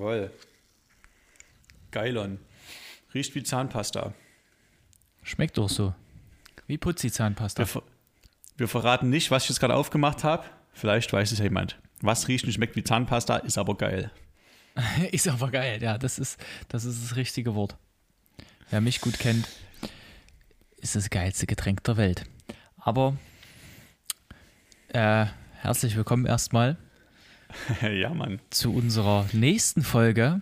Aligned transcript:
Oh, 0.00 0.12
jawohl. 0.14 0.30
Geilon. 1.90 2.38
Riecht 3.12 3.34
wie 3.34 3.42
Zahnpasta. 3.42 4.14
Schmeckt 5.22 5.58
doch 5.58 5.68
so. 5.68 5.94
Wie 6.66 6.78
Putzi-Zahnpasta. 6.78 7.58
Wir, 7.58 7.66
ver 7.66 7.82
wir 8.56 8.68
verraten 8.68 9.10
nicht, 9.10 9.30
was 9.30 9.42
ich 9.42 9.50
jetzt 9.50 9.60
gerade 9.60 9.74
aufgemacht 9.74 10.24
habe. 10.24 10.46
Vielleicht 10.72 11.12
weiß 11.12 11.32
es 11.32 11.38
ja 11.38 11.44
jemand. 11.44 11.78
Was 12.00 12.28
riecht 12.28 12.46
und 12.46 12.52
schmeckt 12.52 12.76
wie 12.76 12.84
Zahnpasta, 12.84 13.38
ist 13.38 13.58
aber 13.58 13.76
geil. 13.76 14.10
ist 15.12 15.28
aber 15.28 15.50
geil, 15.50 15.82
ja, 15.82 15.98
das 15.98 16.18
ist, 16.18 16.40
das 16.68 16.86
ist 16.86 17.04
das 17.04 17.16
richtige 17.16 17.54
Wort. 17.54 17.76
Wer 18.70 18.80
mich 18.80 19.02
gut 19.02 19.18
kennt, 19.18 19.48
ist 20.78 20.96
das 20.96 21.10
geilste 21.10 21.46
Getränk 21.46 21.84
der 21.84 21.98
Welt. 21.98 22.24
Aber 22.78 23.18
äh, 24.88 25.26
herzlich 25.56 25.94
willkommen 25.94 26.24
erstmal. 26.24 26.78
ja, 27.82 28.12
Mann. 28.14 28.40
Zu 28.50 28.74
unserer 28.74 29.26
nächsten 29.32 29.82
Folge. 29.82 30.40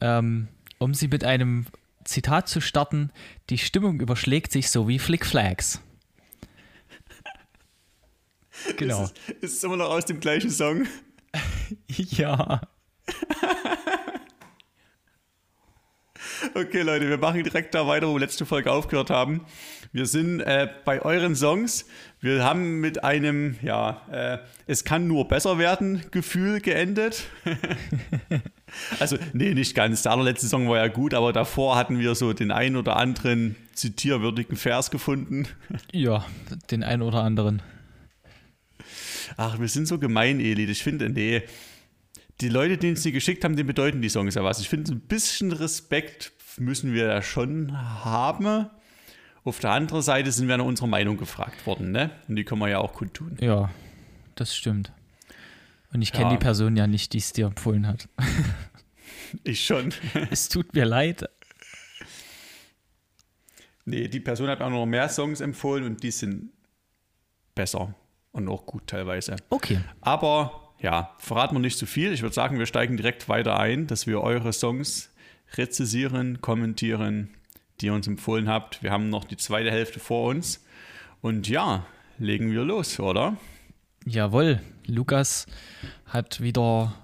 Ähm, 0.00 0.48
um 0.78 0.94
sie 0.94 1.08
mit 1.08 1.24
einem 1.24 1.66
Zitat 2.04 2.48
zu 2.48 2.60
starten: 2.60 3.10
Die 3.50 3.58
Stimmung 3.58 4.00
überschlägt 4.00 4.52
sich 4.52 4.70
so 4.70 4.88
wie 4.88 4.98
Flickflags. 4.98 5.80
Genau. 8.78 9.04
Ist 9.04 9.12
es, 9.28 9.34
ist 9.42 9.56
es 9.58 9.64
immer 9.64 9.76
noch 9.76 9.90
aus 9.90 10.06
dem 10.06 10.18
gleichen 10.18 10.50
Song? 10.50 10.86
ja. 11.88 12.62
Okay, 16.54 16.82
Leute, 16.82 17.08
wir 17.08 17.18
machen 17.18 17.42
direkt 17.42 17.74
da 17.74 17.86
weiter, 17.86 18.08
wo 18.08 18.14
wir 18.14 18.20
letzte 18.20 18.46
Folge 18.46 18.70
aufgehört 18.70 19.10
haben. 19.10 19.44
Wir 19.92 20.06
sind 20.06 20.40
äh, 20.40 20.68
bei 20.84 21.02
euren 21.02 21.34
Songs. 21.34 21.86
Wir 22.20 22.44
haben 22.44 22.80
mit 22.80 23.04
einem, 23.04 23.56
ja, 23.62 24.02
äh, 24.10 24.38
es 24.66 24.84
kann 24.84 25.06
nur 25.06 25.28
besser 25.28 25.58
werden 25.58 26.02
Gefühl 26.10 26.60
geendet. 26.60 27.24
also, 29.00 29.16
nee, 29.32 29.54
nicht 29.54 29.74
ganz. 29.74 30.02
Der 30.02 30.12
allerletzte 30.12 30.46
Song 30.46 30.68
war 30.68 30.78
ja 30.78 30.88
gut, 30.88 31.14
aber 31.14 31.32
davor 31.32 31.76
hatten 31.76 31.98
wir 31.98 32.14
so 32.14 32.32
den 32.32 32.50
einen 32.50 32.76
oder 32.76 32.96
anderen 32.96 33.56
zitierwürdigen 33.72 34.56
Vers 34.56 34.90
gefunden. 34.90 35.48
ja, 35.92 36.24
den 36.70 36.82
einen 36.82 37.02
oder 37.02 37.22
anderen. 37.22 37.62
Ach, 39.36 39.58
wir 39.58 39.68
sind 39.68 39.88
so 39.88 39.98
gemein, 39.98 40.40
Eli. 40.40 40.64
Ich 40.64 40.82
finde, 40.82 41.08
nee, 41.10 41.42
die 42.40 42.48
Leute, 42.48 42.76
die 42.76 42.90
uns 42.90 43.02
die 43.02 43.12
geschickt 43.12 43.44
haben, 43.44 43.56
denen 43.56 43.66
bedeuten 43.66 44.02
die 44.02 44.08
Songs 44.08 44.34
ja 44.34 44.44
was. 44.44 44.60
Ich 44.60 44.68
finde, 44.68 44.92
ein 44.92 45.00
bisschen 45.00 45.52
Respekt 45.52 46.32
müssen 46.58 46.92
wir 46.92 47.06
ja 47.06 47.22
schon 47.22 47.76
haben. 48.04 48.68
Auf 49.44 49.60
der 49.60 49.70
anderen 49.70 50.02
Seite 50.02 50.32
sind 50.32 50.48
wir 50.48 50.56
nach 50.56 50.64
unserer 50.64 50.88
Meinung 50.88 51.16
gefragt 51.16 51.66
worden, 51.66 51.92
ne? 51.92 52.10
Und 52.28 52.36
die 52.36 52.44
können 52.44 52.60
wir 52.60 52.68
ja 52.68 52.78
auch 52.78 52.94
kundtun. 52.94 53.36
Ja, 53.40 53.70
das 54.34 54.56
stimmt. 54.56 54.92
Und 55.92 56.02
ich 56.02 56.12
kenne 56.12 56.24
ja. 56.24 56.30
die 56.30 56.38
Person 56.38 56.76
ja 56.76 56.86
nicht, 56.86 57.12
die 57.12 57.18
es 57.18 57.32
dir 57.32 57.46
empfohlen 57.46 57.86
hat. 57.86 58.08
Ich 59.42 59.64
schon. 59.66 59.92
es 60.30 60.48
tut 60.48 60.72
mir 60.72 60.84
leid. 60.84 61.28
Nee, 63.84 64.08
die 64.08 64.20
Person 64.20 64.48
hat 64.48 64.60
mir 64.60 64.66
auch 64.66 64.70
noch 64.70 64.86
mehr 64.86 65.08
Songs 65.08 65.40
empfohlen 65.40 65.84
und 65.84 66.02
die 66.02 66.10
sind 66.10 66.50
besser 67.54 67.94
und 68.32 68.48
auch 68.48 68.66
gut 68.66 68.86
teilweise. 68.86 69.36
Okay. 69.50 69.80
Aber 70.00 70.65
ja, 70.80 71.10
verraten 71.18 71.54
wir 71.54 71.60
nicht 71.60 71.78
zu 71.78 71.86
viel. 71.86 72.12
Ich 72.12 72.22
würde 72.22 72.34
sagen, 72.34 72.58
wir 72.58 72.66
steigen 72.66 72.96
direkt 72.96 73.28
weiter 73.28 73.58
ein, 73.58 73.86
dass 73.86 74.06
wir 74.06 74.20
eure 74.20 74.52
Songs 74.52 75.10
rezisieren, 75.54 76.40
kommentieren, 76.40 77.30
die 77.80 77.86
ihr 77.86 77.94
uns 77.94 78.06
empfohlen 78.06 78.48
habt. 78.48 78.82
Wir 78.82 78.90
haben 78.90 79.08
noch 79.08 79.24
die 79.24 79.36
zweite 79.36 79.70
Hälfte 79.70 80.00
vor 80.00 80.28
uns. 80.28 80.64
Und 81.20 81.48
ja, 81.48 81.86
legen 82.18 82.50
wir 82.50 82.64
los, 82.64 83.00
oder? 83.00 83.36
Jawohl, 84.04 84.60
Lukas 84.86 85.46
hat 86.06 86.40
wieder 86.40 86.94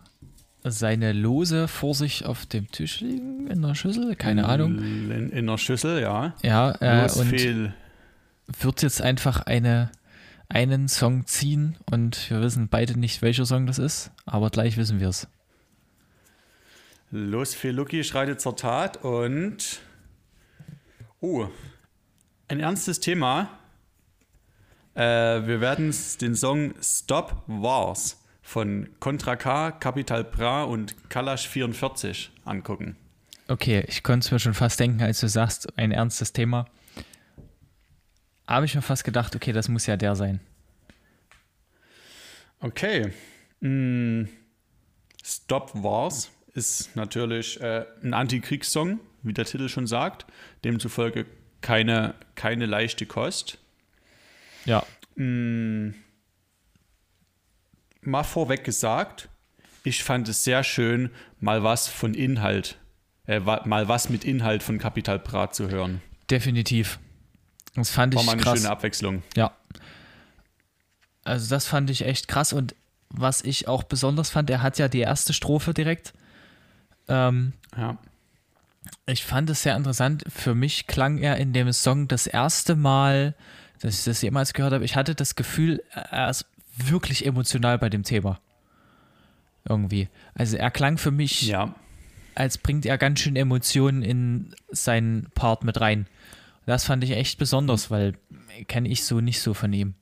seine 0.65 1.13
Lose 1.13 1.67
vor 1.67 1.95
sich 1.95 2.25
auf 2.25 2.47
dem 2.47 2.71
Tisch 2.71 3.01
liegen, 3.01 3.49
in 3.49 3.63
der 3.63 3.75
Schüssel, 3.75 4.15
keine 4.15 4.47
Ahnung. 4.47 4.79
In, 4.79 5.31
in 5.31 5.47
der 5.47 5.59
Schüssel, 5.59 6.01
ja. 6.01 6.35
Ja, 6.43 6.73
äh, 6.81 7.11
und 7.19 7.73
wird 8.61 8.83
jetzt 8.83 9.03
einfach 9.03 9.43
eine 9.47 9.91
einen 10.53 10.89
Song 10.89 11.27
ziehen 11.27 11.77
und 11.91 12.31
wir 12.31 12.41
wissen 12.43 12.69
beide 12.69 12.99
nicht, 12.99 13.23
welcher 13.23 13.47
Song 13.47 13.67
das 13.67 13.79
ist, 13.79 14.11
aber 14.27 14.51
gleich 14.51 14.77
wissen 14.77 15.01
wir 15.01 15.09
es. 15.09 15.27
Los, 17.11 17.55
Feluki 17.55 18.05
schreitet 18.05 18.41
zur 18.41 18.57
Tat 18.57 19.03
und. 19.05 19.81
Oh, 21.21 21.49
ein 22.49 22.61
ernstes 22.61 23.01
Thema. 23.01 23.51
Äh, 24.95 25.01
wir 25.47 25.61
werden 25.61 25.95
den 26.21 26.35
Song 26.35 26.75
Stop 26.83 27.43
Wars 27.47 28.23
von 28.43 28.89
Contra 28.99 29.37
K, 29.37 29.73
Capital 29.73 30.25
Bra 30.25 30.65
und 30.65 31.09
Kalash 31.09 31.49
44 31.49 32.31
angucken. 32.45 32.97
Okay, 33.49 33.85
ich 33.89 34.03
konnte 34.03 34.27
es 34.27 34.33
mir 34.33 34.39
schon 34.39 34.55
fast 34.55 34.81
denken, 34.81 35.03
als 35.03 35.21
du 35.21 35.29
sagst, 35.29 35.79
ein 35.79 35.93
ernstes 35.93 36.33
Thema 36.33 36.67
habe 38.53 38.67
ich 38.67 38.75
mir 38.75 38.83
fast 38.83 39.05
gedacht, 39.05 39.35
okay, 39.35 39.53
das 39.53 39.69
muss 39.69 39.87
ja 39.87 39.97
der 39.97 40.15
sein. 40.15 40.41
Okay. 42.61 43.13
Mm. 43.61 44.25
Stop 45.25 45.71
Wars 45.75 46.31
ist 46.55 46.95
natürlich 46.95 47.61
äh, 47.61 47.87
ein 48.03 48.13
Antikriegssong, 48.13 49.01
wie 49.23 49.33
der 49.33 49.47
Titel 49.47 49.69
schon 49.69 49.87
sagt. 49.87 50.27
Demzufolge 50.65 51.27
keine, 51.63 52.15
keine 52.35 52.67
leichte 52.67 53.07
Kost. 53.07 53.59
Ja. 54.67 54.85
Mm. 55.17 55.95
Mal 58.03 58.25
vorweg 58.25 58.65
gesagt, 58.65 59.29
ich 59.83 60.03
fand 60.03 60.29
es 60.29 60.45
sehr 60.45 60.63
schön, 60.63 61.11
mal 61.41 61.63
was 61.63 61.89
von 61.89 62.15
Inhalt, 62.15 62.77
äh, 63.27 63.41
mal 63.41 63.89
was 63.89 64.11
mit 64.11 64.25
Inhalt 64.25 64.63
von 64.63 64.79
Capital 64.79 65.19
Brat 65.19 65.55
zu 65.55 65.71
hören. 65.71 66.03
Definitiv. 66.31 66.99
Das 67.75 67.91
fand 67.91 68.15
ich 68.15 68.19
War 68.19 68.25
mal 68.25 68.33
eine 68.33 68.43
krass. 68.43 68.59
schöne 68.59 68.71
Abwechslung. 68.71 69.23
Ja. 69.37 69.53
Also 71.25 71.49
das 71.49 71.67
fand 71.67 71.89
ich 71.91 72.05
echt 72.05 72.29
krass 72.29 72.53
und 72.53 72.75
was 73.09 73.43
ich 73.43 73.69
auch 73.69 73.83
besonders 73.83 74.31
fand, 74.31 74.51
er 74.51 74.63
hat 74.63 74.79
ja 74.79 74.89
die 74.89 75.01
erste 75.01 75.33
Strophe 75.33 75.75
direkt. 75.75 76.13
Ähm, 77.09 77.53
ja. 77.77 77.99
Ich 79.07 79.25
fand 79.25 79.51
es 79.51 79.63
sehr 79.63 79.77
interessant. 79.77 80.25
Für 80.29 80.55
mich 80.55 80.87
klang 80.87 81.19
er 81.19 81.37
in 81.37 81.53
dem 81.53 81.73
Song 81.73 82.09
das 82.09 82.27
erste 82.27 82.75
Mal, 82.75 83.35
dass 83.81 83.99
ich 83.99 84.05
das 84.05 84.23
jemals 84.23 84.55
gehört 84.55 84.73
habe. 84.73 84.85
Ich 84.85 84.97
hatte 84.97 85.15
das 85.15 85.37
Gefühl, 85.37 85.83
er 85.93 86.31
ist 86.31 86.47
wirklich 86.77 87.27
emotional 87.27 87.79
bei 87.79 87.89
dem 87.89 88.03
Thema. 88.03 88.41
Irgendwie. 89.69 90.09
Also 90.35 90.57
er 90.57 90.71
klang 90.71 90.99
für 90.99 91.11
mich, 91.11 91.43
ja. 91.43 91.75
als 92.35 92.59
bringt 92.59 92.87
er 92.87 92.99
ganz 92.99 93.21
schön 93.21 93.37
Emotionen 93.37 94.03
in 94.03 94.55
seinen 94.71 95.31
Part 95.35 95.65
mit 95.65 95.81
rein. 95.81 96.07
Das 96.67 96.85
fand 96.85 97.03
ich 97.05 97.13
echt 97.13 97.39
besonders, 97.39 97.91
weil 97.91 98.15
kenne 98.69 98.89
ich 98.89 99.05
so 99.05 99.21
nicht 99.21 99.41
so 99.41 99.55
von 99.55 99.73
ihm. 99.73 99.95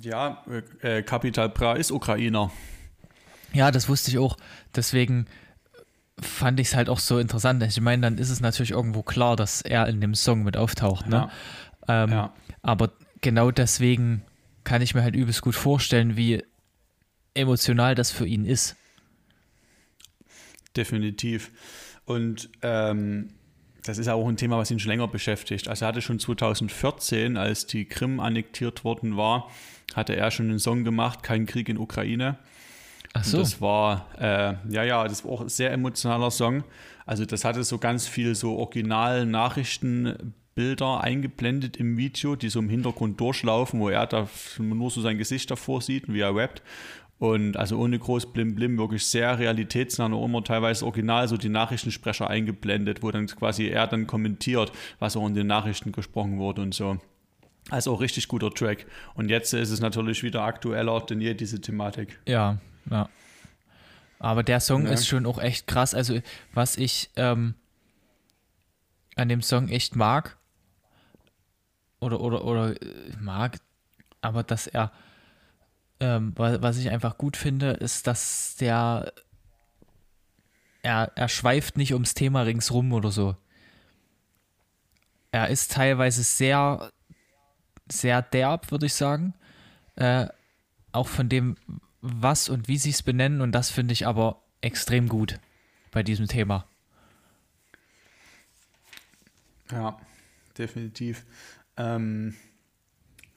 Ja, 0.00 0.44
äh, 0.80 1.02
Kapital 1.02 1.48
Bra 1.48 1.74
ist 1.74 1.90
Ukrainer. 1.90 2.50
Ja, 3.52 3.70
das 3.70 3.88
wusste 3.88 4.10
ich 4.10 4.18
auch. 4.18 4.36
Deswegen 4.74 5.26
fand 6.20 6.60
ich 6.60 6.68
es 6.68 6.74
halt 6.74 6.88
auch 6.88 6.98
so 6.98 7.18
interessant. 7.18 7.62
Ich 7.62 7.80
meine, 7.80 8.02
dann 8.02 8.18
ist 8.18 8.30
es 8.30 8.40
natürlich 8.40 8.72
irgendwo 8.72 9.02
klar, 9.02 9.36
dass 9.36 9.62
er 9.62 9.86
in 9.86 10.00
dem 10.00 10.14
Song 10.14 10.42
mit 10.42 10.56
auftaucht. 10.56 11.06
Ne? 11.06 11.28
Ja. 11.88 12.04
Ähm, 12.04 12.10
ja. 12.10 12.34
Aber 12.62 12.92
genau 13.20 13.50
deswegen 13.50 14.22
kann 14.64 14.82
ich 14.82 14.94
mir 14.94 15.02
halt 15.02 15.14
übelst 15.14 15.42
gut 15.42 15.54
vorstellen, 15.54 16.16
wie 16.16 16.42
emotional 17.34 17.94
das 17.94 18.10
für 18.10 18.26
ihn 18.26 18.44
ist. 18.44 18.76
Definitiv. 20.76 21.50
Und 22.04 22.50
ähm, 22.62 23.30
das 23.86 23.98
ist 23.98 24.08
auch 24.08 24.28
ein 24.28 24.36
Thema, 24.36 24.58
was 24.58 24.70
ihn 24.70 24.78
schon 24.78 24.90
länger 24.90 25.08
beschäftigt. 25.08 25.68
Also 25.68 25.84
er 25.84 25.88
hatte 25.88 26.02
schon 26.02 26.18
2014, 26.18 27.36
als 27.36 27.66
die 27.66 27.84
Krim 27.84 28.20
annektiert 28.20 28.84
worden 28.84 29.16
war, 29.16 29.50
hatte 29.94 30.16
er 30.16 30.30
schon 30.30 30.50
einen 30.50 30.58
Song 30.58 30.84
gemacht, 30.84 31.22
Kein 31.22 31.46
Krieg 31.46 31.68
in 31.68 31.78
Ukraine. 31.78 32.36
Ach 33.14 33.24
so. 33.24 33.38
Und 33.38 33.42
das 33.44 33.60
war, 33.60 34.08
äh, 34.18 34.54
ja, 34.72 34.84
ja, 34.84 35.04
das 35.06 35.24
war 35.24 35.32
auch 35.32 35.40
ein 35.42 35.48
sehr 35.48 35.72
emotionaler 35.72 36.30
Song. 36.30 36.64
Also 37.06 37.24
das 37.24 37.44
hatte 37.44 37.62
so 37.64 37.78
ganz 37.78 38.08
viel 38.08 38.34
so 38.34 38.56
original 38.56 39.24
Nachrichtenbilder 39.24 41.00
eingeblendet 41.00 41.76
im 41.76 41.96
Video, 41.96 42.34
die 42.34 42.48
so 42.48 42.58
im 42.58 42.68
Hintergrund 42.68 43.20
durchlaufen, 43.20 43.80
wo 43.80 43.88
er 43.88 44.06
da 44.06 44.28
nur 44.58 44.90
so 44.90 45.00
sein 45.00 45.16
Gesicht 45.16 45.50
davor 45.50 45.80
sieht, 45.80 46.12
wie 46.12 46.20
er 46.20 46.34
rappt. 46.34 46.62
Und 47.18 47.56
also 47.56 47.78
ohne 47.78 47.98
groß 47.98 48.32
Blim 48.32 48.54
Blim, 48.54 48.76
wirklich 48.76 49.06
sehr 49.06 49.38
realitätsnah 49.38 50.06
und 50.06 50.22
immer 50.22 50.44
teilweise 50.44 50.84
original 50.84 51.26
so 51.28 51.38
die 51.38 51.48
Nachrichtensprecher 51.48 52.28
eingeblendet, 52.28 53.02
wo 53.02 53.10
dann 53.10 53.26
quasi 53.26 53.68
er 53.68 53.86
dann 53.86 54.06
kommentiert, 54.06 54.70
was 54.98 55.16
auch 55.16 55.26
in 55.26 55.34
den 55.34 55.46
Nachrichten 55.46 55.92
gesprochen 55.92 56.38
wurde 56.38 56.60
und 56.60 56.74
so. 56.74 56.98
Also 57.70 57.94
auch 57.94 58.00
richtig 58.00 58.28
guter 58.28 58.50
Track. 58.50 58.86
Und 59.14 59.30
jetzt 59.30 59.52
ist 59.54 59.70
es 59.70 59.80
natürlich 59.80 60.22
wieder 60.22 60.42
aktueller 60.42 61.00
denn 61.00 61.20
je, 61.20 61.34
diese 61.34 61.60
Thematik. 61.60 62.18
Ja, 62.26 62.58
ja. 62.90 63.08
Aber 64.18 64.42
der 64.42 64.60
Song 64.60 64.86
ja. 64.86 64.92
ist 64.92 65.06
schon 65.06 65.26
auch 65.26 65.38
echt 65.38 65.66
krass. 65.66 65.94
Also, 65.94 66.20
was 66.52 66.76
ich 66.76 67.10
ähm, 67.16 67.54
an 69.14 69.28
dem 69.28 69.42
Song 69.42 69.68
echt 69.68 69.96
mag, 69.96 70.36
oder, 72.00 72.20
oder, 72.20 72.44
oder 72.44 72.80
äh, 72.80 73.12
mag, 73.20 73.58
aber 74.20 74.42
dass 74.42 74.66
er 74.66 74.92
ähm, 76.00 76.32
was 76.36 76.76
ich 76.78 76.90
einfach 76.90 77.18
gut 77.18 77.36
finde, 77.36 77.70
ist, 77.70 78.06
dass 78.06 78.56
der 78.56 79.12
er, 80.86 81.12
er 81.16 81.28
schweift 81.28 81.76
nicht 81.76 81.94
ums 81.94 82.14
Thema 82.14 82.42
ringsrum 82.42 82.92
oder 82.92 83.10
so. 83.10 83.36
Er 85.32 85.48
ist 85.48 85.72
teilweise 85.72 86.22
sehr, 86.22 86.92
sehr 87.90 88.22
derb, 88.22 88.70
würde 88.70 88.86
ich 88.86 88.94
sagen. 88.94 89.34
Äh, 89.96 90.28
auch 90.92 91.08
von 91.08 91.28
dem, 91.28 91.56
was 92.00 92.48
und 92.48 92.68
wie 92.68 92.78
sie 92.78 92.90
es 92.90 93.02
benennen. 93.02 93.40
Und 93.40 93.52
das 93.52 93.70
finde 93.70 93.92
ich 93.92 94.06
aber 94.06 94.42
extrem 94.60 95.08
gut 95.08 95.40
bei 95.90 96.02
diesem 96.02 96.28
Thema. 96.28 96.66
Ja, 99.72 99.98
definitiv. 100.56 101.26
Ähm, 101.76 102.36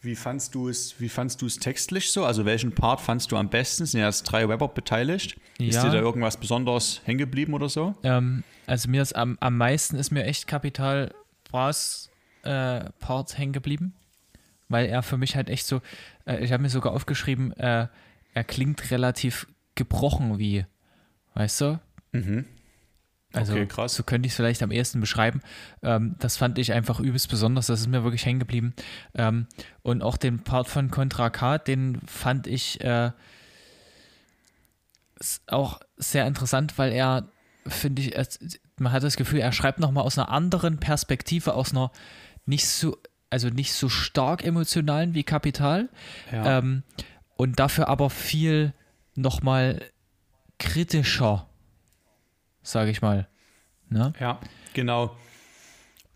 wie 0.01 0.16
fandst 0.16 0.56
du 0.56 0.69
es, 0.69 1.00
wie 1.00 1.10
fandst 1.10 1.42
du 1.42 1.46
es 1.46 1.57
textlich 1.57 2.12
so? 2.12 2.24
Also 2.24 2.46
welchen 2.46 2.74
Part 2.74 3.01
fandst 3.01 3.31
du 3.31 3.38
am 3.38 3.50
besten? 3.50 3.86
Sind 3.86 4.00
ja 4.00 4.07
jetzt 4.07 4.24
drei 4.24 4.46
Rapper 4.46 4.69
beteiligt. 4.69 5.38
Ja. 5.57 5.68
Ist 5.68 5.84
dir 5.84 5.90
da 5.90 6.00
irgendwas 6.00 6.38
besonders 6.38 7.01
hängen 7.04 7.19
geblieben 7.19 7.54
oder 7.54 7.68
so? 7.68 7.96
Ähm, 8.04 8.44
also 8.66 8.90
mir 8.90 9.01
ist 9.01 9.16
am, 9.16 9.38
am 9.42 9.57
meisten 9.57 9.98
ist 9.98 10.12
mir 10.12 10.24
echt 10.24 10.48
Kapital 10.48 11.13
Bras 11.50 12.10
äh, 12.44 12.86
Part 13.00 13.38
hängen 13.38 13.54
geblieben. 13.54 13.94
Weil 14.69 14.86
er 14.86 15.01
für 15.01 15.18
mich 15.18 15.36
halt 15.36 15.50
echt 15.50 15.66
so, 15.66 15.81
äh, 16.25 16.44
ich 16.44 16.52
habe 16.54 16.62
mir 16.62 16.69
sogar 16.69 16.94
aufgeschrieben, 16.94 17.52
äh, 17.54 17.88
er 18.34 18.44
klingt 18.44 18.92
relativ 18.92 19.48
gebrochen 19.75 20.38
wie, 20.38 20.66
weißt 21.34 21.62
du? 21.62 21.80
Mhm. 22.12 22.45
Also 23.31 23.54
okay, 23.54 23.68
krass. 23.68 23.94
so 23.94 24.04
könnte 24.04 24.26
ich 24.26 24.34
es 24.34 24.38
vielleicht 24.38 24.64
am 24.64 24.72
ehesten 24.72 25.00
beschreiben. 25.00 25.42
Ähm, 25.84 26.16
das 26.20 26.38
fand 26.38 26.58
ich 26.58 26.74
einfach 26.74 27.00
übelst 27.00 27.30
besonders, 27.30 27.68
das 27.68 27.81
ist 27.81 27.88
mir 27.88 28.04
wirklich 28.04 28.26
hängen 28.26 28.40
geblieben. 28.40 28.74
Ähm, 29.14 29.48
und 29.84 30.02
auch 30.02 30.18
den 30.18 30.40
Part 30.44 30.68
von 30.68 30.90
Contra 30.90 31.30
K, 31.30 31.60
den 31.60 32.02
fand 32.08 32.48
ich 32.48 32.81
äh, 32.81 33.12
auch 35.48 35.80
sehr 35.98 36.26
interessant, 36.26 36.78
weil 36.78 36.92
er, 36.92 37.30
finde 37.68 38.02
ich, 38.02 38.16
es, 38.16 38.40
man 38.78 38.92
hat 38.92 39.04
das 39.04 39.16
Gefühl, 39.16 39.42
er 39.42 39.52
schreibt 39.52 39.80
nochmal 39.80 40.06
aus 40.06 40.18
einer 40.18 40.30
anderen 40.30 40.80
Perspektive, 40.80 41.54
aus 41.54 41.72
einer 41.72 41.92
nicht 42.46 42.68
so, 42.68 42.98
also 43.30 43.50
nicht 43.50 43.74
so 43.74 43.90
stark 43.90 44.44
emotionalen 44.44 45.14
wie 45.14 45.24
Kapital. 45.24 45.90
Ja. 46.31 46.58
Ähm, 46.58 46.84
und 47.36 47.60
dafür 47.60 47.90
aber 47.90 48.10
viel 48.10 48.74
nochmal 49.16 49.81
kritischer 50.58 51.49
sage 52.69 52.92
ich 52.92 53.01
mal. 53.01 53.27
Ne? 53.89 54.13
Ja, 54.19 54.39
genau. 54.74 55.16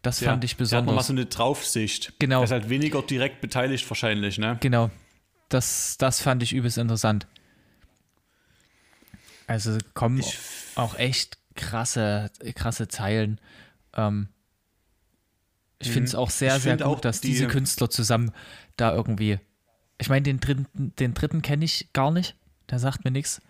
Das 0.01 0.19
ja, 0.19 0.29
fand 0.29 0.43
ich 0.43 0.57
besonders. 0.57 0.69
Der 0.71 0.77
hat 0.79 0.85
nochmal 0.85 1.03
so 1.03 1.13
eine 1.13 1.25
Draufsicht. 1.25 2.13
Genau. 2.19 2.39
Er 2.39 2.43
ist 2.43 2.51
halt 2.51 2.69
weniger 2.69 3.01
direkt 3.01 3.41
beteiligt 3.41 3.89
wahrscheinlich, 3.89 4.37
ne? 4.37 4.57
Genau. 4.59 4.91
Das, 5.49 5.97
das 5.97 6.21
fand 6.21 6.43
ich 6.43 6.53
übelst 6.53 6.77
interessant. 6.77 7.27
Also 9.47 9.77
kommen 9.93 10.19
ich, 10.19 10.37
auch 10.75 10.95
echt 10.95 11.37
krasse, 11.55 12.31
krasse 12.55 12.87
Zeilen. 12.87 13.39
Ähm, 13.95 14.29
ich 15.79 15.91
finde 15.91 16.07
es 16.07 16.13
mhm. 16.13 16.19
auch 16.19 16.29
sehr, 16.29 16.59
sehr 16.59 16.77
gut, 16.77 17.05
dass 17.05 17.21
die, 17.21 17.27
diese 17.27 17.47
Künstler 17.47 17.89
zusammen 17.89 18.31
da 18.77 18.93
irgendwie. 18.93 19.39
Ich 19.97 20.09
meine, 20.09 20.23
den 20.23 20.39
dritten, 20.39 20.93
den 20.97 21.13
dritten 21.13 21.41
kenne 21.41 21.65
ich 21.65 21.89
gar 21.93 22.11
nicht. 22.11 22.35
Der 22.69 22.79
sagt 22.79 23.05
mir 23.05 23.11
nichts. 23.11 23.41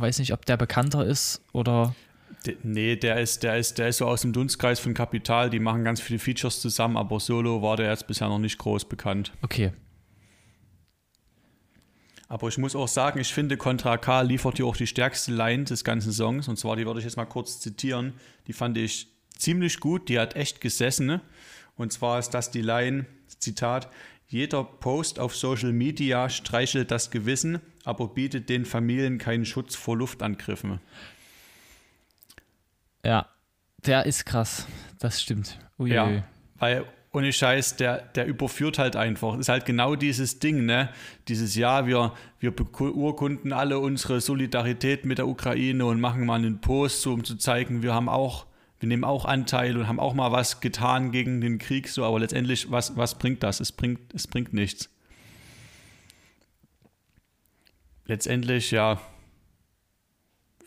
Weiß 0.00 0.18
nicht, 0.18 0.32
ob 0.32 0.46
der 0.46 0.56
bekannter 0.56 1.04
ist 1.04 1.42
oder. 1.52 1.94
De, 2.46 2.56
nee, 2.62 2.96
der 2.96 3.20
ist, 3.20 3.42
der, 3.42 3.58
ist, 3.58 3.76
der 3.76 3.88
ist 3.88 3.98
so 3.98 4.06
aus 4.06 4.22
dem 4.22 4.32
Dunstkreis 4.32 4.80
von 4.80 4.94
Kapital. 4.94 5.50
Die 5.50 5.58
machen 5.58 5.84
ganz 5.84 6.00
viele 6.00 6.18
Features 6.18 6.60
zusammen, 6.60 6.96
aber 6.96 7.20
solo 7.20 7.60
war 7.60 7.76
der 7.76 7.90
jetzt 7.90 8.06
bisher 8.06 8.28
noch 8.28 8.38
nicht 8.38 8.56
groß 8.56 8.86
bekannt. 8.86 9.32
Okay. 9.42 9.72
Aber 12.28 12.48
ich 12.48 12.56
muss 12.56 12.74
auch 12.74 12.88
sagen, 12.88 13.20
ich 13.20 13.34
finde, 13.34 13.58
Contra 13.58 13.98
K 13.98 14.22
liefert 14.22 14.56
hier 14.56 14.66
auch 14.66 14.76
die 14.76 14.86
stärkste 14.86 15.32
Line 15.32 15.64
des 15.64 15.84
ganzen 15.84 16.12
Songs. 16.12 16.48
Und 16.48 16.56
zwar, 16.58 16.76
die 16.76 16.86
würde 16.86 17.00
ich 17.00 17.04
jetzt 17.04 17.16
mal 17.16 17.26
kurz 17.26 17.60
zitieren. 17.60 18.14
Die 18.46 18.54
fand 18.54 18.78
ich 18.78 19.08
ziemlich 19.36 19.80
gut. 19.80 20.08
Die 20.08 20.18
hat 20.18 20.34
echt 20.34 20.62
gesessen. 20.62 21.06
Ne? 21.06 21.20
Und 21.76 21.92
zwar 21.92 22.18
ist 22.18 22.30
das 22.30 22.50
die 22.50 22.62
Line, 22.62 23.04
Zitat, 23.38 23.90
jeder 24.30 24.62
Post 24.62 25.18
auf 25.18 25.34
Social 25.34 25.72
Media 25.72 26.28
streichelt 26.28 26.92
das 26.92 27.10
Gewissen, 27.10 27.60
aber 27.84 28.06
bietet 28.06 28.48
den 28.48 28.64
Familien 28.64 29.18
keinen 29.18 29.44
Schutz 29.44 29.74
vor 29.74 29.96
Luftangriffen. 29.96 30.80
Ja, 33.04 33.26
der 33.84 34.06
ist 34.06 34.24
krass. 34.26 34.68
Das 35.00 35.20
stimmt. 35.20 35.58
Uiui. 35.80 35.94
Ja, 35.94 36.22
weil 36.58 36.84
ohne 37.12 37.32
Scheiß, 37.32 37.74
der, 37.74 38.02
der 38.02 38.26
überführt 38.26 38.78
halt 38.78 38.94
einfach. 38.94 39.36
Ist 39.36 39.48
halt 39.48 39.64
genau 39.64 39.96
dieses 39.96 40.38
Ding, 40.38 40.64
ne? 40.64 40.90
Dieses 41.26 41.56
Jahr, 41.56 41.88
wir, 41.88 42.14
wir 42.38 42.54
beurkunden 42.54 43.52
alle 43.52 43.80
unsere 43.80 44.20
Solidarität 44.20 45.04
mit 45.06 45.18
der 45.18 45.26
Ukraine 45.26 45.86
und 45.86 46.00
machen 46.00 46.24
mal 46.24 46.36
einen 46.36 46.60
Post, 46.60 47.02
so 47.02 47.12
um 47.12 47.24
zu 47.24 47.34
zeigen, 47.34 47.82
wir 47.82 47.94
haben 47.94 48.08
auch 48.08 48.46
wir 48.80 48.88
nehmen 48.88 49.04
auch 49.04 49.26
Anteil 49.26 49.76
und 49.76 49.86
haben 49.86 50.00
auch 50.00 50.14
mal 50.14 50.32
was 50.32 50.60
getan 50.60 51.12
gegen 51.12 51.40
den 51.42 51.58
Krieg, 51.58 51.88
so, 51.88 52.04
aber 52.04 52.18
letztendlich, 52.18 52.70
was, 52.70 52.96
was 52.96 53.18
bringt 53.18 53.42
das? 53.42 53.60
Es 53.60 53.72
bringt, 53.72 54.14
es 54.14 54.26
bringt 54.26 54.54
nichts. 54.54 54.88
Letztendlich, 58.06 58.70
ja, 58.70 58.98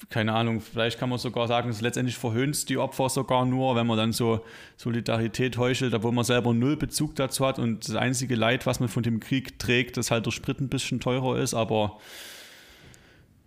keine 0.10 0.34
Ahnung, 0.34 0.62
vielleicht 0.62 1.00
kann 1.00 1.10
man 1.10 1.18
sogar 1.18 1.48
sagen, 1.48 1.70
es 1.70 1.82
letztendlich 1.82 2.16
verhöhnt 2.16 2.70
die 2.70 2.78
Opfer 2.78 3.10
sogar 3.10 3.46
nur, 3.46 3.76
wenn 3.76 3.88
man 3.88 3.98
dann 3.98 4.14
so 4.14 4.46
Solidarität 4.78 5.58
heuchelt, 5.58 5.94
obwohl 5.96 6.12
man 6.12 6.24
selber 6.24 6.54
null 6.54 6.78
Bezug 6.78 7.16
dazu 7.16 7.48
hat 7.48 7.58
und 7.58 7.88
das 7.88 7.96
einzige 7.96 8.36
Leid, 8.36 8.68
was 8.68 8.80
man 8.80 8.90
von 8.90 9.02
dem 9.02 9.20
Krieg 9.20 9.58
trägt, 9.58 9.98
dass 9.98 10.12
halt 10.12 10.28
der 10.28 10.32
Sprit 10.32 10.60
ein 10.60 10.70
bisschen 10.70 11.00
teurer 11.00 11.40
ist, 11.40 11.54
aber 11.54 11.98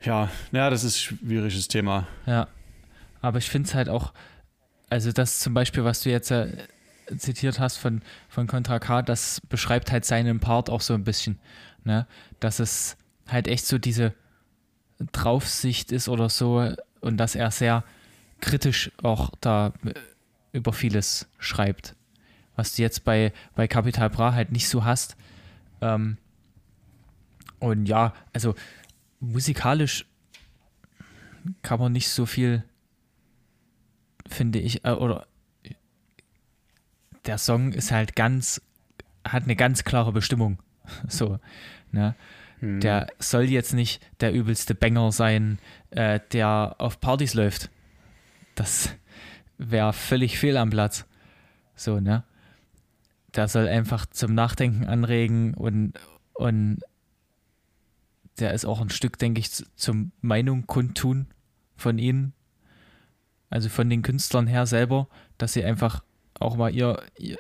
ja, 0.03 0.29
naja, 0.51 0.71
das 0.71 0.83
ist 0.83 0.97
ein 0.97 1.19
schwieriges 1.19 1.69
Thema. 1.69 2.09
Ja, 2.27 2.49
aber 3.21 3.39
ich 3.39 3.49
finde 3.49 3.69
es 3.69 3.75
halt 3.75 3.89
auch, 3.89 4.13
also 4.89 5.13
das 5.13 5.41
zum 5.41 5.55
Beispiel, 5.55 5.85
was 5.85 6.03
du 6.03 6.11
jetzt 6.11 6.31
äh, 6.31 6.67
zitiert 7.19 7.59
hast 7.59 7.77
von, 7.77 8.03
von 8.29 8.47
Contra 8.47 8.79
K, 8.79 9.03
das 9.03 9.41
beschreibt 9.49 9.93
halt 9.93 10.05
seinen 10.05 10.41
Part 10.41 10.71
auch 10.71 10.81
so 10.81 10.95
ein 10.95 11.05
bisschen, 11.05 11.39
ne? 11.85 12.07
Dass 12.41 12.59
es 12.59 12.97
halt 13.29 13.49
echt 13.49 13.67
so 13.67 13.79
diese 13.79 14.15
Draufsicht 15.13 15.93
ist 15.93 16.09
oder 16.09 16.29
so 16.29 16.73
und 17.01 17.17
dass 17.17 17.35
er 17.35 17.51
sehr 17.51 17.85
kritisch 18.41 18.91
auch 19.03 19.31
da 19.41 19.73
äh, 19.85 19.95
über 20.53 20.73
vieles 20.73 21.29
schreibt. 21.39 21.95
Was 22.55 22.75
du 22.75 22.83
jetzt 22.83 23.05
bei, 23.05 23.33
bei 23.55 23.69
Capital 23.69 24.09
Bra 24.09 24.33
halt 24.33 24.53
nicht 24.53 24.69
so 24.69 24.85
hast. 24.85 25.17
Ähm, 25.81 26.17
und 27.59 27.87
ja, 27.87 28.15
also 28.33 28.55
musikalisch 29.21 30.07
kann 31.63 31.79
man 31.79 31.93
nicht 31.93 32.09
so 32.09 32.27
viel 32.27 32.65
finde 34.29 34.59
ich, 34.59 34.85
äh, 34.85 34.93
oder 34.93 35.27
der 37.27 37.39
Song 37.39 37.73
ist 37.73 37.91
halt 37.91 38.17
ganz, 38.17 38.61
hat 39.27 39.45
eine 39.45 39.57
ganz 39.57 39.85
klare 39.85 40.13
Bestimmung. 40.13 40.59
so, 41.09 41.39
ne? 41.93 42.15
Hm. 42.61 42.81
Der 42.81 43.09
soll 43.19 43.45
jetzt 43.45 43.75
nicht 43.75 44.01
der 44.21 44.33
übelste 44.33 44.75
Banger 44.75 45.13
sein, 45.13 45.59
äh, 45.91 46.21
der 46.33 46.77
auf 46.79 47.01
Partys 47.01 47.35
läuft. 47.35 47.71
Das 48.55 48.95
wäre 49.59 49.93
völlig 49.93 50.39
fehl 50.39 50.57
am 50.57 50.71
Platz. 50.71 51.07
So, 51.75 52.01
ne? 52.01 52.25
Der 53.35 53.49
soll 53.49 53.69
einfach 53.69 54.07
zum 54.07 54.35
Nachdenken 54.35 54.87
anregen 54.87 55.53
und, 55.53 55.93
und 56.33 56.79
der 58.39 58.55
ist 58.55 58.65
auch 58.65 58.81
ein 58.81 58.91
Stück, 58.91 59.19
denke 59.19 59.41
ich, 59.41 59.51
zum 59.51 60.13
Meinung 60.21 60.67
kundtun 60.67 61.29
von 61.77 61.99
ihnen 61.99 62.33
also 63.51 63.69
von 63.69 63.89
den 63.89 64.03
Künstlern 64.03 64.47
her 64.47 64.67
selber, 64.67 65.09
dass 65.39 65.53
sie 65.53 65.65
einfach 65.65 66.03
auch 66.39 66.57
mal 66.57 66.75
ihr, 66.75 67.03
ihr 67.19 67.39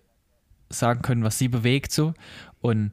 sagen 0.68 1.02
können, 1.02 1.24
was 1.24 1.38
sie 1.38 1.48
bewegt 1.48 1.92
so. 1.92 2.14
Und 2.60 2.92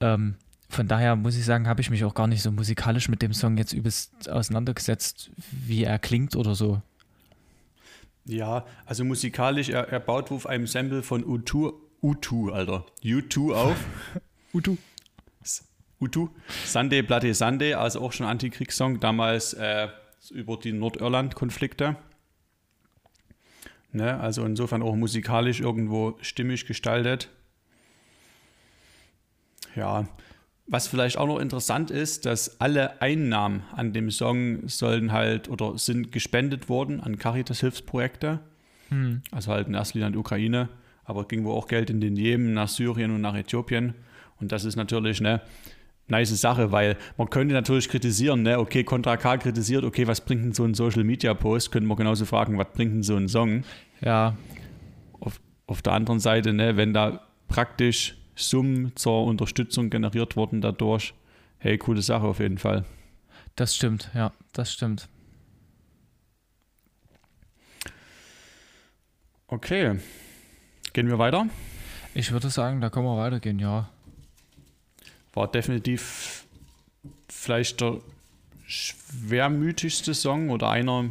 ähm, 0.00 0.36
von 0.68 0.86
daher 0.86 1.16
muss 1.16 1.36
ich 1.36 1.44
sagen, 1.44 1.66
habe 1.66 1.80
ich 1.80 1.90
mich 1.90 2.04
auch 2.04 2.14
gar 2.14 2.26
nicht 2.26 2.42
so 2.42 2.52
musikalisch 2.52 3.08
mit 3.08 3.22
dem 3.22 3.32
Song 3.32 3.56
jetzt 3.56 3.72
übelst 3.72 4.28
auseinandergesetzt, 4.28 5.30
wie 5.50 5.84
er 5.84 5.98
klingt 5.98 6.36
oder 6.36 6.54
so. 6.54 6.82
Ja, 8.24 8.66
also 8.84 9.04
musikalisch, 9.04 9.70
er, 9.70 9.88
er 9.88 10.00
baut 10.00 10.30
auf 10.30 10.46
einem 10.46 10.66
Sample 10.66 11.02
von 11.02 11.24
U2, 11.24 11.72
U2, 12.02 12.52
Alter, 12.52 12.84
U2 13.02 13.54
auf. 13.54 13.76
U2. 14.54 14.76
U2. 16.00 16.28
Sunday 16.64 17.02
Bloody 17.02 17.34
Sunday, 17.34 17.74
also 17.74 18.00
auch 18.00 18.12
schon 18.12 18.26
Antikriegssong, 18.26 19.00
damals 19.00 19.54
äh, 19.54 19.88
über 20.30 20.56
die 20.56 20.72
Nordirland-Konflikte. 20.72 21.96
Ne? 23.92 24.18
Also 24.20 24.44
insofern 24.44 24.82
auch 24.82 24.94
musikalisch 24.94 25.60
irgendwo 25.60 26.18
stimmig 26.20 26.66
gestaltet. 26.66 27.30
Ja, 29.74 30.06
was 30.66 30.86
vielleicht 30.86 31.16
auch 31.16 31.26
noch 31.26 31.38
interessant 31.38 31.90
ist, 31.90 32.26
dass 32.26 32.60
alle 32.60 33.00
Einnahmen 33.00 33.62
an 33.74 33.94
dem 33.94 34.10
Song 34.10 34.68
sollen 34.68 35.12
halt 35.12 35.48
oder 35.48 35.78
sind 35.78 36.12
gespendet 36.12 36.68
worden 36.68 37.00
an 37.00 37.18
Caritas-Hilfsprojekte. 37.18 38.40
Hm. 38.90 39.22
Also 39.30 39.50
halt 39.50 39.68
in 39.68 39.74
erster 39.74 39.94
Linie 39.94 40.08
an 40.08 40.12
die 40.12 40.18
Ukraine, 40.18 40.68
aber 41.04 41.26
ging 41.26 41.44
wohl 41.44 41.54
auch 41.54 41.68
Geld 41.68 41.88
in 41.88 42.02
den 42.02 42.16
Jemen, 42.16 42.52
nach 42.52 42.68
Syrien 42.68 43.14
und 43.14 43.22
nach 43.22 43.34
Äthiopien. 43.34 43.94
Und 44.40 44.52
das 44.52 44.64
ist 44.64 44.76
natürlich, 44.76 45.22
ne, 45.22 45.40
nice 46.08 46.40
Sache, 46.40 46.72
weil 46.72 46.96
man 47.16 47.30
könnte 47.30 47.54
natürlich 47.54 47.88
kritisieren, 47.88 48.42
ne, 48.42 48.58
okay, 48.58 48.84
Contra 48.84 49.16
K 49.16 49.36
kritisiert, 49.38 49.84
okay, 49.84 50.06
was 50.06 50.20
bringt 50.20 50.44
denn 50.44 50.52
so 50.52 50.64
ein 50.64 50.74
Social 50.74 51.04
Media 51.04 51.34
Post? 51.34 51.70
Könnte 51.72 51.88
man 51.88 51.96
genauso 51.96 52.24
fragen, 52.24 52.58
was 52.58 52.68
bringt 52.72 52.94
denn 52.94 53.02
so 53.02 53.16
ein 53.16 53.28
Song? 53.28 53.64
Ja. 54.00 54.36
Auf, 55.20 55.40
auf 55.66 55.82
der 55.82 55.92
anderen 55.92 56.20
Seite, 56.20 56.52
ne, 56.52 56.76
wenn 56.76 56.92
da 56.92 57.26
praktisch 57.48 58.16
Summen 58.34 58.92
zur 58.94 59.24
Unterstützung 59.24 59.90
generiert 59.90 60.36
wurden 60.36 60.60
dadurch, 60.60 61.14
hey, 61.58 61.76
coole 61.78 62.02
Sache 62.02 62.26
auf 62.26 62.38
jeden 62.40 62.58
Fall. 62.58 62.84
Das 63.56 63.74
stimmt, 63.74 64.10
ja, 64.14 64.32
das 64.52 64.72
stimmt. 64.72 65.08
Okay. 69.48 69.98
Gehen 70.92 71.08
wir 71.08 71.18
weiter? 71.18 71.46
Ich 72.14 72.32
würde 72.32 72.50
sagen, 72.50 72.80
da 72.80 72.90
können 72.90 73.06
wir 73.06 73.16
weitergehen, 73.16 73.58
ja. 73.58 73.88
War 75.38 75.46
definitiv 75.46 76.46
vielleicht 77.28 77.80
der 77.80 78.00
schwermütigste 78.66 80.12
Song 80.12 80.50
oder 80.50 80.68
einer. 80.68 81.10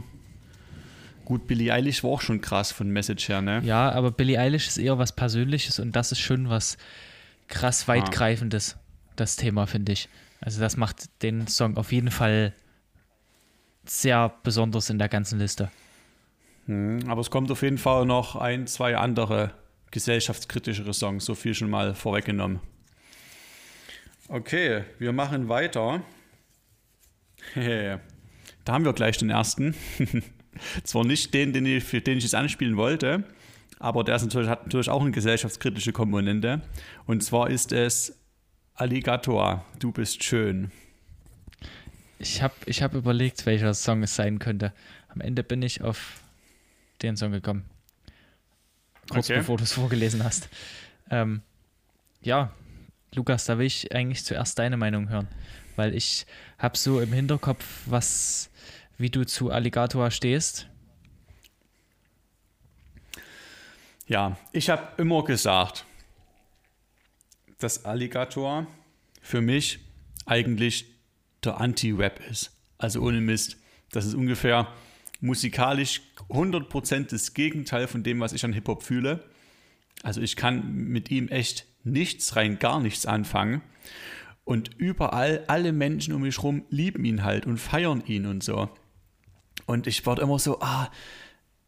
Gut, 1.23 1.47
Billie 1.47 1.71
Eilish 1.71 2.03
war 2.03 2.11
auch 2.11 2.19
schon 2.19 2.41
krass 2.41 2.73
von 2.73 2.89
Message 2.89 3.29
her, 3.29 3.41
ne? 3.41 3.61
Ja, 3.63 3.89
aber 3.89 4.11
Billie 4.11 4.37
Eilish 4.37 4.67
ist 4.67 4.79
eher 4.79 4.97
was 4.97 5.13
Persönliches 5.13 5.79
und 5.79 5.95
das 5.95 6.11
ist 6.11 6.19
schon 6.19 6.49
was 6.49 6.77
krass 7.47 7.87
weitgreifendes, 7.87 8.75
ah. 8.77 9.11
das 9.15 9.37
Thema, 9.37 9.65
finde 9.65 9.93
ich. 9.93 10.09
Also 10.41 10.59
das 10.59 10.75
macht 10.75 11.05
den 11.23 11.47
Song 11.47 11.77
auf 11.77 11.93
jeden 11.93 12.11
Fall 12.11 12.53
sehr 13.85 14.33
besonders 14.43 14.89
in 14.89 14.99
der 14.99 15.07
ganzen 15.07 15.39
Liste. 15.39 15.71
Hm, 16.65 16.99
aber 17.07 17.21
es 17.21 17.31
kommt 17.31 17.49
auf 17.49 17.61
jeden 17.61 17.77
Fall 17.77 18.05
noch 18.05 18.35
ein, 18.35 18.67
zwei 18.67 18.97
andere 18.97 19.51
gesellschaftskritischere 19.91 20.93
Songs, 20.93 21.23
so 21.23 21.33
viel 21.33 21.53
schon 21.53 21.69
mal 21.69 21.95
vorweggenommen. 21.95 22.59
Okay, 24.29 24.83
wir 24.99 25.13
machen 25.13 25.47
weiter. 25.47 26.01
da 27.55 28.73
haben 28.73 28.83
wir 28.83 28.91
gleich 28.91 29.17
den 29.17 29.29
ersten. 29.29 29.73
Zwar 30.83 31.05
nicht 31.05 31.33
den, 31.33 31.53
den 31.53 31.65
ich, 31.65 31.83
für 31.83 32.01
den 32.01 32.17
ich 32.17 32.25
es 32.25 32.33
anspielen 32.33 32.75
wollte, 32.75 33.23
aber 33.79 34.03
der 34.03 34.19
natürlich, 34.19 34.49
hat 34.49 34.65
natürlich 34.65 34.89
auch 34.89 35.01
eine 35.01 35.11
gesellschaftskritische 35.11 35.93
Komponente. 35.93 36.61
Und 37.05 37.23
zwar 37.23 37.49
ist 37.49 37.71
es 37.71 38.19
Alligator, 38.73 39.63
du 39.79 39.93
bist 39.93 40.23
schön. 40.23 40.71
Ich 42.19 42.41
habe 42.41 42.55
ich 42.65 42.81
hab 42.81 42.95
überlegt, 42.95 43.45
welcher 43.45 43.73
Song 43.73 44.03
es 44.03 44.15
sein 44.15 44.39
könnte. 44.39 44.73
Am 45.07 45.21
Ende 45.21 45.43
bin 45.43 45.61
ich 45.61 45.81
auf 45.81 46.21
den 47.01 47.15
Song 47.15 47.31
gekommen. 47.31 47.63
Kurz 49.09 49.29
okay. 49.29 49.39
bevor 49.39 49.55
du 49.55 49.63
es 49.63 49.71
vorgelesen 49.71 50.23
hast. 50.23 50.49
Ähm, 51.09 51.41
ja, 52.21 52.51
Lukas, 53.13 53.45
da 53.45 53.57
will 53.57 53.65
ich 53.65 53.93
eigentlich 53.93 54.23
zuerst 54.23 54.59
deine 54.59 54.77
Meinung 54.77 55.09
hören, 55.09 55.27
weil 55.75 55.95
ich 55.95 56.25
habe 56.57 56.77
so 56.77 56.99
im 56.99 57.13
Hinterkopf, 57.13 57.65
was, 57.85 58.49
wie 58.97 59.09
du 59.09 59.25
zu 59.25 59.51
Alligator 59.51 60.11
stehst. 60.11 60.67
Ja, 64.07 64.37
ich 64.51 64.69
habe 64.69 65.01
immer 65.01 65.23
gesagt, 65.23 65.85
dass 67.59 67.85
Alligator 67.85 68.67
für 69.21 69.41
mich 69.41 69.79
eigentlich 70.25 70.85
der 71.43 71.59
Anti-Rap 71.59 72.21
ist. 72.29 72.51
Also 72.77 73.01
ohne 73.01 73.21
Mist. 73.21 73.57
Das 73.91 74.05
ist 74.05 74.13
ungefähr 74.13 74.67
musikalisch 75.19 76.01
100% 76.29 77.09
das 77.09 77.33
Gegenteil 77.33 77.87
von 77.87 78.03
dem, 78.03 78.19
was 78.19 78.33
ich 78.33 78.45
an 78.45 78.53
Hip-Hop 78.53 78.83
fühle. 78.83 79.23
Also 80.03 80.21
ich 80.21 80.35
kann 80.35 80.73
mit 80.73 81.11
ihm 81.11 81.27
echt 81.27 81.65
nichts, 81.83 82.35
rein 82.35 82.59
gar 82.59 82.79
nichts 82.79 83.05
anfangen. 83.05 83.61
Und 84.43 84.71
überall, 84.77 85.43
alle 85.47 85.73
Menschen 85.73 86.13
um 86.13 86.21
mich 86.21 86.37
herum 86.37 86.63
lieben 86.69 87.03
ihn 87.03 87.23
halt 87.23 87.45
und 87.45 87.57
feiern 87.57 88.01
ihn 88.05 88.25
und 88.25 88.43
so. 88.43 88.69
Und 89.65 89.87
ich 89.87 90.05
werde 90.05 90.21
immer 90.21 90.39
so, 90.39 90.61
ah, 90.61 90.89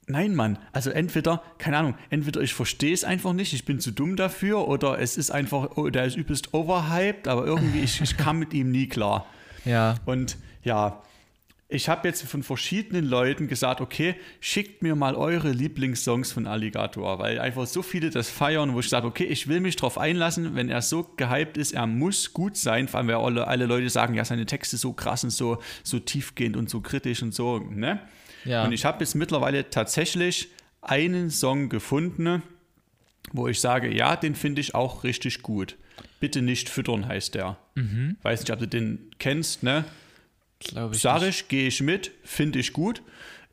nein, 0.07 0.35
Mann. 0.35 0.57
Also 0.71 0.89
entweder, 0.89 1.43
keine 1.57 1.77
Ahnung, 1.77 1.95
entweder 2.09 2.41
ich 2.41 2.53
verstehe 2.53 2.93
es 2.93 3.03
einfach 3.03 3.33
nicht, 3.33 3.53
ich 3.53 3.65
bin 3.65 3.79
zu 3.79 3.91
dumm 3.91 4.15
dafür, 4.15 4.67
oder 4.67 4.99
es 4.99 5.17
ist 5.17 5.31
einfach, 5.31 5.71
oh, 5.75 5.89
der 5.89 6.05
ist 6.05 6.15
übelst 6.15 6.53
overhyped, 6.53 7.27
aber 7.27 7.45
irgendwie, 7.45 7.79
ich, 7.79 7.99
ich 7.99 8.15
kam 8.15 8.39
mit 8.39 8.53
ihm 8.53 8.71
nie 8.71 8.87
klar. 8.87 9.25
Ja. 9.65 9.95
Und 10.05 10.37
ja, 10.63 11.01
ich 11.71 11.87
habe 11.87 12.07
jetzt 12.07 12.23
von 12.23 12.41
verschiedenen 12.41 13.05
Leuten 13.05 13.47
gesagt, 13.47 13.79
okay, 13.79 14.15
schickt 14.39 14.81
mir 14.81 14.95
mal 14.95 15.15
eure 15.15 15.51
Lieblingssongs 15.51 16.31
von 16.31 16.47
Alligator, 16.47 17.19
weil 17.19 17.39
einfach 17.39 17.67
so 17.67 17.83
viele 17.83 18.09
das 18.09 18.27
feiern, 18.27 18.73
wo 18.73 18.79
ich 18.79 18.89
sage, 18.89 19.05
okay, 19.05 19.25
ich 19.25 19.47
will 19.47 19.59
mich 19.59 19.75
darauf 19.75 19.99
einlassen, 19.99 20.55
wenn 20.55 20.69
er 20.69 20.81
so 20.81 21.03
gehypt 21.15 21.57
ist, 21.57 21.73
er 21.73 21.85
muss 21.85 22.33
gut 22.33 22.57
sein, 22.57 22.87
vor 22.87 22.97
allem 22.97 23.09
weil 23.09 23.15
alle, 23.17 23.47
alle 23.47 23.67
Leute 23.67 23.87
sagen, 23.91 24.15
ja, 24.15 24.25
seine 24.25 24.47
Texte 24.47 24.77
so 24.77 24.93
krass 24.93 25.23
und 25.23 25.29
so, 25.29 25.59
so 25.83 25.99
tiefgehend 25.99 26.57
und 26.57 26.71
so 26.71 26.81
kritisch 26.81 27.21
und 27.21 27.35
so, 27.35 27.59
ne? 27.59 27.99
Ja. 28.45 28.63
Und 28.65 28.71
ich 28.71 28.83
habe 28.83 29.01
jetzt 29.01 29.13
mittlerweile 29.13 29.69
tatsächlich 29.69 30.49
einen 30.81 31.29
Song 31.29 31.69
gefunden, 31.69 32.41
wo 33.31 33.47
ich 33.47 33.61
sage, 33.61 33.93
ja, 33.93 34.15
den 34.15 34.33
finde 34.33 34.61
ich 34.61 34.73
auch 34.73 35.03
richtig 35.03 35.43
gut. 35.43 35.75
Bitte 36.19 36.41
nicht 36.41 36.67
füttern 36.67 37.07
heißt 37.07 37.35
der. 37.35 37.57
Mhm. 37.75 38.17
Weiß 38.23 38.39
nicht, 38.39 38.51
ob 38.51 38.57
du 38.59 38.67
den 38.67 39.11
kennst, 39.19 39.61
ne? 39.61 39.85
Glaube 40.59 40.95
ich. 40.95 41.01
Sag 41.01 41.23
ich, 41.23 41.47
gehe 41.47 41.67
ich 41.67 41.81
mit, 41.81 42.11
finde 42.23 42.59
ich 42.59 42.73
gut. 42.73 43.01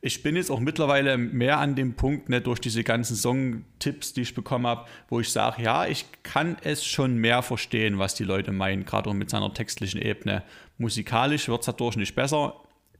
Ich 0.02 0.22
bin 0.22 0.36
jetzt 0.36 0.50
auch 0.50 0.60
mittlerweile 0.60 1.16
mehr 1.16 1.58
an 1.58 1.74
dem 1.74 1.94
Punkt, 1.94 2.28
ne, 2.28 2.40
durch 2.40 2.60
diese 2.60 2.84
ganzen 2.84 3.16
Song-Tipps, 3.16 4.12
die 4.12 4.22
ich 4.22 4.34
bekommen 4.34 4.66
habe, 4.66 4.86
wo 5.08 5.20
ich 5.20 5.30
sage, 5.30 5.62
ja, 5.62 5.86
ich 5.86 6.04
kann 6.22 6.56
es 6.62 6.84
schon 6.84 7.16
mehr 7.16 7.42
verstehen, 7.42 7.98
was 7.98 8.14
die 8.14 8.24
Leute 8.24 8.52
meinen, 8.52 8.84
gerade 8.84 9.12
mit 9.14 9.30
seiner 9.30 9.52
textlichen 9.52 10.00
Ebene. 10.00 10.44
Musikalisch 10.78 11.48
wird 11.48 11.60
es 11.60 11.66
dadurch 11.66 11.96
nicht 11.96 12.14
besser, 12.14 12.54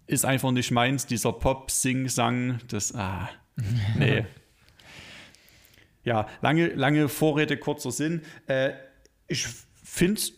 ist 0.07 0.25
einfach 0.25 0.51
nicht 0.53 0.71
meins, 0.71 1.07
dieser 1.07 1.33
Pop-Sing-Sang, 1.33 2.61
das, 2.69 2.95
ah, 2.95 3.29
nee. 3.99 4.25
ja, 6.03 6.27
lange, 6.41 6.69
lange 6.69 7.09
Vorrede, 7.09 7.57
kurzer 7.57 7.93
Sinn. 7.93 8.23
Äh, 8.47 8.73
ich 9.29 9.47
finde 9.85 10.21
es 10.21 10.33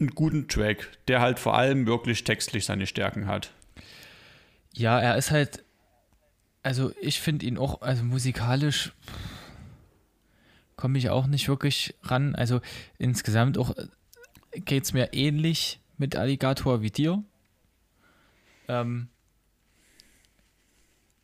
einen 0.00 0.10
guten 0.10 0.48
Track, 0.48 0.98
der 1.08 1.20
halt 1.20 1.38
vor 1.38 1.56
allem 1.56 1.86
wirklich 1.86 2.24
textlich 2.24 2.64
seine 2.64 2.86
Stärken 2.86 3.26
hat. 3.26 3.52
Ja, 4.74 5.00
er 5.00 5.16
ist 5.16 5.30
halt, 5.30 5.64
also 6.62 6.92
ich 7.00 7.20
finde 7.20 7.46
ihn 7.46 7.58
auch, 7.58 7.82
also 7.82 8.04
musikalisch 8.04 8.92
komme 10.76 10.98
ich 10.98 11.10
auch 11.10 11.26
nicht 11.26 11.48
wirklich 11.48 11.94
ran. 12.02 12.34
Also 12.34 12.60
insgesamt 12.98 13.58
auch 13.58 13.76
äh, 13.76 14.60
geht 14.60 14.84
es 14.84 14.92
mir 14.92 15.12
ähnlich 15.12 15.80
mit 15.98 16.16
Alligator 16.16 16.80
wie 16.80 16.90
dir. 16.90 17.22
Ähm, 18.68 19.08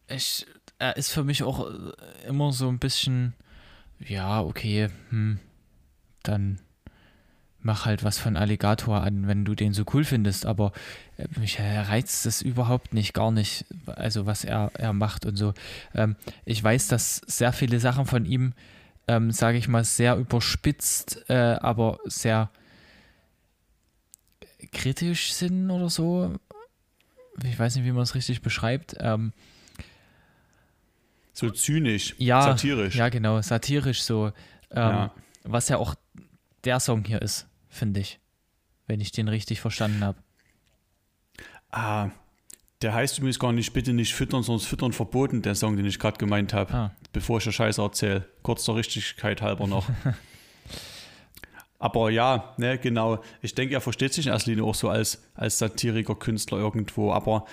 ich, 0.09 0.47
er 0.79 0.97
ist 0.97 1.11
für 1.11 1.25
mich 1.25 1.43
auch 1.43 1.71
äh, 1.71 2.27
immer 2.27 2.53
so 2.53 2.69
ein 2.69 2.79
bisschen, 2.79 3.35
ja, 4.01 4.43
okay, 4.43 4.91
hm, 5.11 5.39
dann 6.23 6.61
mach 7.65 7.87
halt 7.87 8.05
was 8.05 8.19
von 8.19 8.37
Alligator 8.37 9.03
an, 9.03 9.27
wenn 9.27 9.45
du 9.45 9.55
den 9.55 9.73
so 9.73 9.85
cool 9.95 10.05
findest, 10.05 10.45
aber 10.45 10.73
äh, 11.17 11.27
mich 11.41 11.59
reizt 11.59 12.27
das 12.27 12.43
überhaupt 12.43 12.93
nicht, 12.93 13.15
gar 13.15 13.33
nicht, 13.33 13.65
also 13.87 14.27
was 14.27 14.45
er, 14.45 14.71
er 14.75 14.93
macht 14.93 15.25
und 15.25 15.37
so. 15.37 15.55
Ähm, 15.95 16.17
ich 16.45 16.63
weiß, 16.63 16.89
dass 16.89 17.17
sehr 17.27 17.53
viele 17.53 17.81
Sachen 17.81 18.05
von 18.05 18.27
ihm, 18.27 18.53
ähm, 19.09 19.31
sage 19.31 19.57
ich 19.57 19.67
mal, 19.67 19.83
sehr 19.83 20.17
überspitzt, 20.17 21.25
äh, 21.31 21.35
aber 21.35 21.99
sehr 22.05 22.51
kritisch 24.73 25.33
sind 25.33 25.71
oder 25.71 25.89
so. 25.89 26.35
Ich 27.45 27.59
weiß 27.59 27.77
nicht, 27.77 27.87
wie 27.87 27.93
man 27.93 28.03
es 28.03 28.15
richtig 28.15 28.43
beschreibt. 28.43 28.95
Ähm, 29.01 29.33
so 31.33 31.51
zynisch, 31.51 32.15
ja, 32.19 32.43
satirisch. 32.43 32.95
Ja, 32.95 33.09
genau, 33.09 33.41
satirisch 33.41 34.03
so. 34.03 34.27
Ähm, 34.71 34.77
ja. 34.77 35.15
Was 35.45 35.69
ja 35.71 35.79
auch 35.79 35.95
der 36.65 36.79
Song 36.79 37.05
hier 37.05 37.23
ist 37.23 37.47
finde 37.75 38.01
ich. 38.01 38.21
Wenn 38.87 39.01
ich 39.01 39.13
den 39.13 39.29
richtig 39.29 39.61
verstanden 39.61 40.05
habe. 40.05 40.19
Ah, 41.71 42.11
der 42.83 42.93
heißt 42.93 43.19
übrigens 43.19 43.39
gar 43.39 43.53
nicht 43.53 43.73
bitte 43.73 43.93
nicht 43.93 44.15
füttern, 44.15 44.43
sonst 44.43 44.67
füttern 44.67 44.93
verboten, 44.93 45.43
der 45.43 45.55
Song, 45.55 45.77
den 45.77 45.87
ich 45.87 45.99
gerade 45.99 46.19
gemeint 46.19 46.53
habe. 46.53 46.75
Ah. 46.75 46.97
Bevor 47.13 47.39
ich 47.39 47.45
der 47.45 47.53
Scheiße 47.53 47.81
erzähle. 47.81 48.29
Kurz 48.43 48.65
der 48.65 48.77
Richtigkeit 48.77 49.41
halber 49.41 49.67
noch. 49.67 49.89
Aber 51.79 52.11
ja, 52.11 52.55
ne, 52.57 52.79
genau. 52.79 53.23
Ich 53.43 53.55
denke, 53.55 53.75
er 53.75 53.81
versteht 53.81 54.13
sich 54.13 54.27
in 54.27 54.33
erster 54.33 54.51
Linie 54.51 54.65
auch 54.65 54.75
so 54.75 54.89
als, 54.89 55.23
als 55.35 55.59
Satiriker, 55.59 56.15
Künstler 56.15 56.59
irgendwo. 56.59 57.13
Aber 57.13 57.47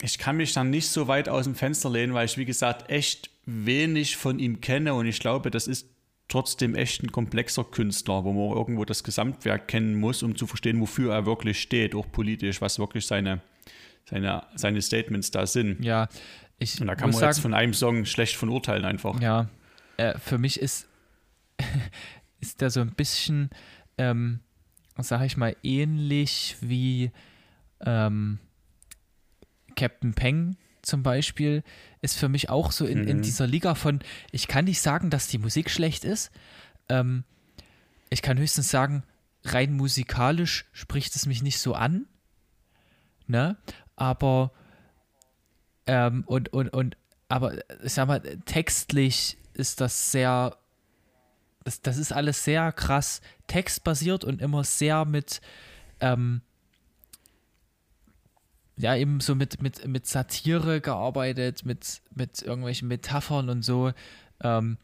ich 0.00 0.18
kann 0.18 0.36
mich 0.36 0.52
dann 0.52 0.70
nicht 0.70 0.88
so 0.88 1.08
weit 1.08 1.28
aus 1.28 1.44
dem 1.44 1.54
Fenster 1.54 1.90
lehnen, 1.90 2.14
weil 2.14 2.26
ich, 2.26 2.38
wie 2.38 2.44
gesagt, 2.44 2.90
echt 2.90 3.30
wenig 3.46 4.16
von 4.16 4.38
ihm 4.38 4.60
kenne. 4.60 4.94
Und 4.94 5.06
ich 5.06 5.18
glaube, 5.18 5.50
das 5.50 5.66
ist 5.66 5.86
trotzdem 6.28 6.74
echt 6.74 7.02
ein 7.02 7.10
komplexer 7.10 7.64
Künstler, 7.64 8.24
wo 8.24 8.32
man 8.32 8.56
irgendwo 8.56 8.84
das 8.84 9.02
Gesamtwerk 9.02 9.68
kennen 9.68 9.98
muss, 9.98 10.22
um 10.22 10.36
zu 10.36 10.46
verstehen, 10.46 10.80
wofür 10.80 11.12
er 11.12 11.26
wirklich 11.26 11.60
steht, 11.60 11.94
auch 11.94 12.10
politisch, 12.10 12.60
was 12.60 12.78
wirklich 12.78 13.06
seine, 13.06 13.40
seine, 14.04 14.44
seine 14.54 14.82
Statements 14.82 15.30
da 15.30 15.46
sind. 15.46 15.82
Ja, 15.84 16.08
ich 16.58 16.80
Und 16.80 16.88
da 16.88 16.94
kann 16.94 17.10
man 17.10 17.18
sagen, 17.18 17.32
jetzt 17.32 17.40
von 17.40 17.54
einem 17.54 17.72
Song 17.72 18.04
schlecht 18.04 18.36
von 18.36 18.48
urteilen 18.48 18.84
einfach. 18.84 19.20
Ja, 19.20 19.48
äh, 19.96 20.18
für 20.18 20.38
mich 20.38 20.60
ist, 20.60 20.88
ist 22.40 22.60
der 22.60 22.70
so 22.70 22.80
ein 22.80 22.92
bisschen 22.92 23.50
ähm, 23.96 24.40
sag 25.02 25.24
ich 25.24 25.36
mal, 25.36 25.56
ähnlich 25.62 26.56
wie 26.60 27.10
ähm, 27.80 28.38
Captain 29.76 30.14
Peng 30.14 30.56
zum 30.88 31.02
Beispiel, 31.02 31.62
ist 32.00 32.16
für 32.16 32.28
mich 32.28 32.50
auch 32.50 32.72
so 32.72 32.86
in, 32.86 33.02
mhm. 33.02 33.08
in 33.08 33.22
dieser 33.22 33.46
Liga 33.46 33.74
von, 33.74 34.00
ich 34.32 34.48
kann 34.48 34.64
nicht 34.64 34.80
sagen, 34.80 35.10
dass 35.10 35.28
die 35.28 35.38
Musik 35.38 35.70
schlecht 35.70 36.04
ist. 36.04 36.30
Ähm, 36.88 37.24
ich 38.10 38.22
kann 38.22 38.38
höchstens 38.38 38.70
sagen, 38.70 39.04
rein 39.44 39.74
musikalisch 39.74 40.66
spricht 40.72 41.14
es 41.14 41.26
mich 41.26 41.42
nicht 41.42 41.58
so 41.58 41.74
an. 41.74 42.06
Ne? 43.26 43.56
Aber 43.96 44.52
ähm, 45.86 46.24
und, 46.26 46.52
und, 46.52 46.70
und, 46.70 46.96
aber 47.28 47.54
ich 47.82 47.92
sag 47.92 48.08
mal, 48.08 48.20
textlich 48.44 49.38
ist 49.54 49.80
das 49.80 50.12
sehr, 50.12 50.56
das, 51.64 51.82
das 51.82 51.98
ist 51.98 52.12
alles 52.12 52.44
sehr 52.44 52.72
krass 52.72 53.20
textbasiert 53.46 54.24
und 54.24 54.40
immer 54.40 54.64
sehr 54.64 55.04
mit, 55.04 55.40
ähm, 56.00 56.42
ja, 58.78 58.94
eben 58.94 59.20
so 59.20 59.34
mit, 59.34 59.60
mit, 59.60 59.86
mit 59.86 60.06
Satire 60.06 60.80
gearbeitet, 60.80 61.64
mit, 61.64 62.00
mit 62.14 62.42
irgendwelchen 62.42 62.88
Metaphern 62.88 63.50
und 63.50 63.62
so. 63.62 63.92
Ähm, 64.40 64.78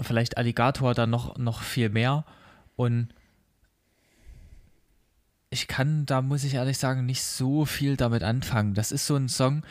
vielleicht 0.00 0.36
Alligator 0.36 0.94
dann 0.94 1.10
noch, 1.10 1.36
noch 1.38 1.62
viel 1.62 1.88
mehr. 1.88 2.24
Und 2.76 3.08
ich 5.50 5.66
kann, 5.66 6.06
da 6.06 6.22
muss 6.22 6.44
ich 6.44 6.54
ehrlich 6.54 6.78
sagen, 6.78 7.04
nicht 7.04 7.22
so 7.22 7.64
viel 7.64 7.96
damit 7.96 8.22
anfangen. 8.22 8.74
Das 8.74 8.92
ist 8.92 9.06
so 9.06 9.16
ein 9.16 9.28
Song, 9.28 9.64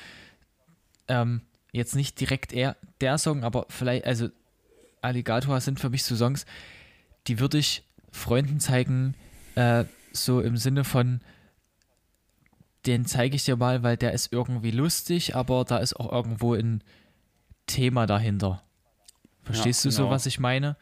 ähm, 1.08 1.42
jetzt 1.72 1.96
nicht 1.96 2.20
direkt 2.20 2.52
er, 2.52 2.76
der 3.00 3.18
Song, 3.18 3.44
aber 3.44 3.68
vielleicht, 3.70 4.06
also 4.06 4.30
Alligator 5.02 5.62
sind 5.62 5.80
für 5.80 5.90
mich 5.90 6.04
so 6.04 6.16
Songs, 6.16 6.46
die 7.28 7.40
würde 7.40 7.58
ich 7.58 7.84
Freunden 8.12 8.60
zeigen, 8.60 9.14
äh, 9.56 9.86
so 10.12 10.42
im 10.42 10.58
Sinne 10.58 10.84
von, 10.84 11.22
den 12.86 13.06
zeige 13.06 13.36
ich 13.36 13.46
dir 13.46 13.56
mal, 13.56 13.84
weil 13.84 13.98
der 13.98 14.14
ist 14.14 14.32
irgendwie 14.32 14.72
lustig, 14.72 15.36
aber 15.36 15.66
da 15.66 15.78
ist 15.78 16.00
auch 16.00 16.12
irgendwo 16.12 16.54
ein 16.54 16.84
Thema 17.68 18.06
dahinter. 18.06 18.64
Verstehst 19.44 19.86
ja, 19.86 19.92
du 19.92 19.96
genau. 19.96 20.10
so, 20.10 20.12
was 20.12 20.26
ich 20.26 20.40
meine? 20.40 20.76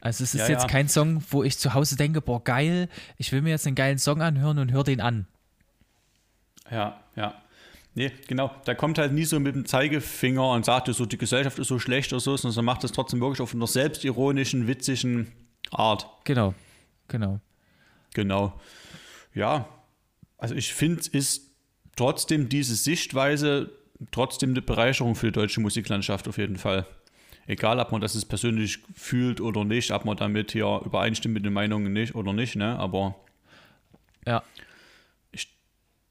Also 0.00 0.24
es 0.24 0.34
ist 0.34 0.40
ja, 0.40 0.48
jetzt 0.48 0.62
ja. 0.62 0.68
kein 0.68 0.88
Song, 0.88 1.22
wo 1.30 1.44
ich 1.44 1.58
zu 1.58 1.74
Hause 1.74 1.96
denke, 1.96 2.20
boah, 2.20 2.42
geil, 2.42 2.88
ich 3.18 3.30
will 3.30 3.40
mir 3.40 3.50
jetzt 3.50 3.66
einen 3.66 3.76
geilen 3.76 3.98
Song 3.98 4.20
anhören 4.20 4.58
und 4.58 4.72
höre 4.72 4.84
den 4.84 5.00
an. 5.00 5.26
Ja, 6.70 7.00
ja. 7.14 7.34
Nee, 7.94 8.10
genau. 8.26 8.50
Da 8.64 8.74
kommt 8.74 8.98
halt 8.98 9.12
nie 9.12 9.24
so 9.24 9.38
mit 9.38 9.54
dem 9.54 9.66
Zeigefinger 9.66 10.50
und 10.50 10.64
sagt 10.64 10.92
so, 10.92 11.06
die 11.06 11.18
Gesellschaft 11.18 11.58
ist 11.58 11.68
so 11.68 11.78
schlecht 11.78 12.12
oder 12.12 12.20
so, 12.20 12.36
sondern 12.36 12.58
er 12.58 12.62
macht 12.62 12.84
das 12.84 12.92
trotzdem 12.92 13.20
wirklich 13.20 13.40
auf 13.40 13.54
einer 13.54 13.66
selbstironischen, 13.66 14.66
witzigen 14.66 15.30
Art. 15.70 16.08
Genau, 16.24 16.54
genau. 17.08 17.40
Genau. 18.14 18.58
Ja, 19.34 19.68
also 20.42 20.54
ich 20.54 20.74
finde, 20.74 21.00
es 21.00 21.08
ist 21.08 21.50
trotzdem 21.96 22.48
diese 22.48 22.74
Sichtweise 22.74 23.70
trotzdem 24.10 24.50
eine 24.50 24.62
Bereicherung 24.62 25.14
für 25.14 25.26
die 25.26 25.32
deutsche 25.32 25.60
Musiklandschaft 25.60 26.26
auf 26.28 26.38
jeden 26.38 26.56
Fall 26.56 26.86
egal 27.46 27.78
ob 27.78 27.92
man 27.92 28.00
das 28.00 28.14
jetzt 28.14 28.28
persönlich 28.28 28.78
fühlt 28.94 29.40
oder 29.40 29.64
nicht, 29.64 29.90
ob 29.90 30.04
man 30.04 30.16
damit 30.16 30.52
hier 30.52 30.80
übereinstimmt 30.84 31.34
mit 31.34 31.44
den 31.44 31.52
Meinungen 31.52 31.92
nicht 31.92 32.14
oder 32.14 32.32
nicht, 32.32 32.56
ne? 32.56 32.78
Aber 32.78 33.16
ja. 34.26 34.42
Ich 35.32 35.48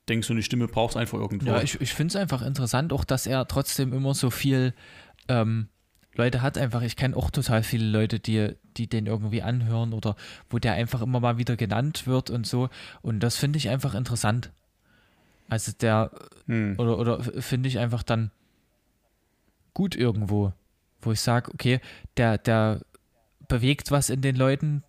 denke, 0.09 0.25
so 0.25 0.33
eine 0.33 0.43
Stimme 0.43 0.67
braucht 0.67 0.91
es 0.91 0.97
einfach 0.97 1.19
irgendwo. 1.19 1.47
Ja, 1.47 1.61
ich, 1.61 1.79
ich 1.79 1.93
finde 1.93 2.11
es 2.11 2.15
einfach 2.15 2.41
interessant, 2.41 2.91
auch 2.93 3.03
dass 3.03 3.27
er 3.27 3.47
trotzdem 3.47 3.93
immer 3.93 4.13
so 4.13 4.29
viel 4.29 4.73
ähm, 5.27 5.69
Leute 6.15 6.41
hat 6.41 6.57
einfach, 6.57 6.81
ich 6.81 6.95
kenne 6.95 7.15
auch 7.15 7.29
total 7.29 7.63
viele 7.63 7.85
Leute, 7.85 8.19
die, 8.19 8.55
die 8.77 8.87
den 8.87 9.05
irgendwie 9.05 9.41
anhören 9.41 9.93
oder 9.93 10.15
wo 10.50 10.59
der 10.59 10.74
einfach 10.74 11.01
immer 11.01 11.19
mal 11.19 11.37
wieder 11.37 11.55
genannt 11.55 12.07
wird 12.07 12.29
und 12.29 12.45
so. 12.45 12.69
Und 13.01 13.21
das 13.21 13.37
finde 13.37 13.57
ich 13.57 13.69
einfach 13.69 13.93
interessant. 13.93 14.51
Also 15.47 15.71
der, 15.79 16.11
hm. 16.47 16.75
oder, 16.77 16.97
oder 16.97 17.24
finde 17.41 17.69
ich 17.69 17.79
einfach 17.79 18.03
dann 18.03 18.31
gut 19.74 19.95
irgendwo 19.95 20.53
wo 21.01 21.11
ich 21.11 21.21
sage, 21.21 21.51
okay, 21.53 21.79
der, 22.17 22.37
der 22.37 22.81
bewegt 23.47 23.91
was 23.91 24.09
in 24.09 24.21
den 24.21 24.35
Leuten, 24.35 24.83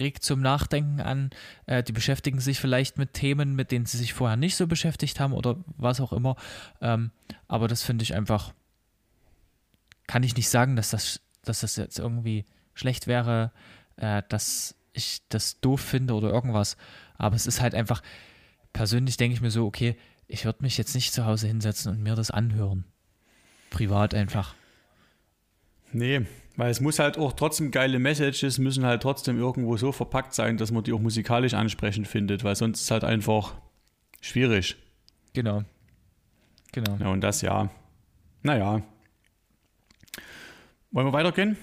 regt 0.00 0.24
zum 0.24 0.40
Nachdenken 0.40 1.00
an, 1.00 1.30
äh, 1.66 1.82
die 1.82 1.92
beschäftigen 1.92 2.40
sich 2.40 2.58
vielleicht 2.58 2.98
mit 2.98 3.12
Themen, 3.12 3.54
mit 3.54 3.70
denen 3.70 3.86
sie 3.86 3.96
sich 3.96 4.12
vorher 4.12 4.36
nicht 4.36 4.56
so 4.56 4.66
beschäftigt 4.66 5.20
haben 5.20 5.32
oder 5.32 5.56
was 5.76 6.00
auch 6.00 6.12
immer. 6.12 6.36
Ähm, 6.80 7.10
aber 7.46 7.68
das 7.68 7.82
finde 7.82 8.02
ich 8.02 8.14
einfach, 8.14 8.52
kann 10.08 10.24
ich 10.24 10.34
nicht 10.34 10.48
sagen, 10.48 10.74
dass 10.74 10.90
das, 10.90 11.20
dass 11.44 11.60
das 11.60 11.76
jetzt 11.76 12.00
irgendwie 12.00 12.44
schlecht 12.74 13.06
wäre, 13.06 13.52
äh, 13.96 14.24
dass 14.28 14.74
ich 14.92 15.22
das 15.28 15.60
doof 15.60 15.80
finde 15.80 16.14
oder 16.14 16.30
irgendwas. 16.30 16.76
Aber 17.16 17.36
es 17.36 17.46
ist 17.46 17.60
halt 17.60 17.76
einfach, 17.76 18.02
persönlich 18.72 19.16
denke 19.16 19.34
ich 19.34 19.40
mir 19.40 19.52
so, 19.52 19.64
okay, 19.64 19.96
ich 20.26 20.44
würde 20.44 20.62
mich 20.62 20.76
jetzt 20.76 20.94
nicht 20.94 21.12
zu 21.12 21.24
Hause 21.24 21.46
hinsetzen 21.46 21.92
und 21.92 22.02
mir 22.02 22.16
das 22.16 22.32
anhören. 22.32 22.84
Privat 23.70 24.14
einfach. 24.14 24.54
Nee, 25.92 26.26
weil 26.56 26.70
es 26.70 26.80
muss 26.80 26.98
halt 26.98 27.18
auch 27.18 27.32
trotzdem 27.34 27.70
geile 27.70 27.98
Messages 27.98 28.58
müssen 28.58 28.84
halt 28.84 29.02
trotzdem 29.02 29.38
irgendwo 29.38 29.76
so 29.76 29.92
verpackt 29.92 30.34
sein, 30.34 30.56
dass 30.56 30.72
man 30.72 30.84
die 30.84 30.92
auch 30.92 31.00
musikalisch 31.00 31.54
ansprechend 31.54 32.08
findet, 32.08 32.44
weil 32.44 32.56
sonst 32.56 32.80
ist 32.80 32.84
es 32.84 32.90
halt 32.90 33.04
einfach 33.04 33.54
schwierig. 34.20 34.76
Genau. 35.34 35.62
Genau. 36.72 36.96
Ja, 36.98 37.08
und 37.08 37.20
das 37.20 37.42
ja. 37.42 37.70
Naja. 38.42 38.82
Wollen 40.90 41.06
wir 41.06 41.12
weitergehen? 41.12 41.56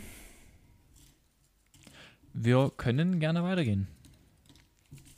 Wir 2.34 2.72
können 2.76 3.20
gerne 3.20 3.44
weitergehen. 3.44 3.88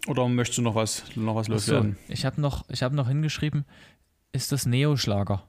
Oder 0.08 0.28
möchtest 0.30 0.60
du 0.60 0.62
noch 0.62 0.76
was, 0.76 1.04
noch 1.16 1.36
was 1.36 1.48
loswerden? 1.48 1.98
So, 2.08 2.14
ich 2.14 2.26
habe 2.26 2.40
noch, 2.40 2.70
hab 2.70 2.94
noch 2.94 3.08
hingeschrieben, 3.08 3.66
ist 4.32 4.52
das 4.52 4.66
Neoschlager? 4.66 5.44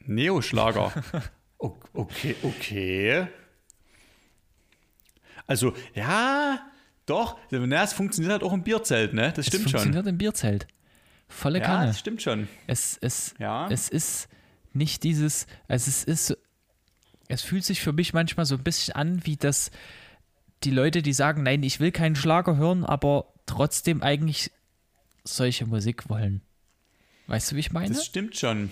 Neoschlager? 0.00 0.92
Okay, 1.58 2.36
okay. 2.42 3.28
Also, 5.46 5.72
ja, 5.94 6.60
doch. 7.06 7.38
Es 7.50 7.92
funktioniert 7.94 8.32
halt 8.32 8.42
auch 8.42 8.52
im 8.52 8.62
Bierzelt, 8.62 9.14
ne? 9.14 9.32
Das 9.34 9.46
stimmt 9.46 9.62
schon. 9.62 9.66
Es 9.66 9.82
funktioniert 9.82 10.06
im 10.06 10.18
Bierzelt. 10.18 10.66
Volle 11.28 11.60
ja, 11.60 11.64
Kanne. 11.64 11.80
Ja, 11.80 11.86
das 11.86 11.98
stimmt 11.98 12.20
schon. 12.20 12.46
Es, 12.66 12.98
es, 13.00 13.34
ja. 13.38 13.68
es 13.70 13.88
ist 13.88 14.28
nicht 14.76 15.02
dieses, 15.02 15.46
also 15.68 15.88
es 15.88 16.04
ist, 16.04 16.36
es 17.28 17.42
fühlt 17.42 17.64
sich 17.64 17.80
für 17.80 17.92
mich 17.92 18.12
manchmal 18.12 18.46
so 18.46 18.56
ein 18.56 18.62
bisschen 18.62 18.94
an, 18.94 19.24
wie 19.24 19.36
das 19.36 19.70
die 20.64 20.70
Leute, 20.70 21.02
die 21.02 21.12
sagen, 21.12 21.42
nein, 21.42 21.62
ich 21.62 21.80
will 21.80 21.92
keinen 21.92 22.16
Schlager 22.16 22.56
hören, 22.56 22.84
aber 22.84 23.32
trotzdem 23.46 24.02
eigentlich 24.02 24.50
solche 25.24 25.66
Musik 25.66 26.08
wollen. 26.08 26.40
Weißt 27.26 27.50
du, 27.50 27.56
wie 27.56 27.60
ich 27.60 27.72
meine? 27.72 27.94
Das 27.94 28.06
stimmt 28.06 28.36
schon. 28.36 28.70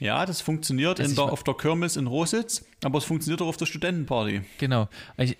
Ja, 0.00 0.26
das 0.26 0.40
funktioniert 0.40 0.98
in 0.98 1.14
der, 1.14 1.24
auf 1.24 1.44
der 1.44 1.54
Kirmes 1.54 1.96
in 1.96 2.06
Rositz, 2.06 2.64
aber 2.82 2.98
es 2.98 3.04
funktioniert 3.04 3.40
auch 3.42 3.46
auf 3.46 3.56
der 3.56 3.66
Studentenparty. 3.66 4.42
Genau. 4.58 4.88
Ich, 5.16 5.36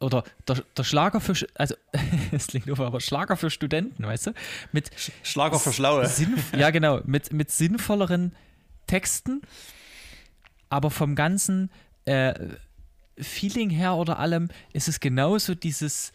oder 0.00 0.24
der, 0.48 0.64
der, 0.76 0.84
Schlager 0.84 1.20
für, 1.20 1.34
also 1.54 1.74
es 2.32 2.46
klingt 2.46 2.68
doof, 2.68 2.80
aber 2.80 3.00
Schlager 3.00 3.36
für 3.36 3.50
Studenten, 3.50 4.04
weißt 4.04 4.28
du? 4.28 4.32
Mit 4.72 4.90
Schlager 5.22 5.58
für 5.58 5.72
Schlaue. 5.72 6.10
ja, 6.56 6.70
genau, 6.70 7.00
mit, 7.04 7.32
mit 7.32 7.50
sinnvolleren 7.50 8.34
Texten, 8.86 9.42
aber 10.68 10.90
vom 10.90 11.14
ganzen 11.14 11.70
äh, 12.04 12.34
Feeling 13.18 13.70
her 13.70 13.94
oder 13.94 14.18
allem 14.18 14.48
ist 14.72 14.88
es 14.88 15.00
genauso 15.00 15.54
dieses 15.54 16.12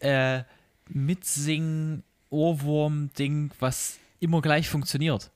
äh, 0.00 0.42
Mitsingen, 0.88 2.02
Ohrwurm-Ding, 2.30 3.50
was 3.58 3.98
immer 4.20 4.42
gleich 4.42 4.68
funktioniert. 4.68 5.30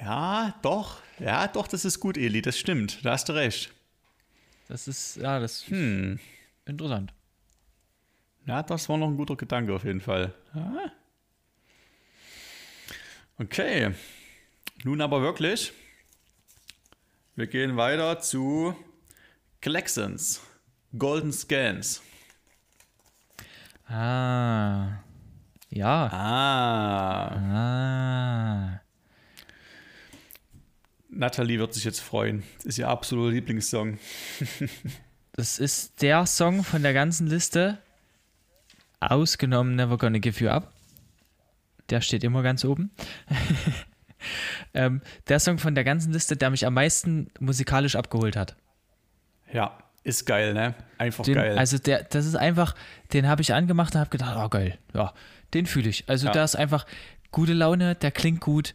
Ja, 0.00 0.54
doch. 0.62 1.00
Ja, 1.18 1.46
doch, 1.48 1.68
das 1.68 1.84
ist 1.84 2.00
gut, 2.00 2.16
Eli. 2.18 2.42
Das 2.42 2.58
stimmt. 2.58 3.04
Da 3.04 3.12
hast 3.12 3.28
du 3.28 3.32
recht. 3.32 3.72
Das 4.68 4.88
ist, 4.88 5.16
ja, 5.16 5.38
das 5.38 5.66
hm. 5.68 6.18
interessant. 6.66 7.12
Ja, 8.46 8.62
das 8.62 8.88
war 8.88 8.96
noch 8.96 9.08
ein 9.08 9.16
guter 9.16 9.36
Gedanke 9.36 9.74
auf 9.74 9.84
jeden 9.84 10.00
Fall. 10.00 10.32
Ja. 10.54 10.92
Okay. 13.38 13.94
Nun 14.84 15.00
aber 15.00 15.22
wirklich. 15.22 15.72
Wir 17.34 17.46
gehen 17.46 17.76
weiter 17.76 18.20
zu 18.20 18.74
Collections. 19.62 20.40
Golden 20.96 21.32
Scans. 21.32 22.02
Ah. 23.86 25.02
Ja. 25.70 26.06
Ah. 26.12 27.28
Ah. 27.36 28.80
Natalie 31.08 31.58
wird 31.58 31.74
sich 31.74 31.84
jetzt 31.84 32.00
freuen. 32.00 32.42
Das 32.58 32.66
ist 32.66 32.78
ihr 32.78 32.88
absoluter 32.88 33.32
Lieblingssong. 33.32 33.98
das 35.32 35.58
ist 35.58 36.02
der 36.02 36.26
Song 36.26 36.62
von 36.62 36.82
der 36.82 36.92
ganzen 36.92 37.26
Liste, 37.26 37.78
ausgenommen 39.00 39.76
Never 39.76 39.98
Gonna 39.98 40.18
Give 40.18 40.44
You 40.44 40.50
Up. 40.50 40.72
Der 41.90 42.00
steht 42.00 42.24
immer 42.24 42.42
ganz 42.42 42.64
oben. 42.64 42.90
ähm, 44.74 45.02
der 45.28 45.40
Song 45.40 45.58
von 45.58 45.74
der 45.74 45.84
ganzen 45.84 46.12
Liste, 46.12 46.36
der 46.36 46.50
mich 46.50 46.66
am 46.66 46.74
meisten 46.74 47.30
musikalisch 47.38 47.96
abgeholt 47.96 48.36
hat. 48.36 48.56
Ja, 49.52 49.78
ist 50.04 50.24
geil, 50.24 50.54
ne? 50.54 50.74
Einfach 50.98 51.24
den, 51.24 51.34
geil. 51.34 51.58
Also 51.58 51.78
der, 51.78 52.04
das 52.04 52.26
ist 52.26 52.36
einfach, 52.36 52.74
den 53.12 53.26
habe 53.26 53.42
ich 53.42 53.52
angemacht 53.52 53.94
und 53.94 54.00
habe 54.00 54.10
gedacht, 54.10 54.36
oh 54.36 54.48
geil, 54.48 54.78
ja, 54.94 55.12
den 55.52 55.66
fühle 55.66 55.88
ich. 55.88 56.08
Also 56.08 56.26
ja. 56.26 56.32
da 56.32 56.44
ist 56.44 56.54
einfach 56.56 56.86
gute 57.32 57.52
Laune, 57.52 57.94
der 57.94 58.12
klingt 58.12 58.40
gut. 58.40 58.74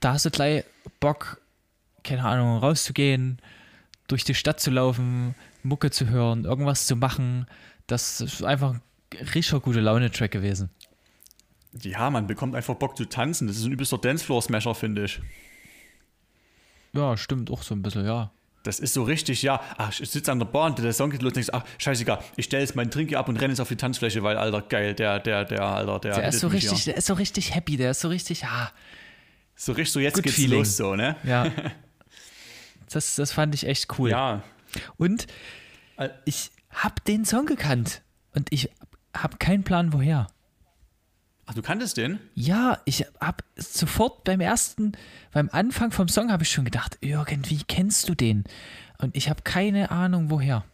Da 0.00 0.14
hast 0.14 0.24
du 0.24 0.30
gleich 0.30 0.64
Bock, 1.00 1.40
keine 2.02 2.24
Ahnung, 2.24 2.58
rauszugehen, 2.58 3.38
durch 4.06 4.24
die 4.24 4.34
Stadt 4.34 4.60
zu 4.60 4.70
laufen, 4.70 5.34
Mucke 5.62 5.90
zu 5.90 6.08
hören, 6.08 6.44
irgendwas 6.44 6.86
zu 6.86 6.96
machen. 6.96 7.46
Das 7.86 8.20
ist 8.20 8.42
einfach 8.42 8.74
ein 8.74 8.82
richtig 9.34 9.62
gute 9.62 9.80
Laune-Track 9.80 10.30
gewesen. 10.30 10.70
Ja, 11.82 12.10
man 12.10 12.26
bekommt 12.26 12.54
einfach 12.54 12.74
Bock 12.74 12.96
zu 12.96 13.04
tanzen. 13.04 13.46
Das 13.46 13.56
ist 13.56 13.64
ein 13.64 13.72
übelster 13.72 13.98
Dancefloor-Smasher, 13.98 14.74
finde 14.74 15.04
ich. 15.04 15.20
Ja, 16.92 17.16
stimmt 17.16 17.50
auch 17.50 17.62
so 17.62 17.74
ein 17.74 17.82
bisschen, 17.82 18.04
ja. 18.04 18.30
Das 18.64 18.80
ist 18.80 18.94
so 18.94 19.02
richtig, 19.04 19.42
ja. 19.42 19.60
Ach, 19.76 19.98
ich 19.98 20.10
sitze 20.10 20.32
an 20.32 20.38
der 20.38 20.46
Bahn, 20.46 20.74
der 20.74 20.92
Song 20.92 21.10
geht 21.10 21.22
los 21.22 21.30
und 21.30 21.36
denkst, 21.36 21.50
ach, 21.52 21.64
scheißegal, 21.78 22.22
ich 22.36 22.46
stelle 22.46 22.62
jetzt 22.62 22.74
meinen 22.74 22.90
Trinker 22.90 23.18
ab 23.18 23.28
und 23.28 23.36
renne 23.36 23.52
jetzt 23.52 23.60
auf 23.60 23.68
die 23.68 23.76
Tanzfläche, 23.76 24.22
weil, 24.22 24.36
Alter, 24.36 24.62
geil, 24.62 24.94
der, 24.94 25.20
der, 25.20 25.44
der, 25.44 25.62
Alter, 25.62 25.98
der. 26.00 26.14
Der 26.16 26.28
ist 26.28 26.40
so 26.40 26.48
richtig, 26.48 26.84
der 26.84 26.96
ist 26.96 27.06
so 27.06 27.14
richtig 27.14 27.54
happy, 27.54 27.76
der 27.76 27.92
ist 27.92 28.00
so 28.00 28.08
richtig, 28.08 28.44
ah. 28.44 28.72
So 29.54 29.72
richtig, 29.72 29.92
so 29.92 30.00
jetzt 30.00 30.14
Good 30.14 30.24
geht's 30.24 30.36
feeling. 30.36 30.58
los, 30.58 30.76
so, 30.76 30.96
ne? 30.96 31.16
Ja. 31.24 31.50
Das, 32.90 33.16
das 33.16 33.32
fand 33.32 33.54
ich 33.54 33.66
echt 33.66 33.98
cool. 33.98 34.08
Ja. 34.08 34.42
Und 34.96 35.26
ich 36.24 36.50
hab 36.70 37.04
den 37.04 37.26
Song 37.26 37.44
gekannt 37.44 38.00
und 38.34 38.50
ich 38.50 38.70
hab 39.12 39.38
keinen 39.38 39.62
Plan, 39.62 39.92
woher. 39.92 40.28
Ach, 41.48 41.54
du 41.54 41.62
kanntest 41.62 41.96
den? 41.96 42.20
Ja, 42.34 42.78
ich 42.84 43.06
habe 43.20 43.42
sofort 43.56 44.22
beim 44.24 44.40
ersten, 44.40 44.92
beim 45.32 45.48
Anfang 45.50 45.92
vom 45.92 46.06
Song 46.06 46.30
habe 46.30 46.42
ich 46.42 46.50
schon 46.50 46.66
gedacht, 46.66 46.98
irgendwie 47.00 47.60
kennst 47.66 48.06
du 48.10 48.14
den. 48.14 48.44
Und 48.98 49.16
ich 49.16 49.30
habe 49.30 49.40
keine 49.44 49.90
Ahnung, 49.90 50.28
woher. 50.28 50.66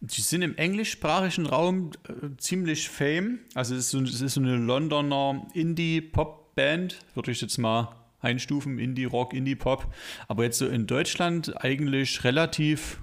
Die 0.00 0.22
sind 0.22 0.40
im 0.40 0.56
englischsprachigen 0.56 1.44
Raum 1.44 1.90
äh, 2.08 2.34
ziemlich 2.38 2.88
fame. 2.88 3.40
Also 3.54 3.74
es 3.74 3.84
ist, 3.84 3.90
so, 3.90 4.00
es 4.00 4.22
ist 4.22 4.34
so 4.34 4.40
eine 4.40 4.56
Londoner 4.56 5.46
Indie-Pop-Band, 5.52 7.00
würde 7.14 7.32
ich 7.32 7.40
jetzt 7.42 7.58
mal 7.58 7.94
einstufen, 8.20 8.78
Indie-Rock, 8.78 9.34
Indie-Pop. 9.34 9.92
Aber 10.26 10.44
jetzt 10.44 10.56
so 10.56 10.66
in 10.66 10.86
Deutschland 10.86 11.62
eigentlich 11.62 12.24
relativ 12.24 12.98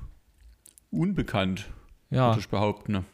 unbekannt, 0.89 1.69
ja. 2.09 2.29
würde 2.29 2.39
ich 2.39 2.49
behaupten. 2.49 3.05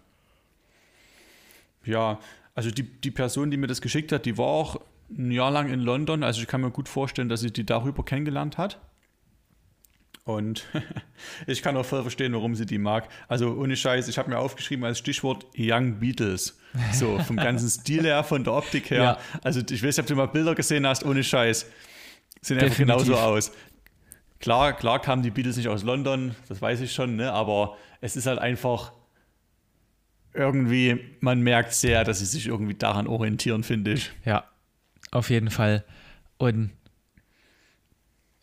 Ja, 1.86 2.20
also 2.54 2.72
die, 2.72 2.84
die 2.84 3.12
Person, 3.12 3.52
die 3.52 3.58
mir 3.58 3.68
das 3.68 3.82
geschickt 3.82 4.12
hat, 4.12 4.26
die 4.26 4.38
war 4.38 4.48
auch 4.48 4.80
ein 5.10 5.32
Jahr 5.32 5.52
lang 5.52 5.70
in 5.70 5.80
London. 5.80 6.24
Also 6.24 6.42
ich 6.42 6.48
kann 6.48 6.62
mir 6.62 6.72
gut 6.72 6.90
vorstellen, 6.90 7.30
dass 7.30 7.42
sie 7.42 7.52
die 7.52 7.66
darüber 7.66 8.04
kennengelernt 8.04 8.58
hat. 8.58 8.80
Und 10.24 10.66
ich 11.48 11.62
kann 11.62 11.78
auch 11.78 11.86
voll 11.86 12.02
verstehen, 12.02 12.34
warum 12.34 12.56
sie 12.56 12.66
die 12.66 12.80
mag. 12.80 13.08
Also 13.28 13.54
ohne 13.54 13.76
Scheiß, 13.76 14.08
ich 14.08 14.18
habe 14.18 14.30
mir 14.30 14.40
aufgeschrieben 14.40 14.84
als 14.84 14.98
Stichwort 14.98 15.46
Young 15.56 16.00
Beatles. 16.00 16.58
So 16.92 17.20
vom 17.20 17.38
ganzen 17.38 17.70
Stil 17.70 18.04
her, 18.04 18.24
von 18.24 18.44
der 18.44 18.54
Optik 18.54 18.90
her. 18.90 19.04
Ja. 19.04 19.18
Also 19.44 19.62
ich 19.62 19.84
weiß 19.84 19.96
nicht, 19.96 20.00
ob 20.00 20.08
du 20.08 20.16
mal 20.16 20.26
Bilder 20.26 20.56
gesehen 20.56 20.88
hast, 20.88 21.06
ohne 21.06 21.24
Scheiß. 21.24 21.68
Sehen 22.42 22.60
einfach 22.60 22.78
genauso 22.78 23.16
aus. 23.16 23.52
Klar, 24.40 24.74
klar 24.74 25.02
kamen 25.02 25.24
die 25.24 25.32
Beatles 25.32 25.58
nicht 25.58 25.70
aus 25.70 25.84
London, 25.84 26.36
das 26.50 26.62
weiß 26.62 26.82
ich 26.82 26.92
schon, 26.94 27.16
ne? 27.16 27.32
aber 27.32 27.78
es 28.02 28.16
ist 28.16 28.28
halt 28.28 28.38
einfach 28.38 28.92
irgendwie, 30.36 31.00
man 31.22 31.42
merkt 31.42 31.74
sehr, 31.74 32.04
dass 32.04 32.20
sie 32.20 32.26
sich 32.26 32.48
irgendwie 32.48 32.76
daran 32.76 33.08
orientieren, 33.08 33.64
finde 33.64 33.94
ich. 33.94 34.12
Ja, 34.26 34.50
auf 35.12 35.30
jeden 35.30 35.50
Fall. 35.50 35.84
Und 36.38 36.72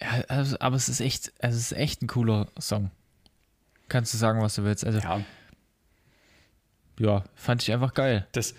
ja, 0.01 0.09
also, 0.29 0.57
aber 0.59 0.77
es 0.77 0.89
ist 0.89 1.01
echt, 1.01 1.33
es 1.39 1.55
ist 1.55 1.73
echt 1.73 2.03
ein 2.03 2.09
cooler 2.09 2.49
Song. 2.59 2.91
Kannst 3.89 4.13
du 4.15 4.19
sagen, 4.19 4.41
was 4.41 4.55
du 4.55 4.65
willst. 4.65 4.85
Also, 4.85 4.99
ja. 4.99 5.21
ja, 6.99 7.25
fand 7.35 7.63
ich 7.63 7.73
einfach 7.73 7.95
geil. 7.95 8.27
Das, 8.33 8.55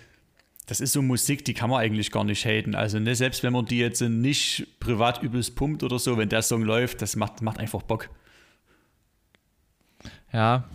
das 0.66 0.80
ist 0.80 0.92
so 0.92 1.02
Musik, 1.02 1.44
die 1.44 1.52
kann 1.52 1.68
man 1.68 1.80
eigentlich 1.80 2.10
gar 2.10 2.24
nicht 2.24 2.44
haten. 2.46 2.74
Also, 2.74 2.98
ne, 2.98 3.14
selbst 3.14 3.42
wenn 3.42 3.52
man 3.52 3.66
die 3.66 3.78
jetzt 3.78 4.00
nicht 4.00 4.78
privat 4.80 5.22
übelst 5.22 5.56
pumpt 5.56 5.82
oder 5.82 5.98
so, 5.98 6.16
wenn 6.16 6.28
der 6.28 6.42
Song 6.42 6.62
läuft, 6.62 7.02
das 7.02 7.16
macht, 7.16 7.42
macht 7.42 7.58
einfach 7.58 7.82
Bock. 7.82 8.08
Ja, 10.32 10.68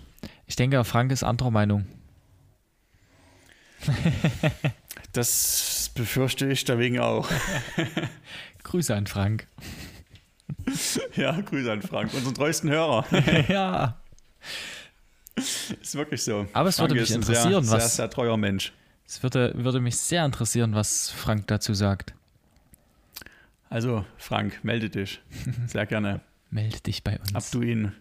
ich 0.45 0.55
denke, 0.55 0.83
Frank 0.83 1.11
ist 1.11 1.23
anderer 1.23 1.51
Meinung. 1.51 1.87
das 5.13 5.91
befürchte 5.95 6.47
ich 6.47 6.65
deswegen 6.65 6.99
auch. 6.99 7.29
Grüße 8.63 8.95
an 8.95 9.07
Frank. 9.07 9.47
Ja, 11.15 11.39
Grüße 11.39 11.71
an 11.71 11.81
Frank, 11.81 12.13
unseren 12.13 12.33
treuesten 12.33 12.69
Hörer. 12.69 13.05
ja. 13.47 13.99
Ist 15.35 15.95
wirklich 15.95 16.23
so. 16.23 16.47
Aber 16.53 16.69
es 16.69 16.75
Frank 16.77 16.89
würde 16.89 17.01
mich 17.01 17.11
interessieren, 17.11 17.63
sehr, 17.63 17.75
was. 17.75 17.95
Sehr, 17.95 18.05
sehr 18.05 18.09
treuer 18.09 18.37
Mensch. 18.37 18.73
Es 19.07 19.23
würde, 19.23 19.53
würde 19.55 19.79
mich 19.79 19.97
sehr 19.97 20.25
interessieren, 20.25 20.75
was 20.75 21.09
Frank 21.11 21.47
dazu 21.47 21.73
sagt. 21.73 22.13
Also, 23.69 24.05
Frank, 24.17 24.63
melde 24.63 24.89
dich. 24.89 25.21
Sehr 25.67 25.85
gerne. 25.85 26.21
melde 26.49 26.79
dich 26.79 27.03
bei 27.03 27.19
uns. 27.19 27.33
Ob 27.35 27.51
du 27.51 27.61
ihn 27.67 27.91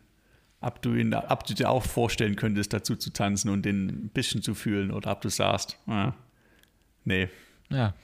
ob 0.61 0.83
du, 0.83 0.94
ihn, 0.94 1.14
ob 1.14 1.44
du 1.44 1.55
dir 1.55 1.71
auch 1.71 1.85
vorstellen 1.85 2.37
könntest, 2.37 2.73
dazu 2.73 2.97
zu 2.97 3.12
tanzen 3.12 3.51
und 3.51 3.62
den 3.62 3.87
ein 3.87 4.11
bisschen 4.12 4.42
zu 4.42 4.55
fühlen 4.55 4.90
oder 4.90 5.12
ob 5.12 5.21
du 5.21 5.29
sagst, 5.29 5.79
ah, 5.87 6.12
nee. 7.05 7.29
Ja. 7.71 7.94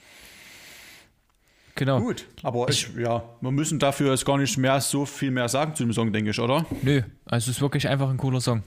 Genau. 1.75 2.01
Gut, 2.01 2.27
aber 2.43 2.69
ich, 2.69 2.89
ja, 2.97 3.25
wir 3.41 3.51
müssen 3.51 3.81
dafür 3.81 4.13
jetzt 4.13 4.25
gar 4.25 4.39
nicht 4.39 4.57
mehr 4.57 4.81
so 4.81 5.05
viel 5.05 5.33
mehr 5.33 5.49
sagen 5.49 5.75
zu 5.75 5.83
dem 5.83 5.93
Song, 5.93 6.13
denke 6.13 6.31
ich, 6.31 6.39
oder? 6.39 6.65
Nö, 6.83 7.03
also 7.25 7.51
es 7.51 7.57
ist 7.57 7.61
wirklich 7.61 7.89
einfach 7.89 8.09
ein 8.09 8.17
cooler 8.17 8.41
Song. 8.41 8.63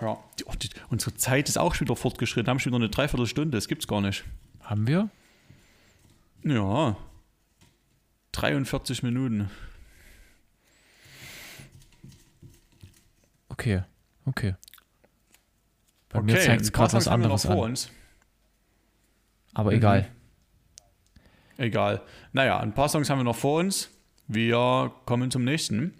Ja, 0.00 0.18
die, 0.38 0.44
oh, 0.44 0.52
die, 0.60 0.68
unsere 0.90 1.14
Zeit 1.14 1.48
ist 1.48 1.56
auch 1.56 1.74
schon 1.74 1.86
wieder 1.86 1.96
fortgeschritten, 1.96 2.50
haben 2.50 2.58
schon 2.58 2.72
wieder 2.72 2.82
eine 2.82 2.90
Dreiviertelstunde, 2.90 3.56
das 3.56 3.68
gibt's 3.68 3.88
gar 3.88 4.02
nicht. 4.02 4.24
Haben 4.60 4.86
wir? 4.86 5.08
Ja. 6.42 6.96
43 8.32 9.02
Minuten. 9.02 9.50
Okay, 13.54 13.84
okay. 14.26 14.56
Bei 16.08 16.18
okay, 16.18 16.32
mir 16.32 16.40
zeigt 16.40 16.62
es 16.62 16.72
gerade 16.72 16.92
was 16.92 17.06
anderes 17.06 17.46
an. 17.46 17.56
Uns. 17.56 17.88
Aber 19.52 19.70
mhm. 19.70 19.76
egal. 19.76 20.10
Egal. 21.56 22.02
Naja, 22.32 22.58
ein 22.58 22.74
paar 22.74 22.88
Songs 22.88 23.08
haben 23.08 23.20
wir 23.20 23.24
noch 23.24 23.36
vor 23.36 23.60
uns. 23.60 23.90
Wir 24.26 24.92
kommen 25.06 25.30
zum 25.30 25.44
nächsten. 25.44 25.94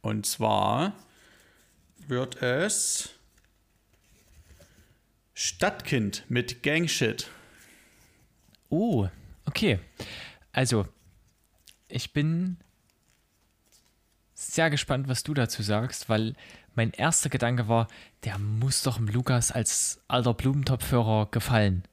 Und 0.00 0.26
zwar 0.26 0.94
wird 2.08 2.42
es 2.42 3.10
Stadtkind 5.34 6.24
mit 6.28 6.64
Gangshit. 6.64 7.30
Oh, 8.70 9.06
okay. 9.46 9.78
Also, 10.50 10.88
ich 11.86 12.12
bin 12.12 12.56
sehr 14.54 14.70
gespannt, 14.70 15.08
was 15.08 15.22
du 15.22 15.34
dazu 15.34 15.62
sagst, 15.62 16.08
weil 16.08 16.34
mein 16.74 16.92
erster 16.92 17.28
Gedanke 17.28 17.68
war, 17.68 17.88
der 18.24 18.38
muss 18.38 18.82
doch 18.82 18.96
dem 18.96 19.08
Lukas 19.08 19.50
als 19.50 20.00
alter 20.08 20.34
Blumentopfhörer 20.34 21.28
gefallen. 21.30 21.84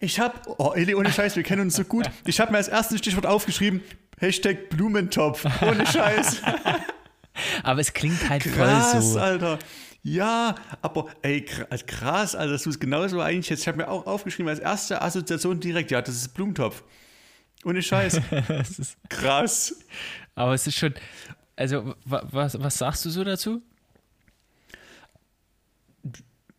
Ich 0.00 0.20
hab, 0.20 0.46
oh 0.58 0.72
Eli, 0.74 0.94
ohne 0.94 1.12
Scheiß, 1.12 1.36
wir 1.36 1.42
kennen 1.42 1.62
uns 1.62 1.76
so 1.76 1.84
gut. 1.84 2.10
Ich 2.26 2.40
habe 2.40 2.52
mir 2.52 2.58
als 2.58 2.68
erstes 2.68 2.98
Stichwort 2.98 3.26
aufgeschrieben, 3.26 3.82
Hashtag 4.18 4.68
Blumentopf, 4.68 5.46
ohne 5.62 5.86
Scheiß. 5.86 6.42
aber 7.62 7.80
es 7.80 7.92
klingt 7.92 8.28
halt 8.28 8.44
krass, 8.44 8.92
voll 8.92 9.02
so. 9.02 9.18
Alter. 9.18 9.58
Ja, 10.02 10.56
aber 10.82 11.06
ey, 11.22 11.42
krass, 11.42 12.34
Alter, 12.34 12.52
dass 12.52 12.64
du 12.64 12.70
es 12.70 12.78
genauso 12.78 13.20
eigentlich 13.20 13.48
jetzt. 13.48 13.60
Ich 13.60 13.68
habe 13.68 13.78
mir 13.78 13.88
auch 13.88 14.06
aufgeschrieben, 14.06 14.50
als 14.50 14.58
erste 14.58 15.00
Assoziation 15.00 15.60
direkt, 15.60 15.90
ja, 15.90 16.02
das 16.02 16.16
ist 16.16 16.34
Blumentopf. 16.34 16.82
Ohne 17.64 17.82
Scheiß. 17.82 18.20
Krass. 19.08 19.84
Aber 20.34 20.54
es 20.54 20.66
ist 20.66 20.76
schon. 20.76 20.94
Also, 21.56 21.94
was, 22.04 22.60
was 22.60 22.78
sagst 22.78 23.04
du 23.04 23.10
so 23.10 23.22
dazu? 23.22 23.62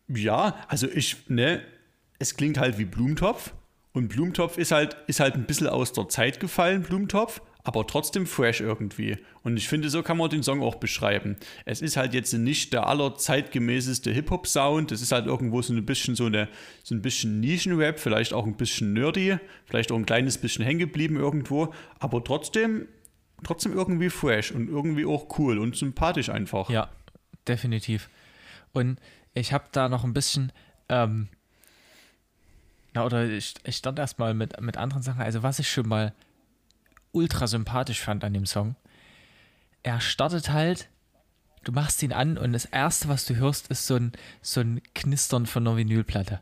Ja, 0.08 0.64
also 0.68 0.88
ich, 0.88 1.28
ne, 1.28 1.62
es 2.18 2.36
klingt 2.36 2.58
halt 2.58 2.78
wie 2.78 2.84
Blumentopf. 2.84 3.52
Und 3.92 4.08
Blumentopf 4.08 4.58
ist 4.58 4.72
halt, 4.72 4.96
ist 5.06 5.20
halt 5.20 5.34
ein 5.34 5.46
bisschen 5.46 5.68
aus 5.68 5.92
der 5.92 6.08
Zeit 6.08 6.38
gefallen, 6.40 6.82
Blumentopf 6.82 7.40
aber 7.66 7.84
trotzdem 7.84 8.26
fresh 8.26 8.60
irgendwie. 8.60 9.18
Und 9.42 9.56
ich 9.56 9.66
finde, 9.66 9.90
so 9.90 10.04
kann 10.04 10.16
man 10.16 10.30
den 10.30 10.44
Song 10.44 10.62
auch 10.62 10.76
beschreiben. 10.76 11.36
Es 11.64 11.82
ist 11.82 11.96
halt 11.96 12.14
jetzt 12.14 12.32
nicht 12.32 12.72
der 12.72 12.86
allerzeitgemäßeste 12.86 14.12
Hip-Hop-Sound. 14.12 14.92
Es 14.92 15.02
ist 15.02 15.10
halt 15.10 15.26
irgendwo 15.26 15.60
so 15.62 15.72
ein 15.72 15.84
bisschen 15.84 16.14
so, 16.14 16.26
eine, 16.26 16.48
so 16.84 16.94
ein 16.94 17.02
bisschen 17.02 17.40
Nischen-Rap, 17.40 17.98
vielleicht 17.98 18.32
auch 18.32 18.46
ein 18.46 18.56
bisschen 18.56 18.92
nerdy, 18.92 19.38
vielleicht 19.64 19.90
auch 19.90 19.96
ein 19.96 20.06
kleines 20.06 20.38
bisschen 20.38 20.64
hängen 20.64 20.78
geblieben 20.78 21.16
irgendwo, 21.16 21.74
aber 21.98 22.22
trotzdem, 22.22 22.86
trotzdem 23.42 23.72
irgendwie 23.72 24.10
fresh 24.10 24.52
und 24.52 24.68
irgendwie 24.68 25.04
auch 25.04 25.36
cool 25.40 25.58
und 25.58 25.74
sympathisch 25.74 26.28
einfach. 26.28 26.70
Ja, 26.70 26.88
definitiv. 27.48 28.08
Und 28.72 29.00
ich 29.34 29.52
habe 29.52 29.64
da 29.72 29.88
noch 29.88 30.04
ein 30.04 30.14
bisschen, 30.14 30.52
ähm, 30.88 31.26
ja, 32.94 33.04
oder 33.04 33.28
ich, 33.28 33.54
ich 33.64 33.76
stand 33.76 33.98
erstmal 33.98 34.34
mit, 34.34 34.60
mit 34.60 34.76
anderen 34.76 35.02
Sachen. 35.02 35.20
Also, 35.20 35.42
was 35.42 35.58
ich 35.58 35.68
schon 35.68 35.88
mal 35.88 36.14
ultra 37.16 37.46
sympathisch 37.46 38.00
fand 38.00 38.22
an 38.22 38.34
dem 38.34 38.46
Song, 38.46 38.76
er 39.82 40.00
startet 40.00 40.50
halt, 40.50 40.88
du 41.64 41.72
machst 41.72 42.02
ihn 42.02 42.12
an 42.12 42.38
und 42.38 42.52
das 42.52 42.66
Erste, 42.66 43.08
was 43.08 43.24
du 43.24 43.36
hörst, 43.36 43.68
ist 43.68 43.86
so 43.86 43.96
ein, 43.96 44.12
so 44.42 44.60
ein 44.60 44.82
Knistern 44.94 45.46
von 45.46 45.66
einer 45.66 45.76
Vinylplatte. 45.76 46.40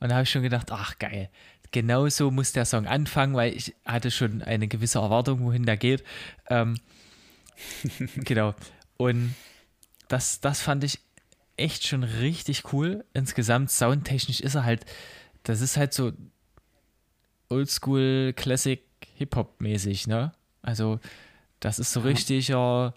Und 0.00 0.08
da 0.08 0.16
habe 0.16 0.24
ich 0.24 0.30
schon 0.30 0.42
gedacht, 0.42 0.72
ach 0.72 0.98
geil, 0.98 1.28
genau 1.70 2.08
so 2.08 2.30
muss 2.30 2.52
der 2.52 2.64
Song 2.64 2.86
anfangen, 2.86 3.34
weil 3.34 3.54
ich 3.54 3.74
hatte 3.84 4.10
schon 4.10 4.42
eine 4.42 4.66
gewisse 4.66 4.98
Erwartung, 4.98 5.44
wohin 5.44 5.66
der 5.66 5.76
geht. 5.76 6.02
Ähm, 6.48 6.76
genau. 8.16 8.54
Und 8.96 9.34
das, 10.08 10.40
das 10.40 10.60
fand 10.60 10.84
ich 10.84 11.00
echt 11.56 11.86
schon 11.86 12.02
richtig 12.02 12.72
cool. 12.72 13.04
Insgesamt 13.12 13.70
soundtechnisch 13.70 14.40
ist 14.40 14.54
er 14.54 14.64
halt, 14.64 14.86
das 15.42 15.60
ist 15.60 15.76
halt 15.76 15.92
so 15.92 16.12
Oldschool 17.48 18.32
Classic 18.34 18.82
Hip-Hop 19.16 19.60
mäßig, 19.60 20.06
ne? 20.06 20.32
Also 20.62 21.00
das 21.60 21.78
ist 21.78 21.92
so 21.92 22.00
ja. 22.00 22.06
richtiger, 22.06 22.94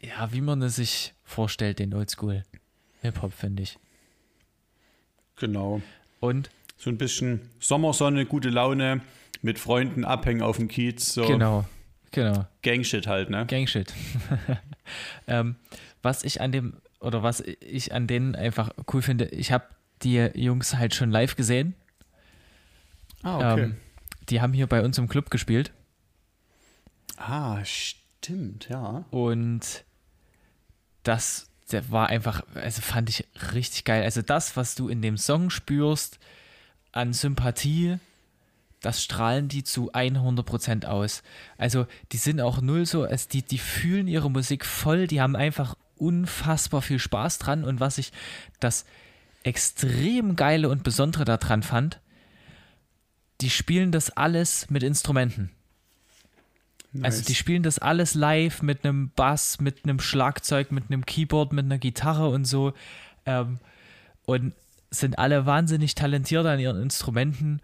ja, 0.00 0.32
wie 0.32 0.40
man 0.40 0.62
es 0.62 0.76
sich 0.76 1.14
vorstellt, 1.24 1.78
den 1.78 1.94
Oldschool 1.94 2.44
Hip-Hop, 3.02 3.32
finde 3.32 3.62
ich. 3.62 3.78
Genau. 5.36 5.82
Und 6.20 6.50
so 6.76 6.90
ein 6.90 6.98
bisschen 6.98 7.50
Sommersonne, 7.60 8.26
gute 8.26 8.48
Laune, 8.50 9.00
mit 9.42 9.58
Freunden 9.58 10.04
abhängen 10.04 10.42
auf 10.42 10.56
dem 10.56 10.68
Kiez. 10.68 11.12
So. 11.14 11.26
Genau, 11.26 11.64
genau. 12.10 12.46
Gangshit 12.62 13.06
halt, 13.06 13.30
ne? 13.30 13.46
Gangshit. 13.46 13.92
ähm, 15.26 15.56
was 16.02 16.24
ich 16.24 16.40
an 16.40 16.52
dem, 16.52 16.74
oder 17.00 17.22
was 17.22 17.40
ich 17.40 17.92
an 17.92 18.06
denen 18.06 18.34
einfach 18.34 18.70
cool 18.92 19.02
finde, 19.02 19.26
ich 19.26 19.52
habe 19.52 19.64
die 20.02 20.16
Jungs 20.34 20.76
halt 20.76 20.94
schon 20.94 21.10
live 21.10 21.36
gesehen. 21.36 21.74
Ah, 23.22 23.52
okay. 23.52 23.62
Ähm, 23.62 23.76
die 24.28 24.40
haben 24.40 24.52
hier 24.52 24.66
bei 24.66 24.82
uns 24.82 24.98
im 24.98 25.08
Club 25.08 25.30
gespielt. 25.30 25.72
Ah, 27.16 27.64
stimmt, 27.64 28.68
ja. 28.68 29.04
Und 29.10 29.84
das 31.02 31.48
der 31.70 31.90
war 31.90 32.08
einfach, 32.08 32.42
also 32.54 32.80
fand 32.80 33.10
ich 33.10 33.26
richtig 33.52 33.84
geil. 33.84 34.02
Also 34.02 34.22
das, 34.22 34.56
was 34.56 34.74
du 34.74 34.88
in 34.88 35.02
dem 35.02 35.16
Song 35.16 35.50
spürst 35.50 36.18
an 36.92 37.12
Sympathie, 37.12 37.98
das 38.80 39.02
strahlen 39.02 39.48
die 39.48 39.64
zu 39.64 39.92
100% 39.92 40.86
aus. 40.86 41.22
Also 41.58 41.86
die 42.12 42.18
sind 42.18 42.40
auch 42.40 42.60
null 42.60 42.86
so, 42.86 43.02
also 43.02 43.28
die, 43.28 43.42
die 43.42 43.58
fühlen 43.58 44.06
ihre 44.06 44.30
Musik 44.30 44.64
voll, 44.64 45.06
die 45.06 45.20
haben 45.20 45.34
einfach 45.34 45.76
unfassbar 45.96 46.82
viel 46.82 46.98
Spaß 46.98 47.38
dran. 47.38 47.64
Und 47.64 47.80
was 47.80 47.98
ich 47.98 48.12
das 48.60 48.84
extrem 49.42 50.36
geile 50.36 50.68
und 50.68 50.84
besondere 50.84 51.24
daran 51.24 51.62
fand, 51.62 52.00
die 53.40 53.50
spielen 53.50 53.92
das 53.92 54.10
alles 54.10 54.70
mit 54.70 54.82
Instrumenten. 54.82 55.50
Nice. 56.92 57.04
Also 57.04 57.24
die 57.24 57.34
spielen 57.34 57.62
das 57.62 57.78
alles 57.78 58.14
live 58.14 58.62
mit 58.62 58.84
einem 58.84 59.10
Bass, 59.10 59.60
mit 59.60 59.84
einem 59.84 60.00
Schlagzeug, 60.00 60.72
mit 60.72 60.84
einem 60.88 61.04
Keyboard, 61.04 61.52
mit 61.52 61.66
einer 61.66 61.78
Gitarre 61.78 62.28
und 62.28 62.46
so. 62.46 62.72
Ähm, 63.26 63.58
und 64.24 64.54
sind 64.90 65.18
alle 65.18 65.46
wahnsinnig 65.46 65.94
talentiert 65.94 66.46
an 66.46 66.58
ihren 66.58 66.80
Instrumenten. 66.80 67.60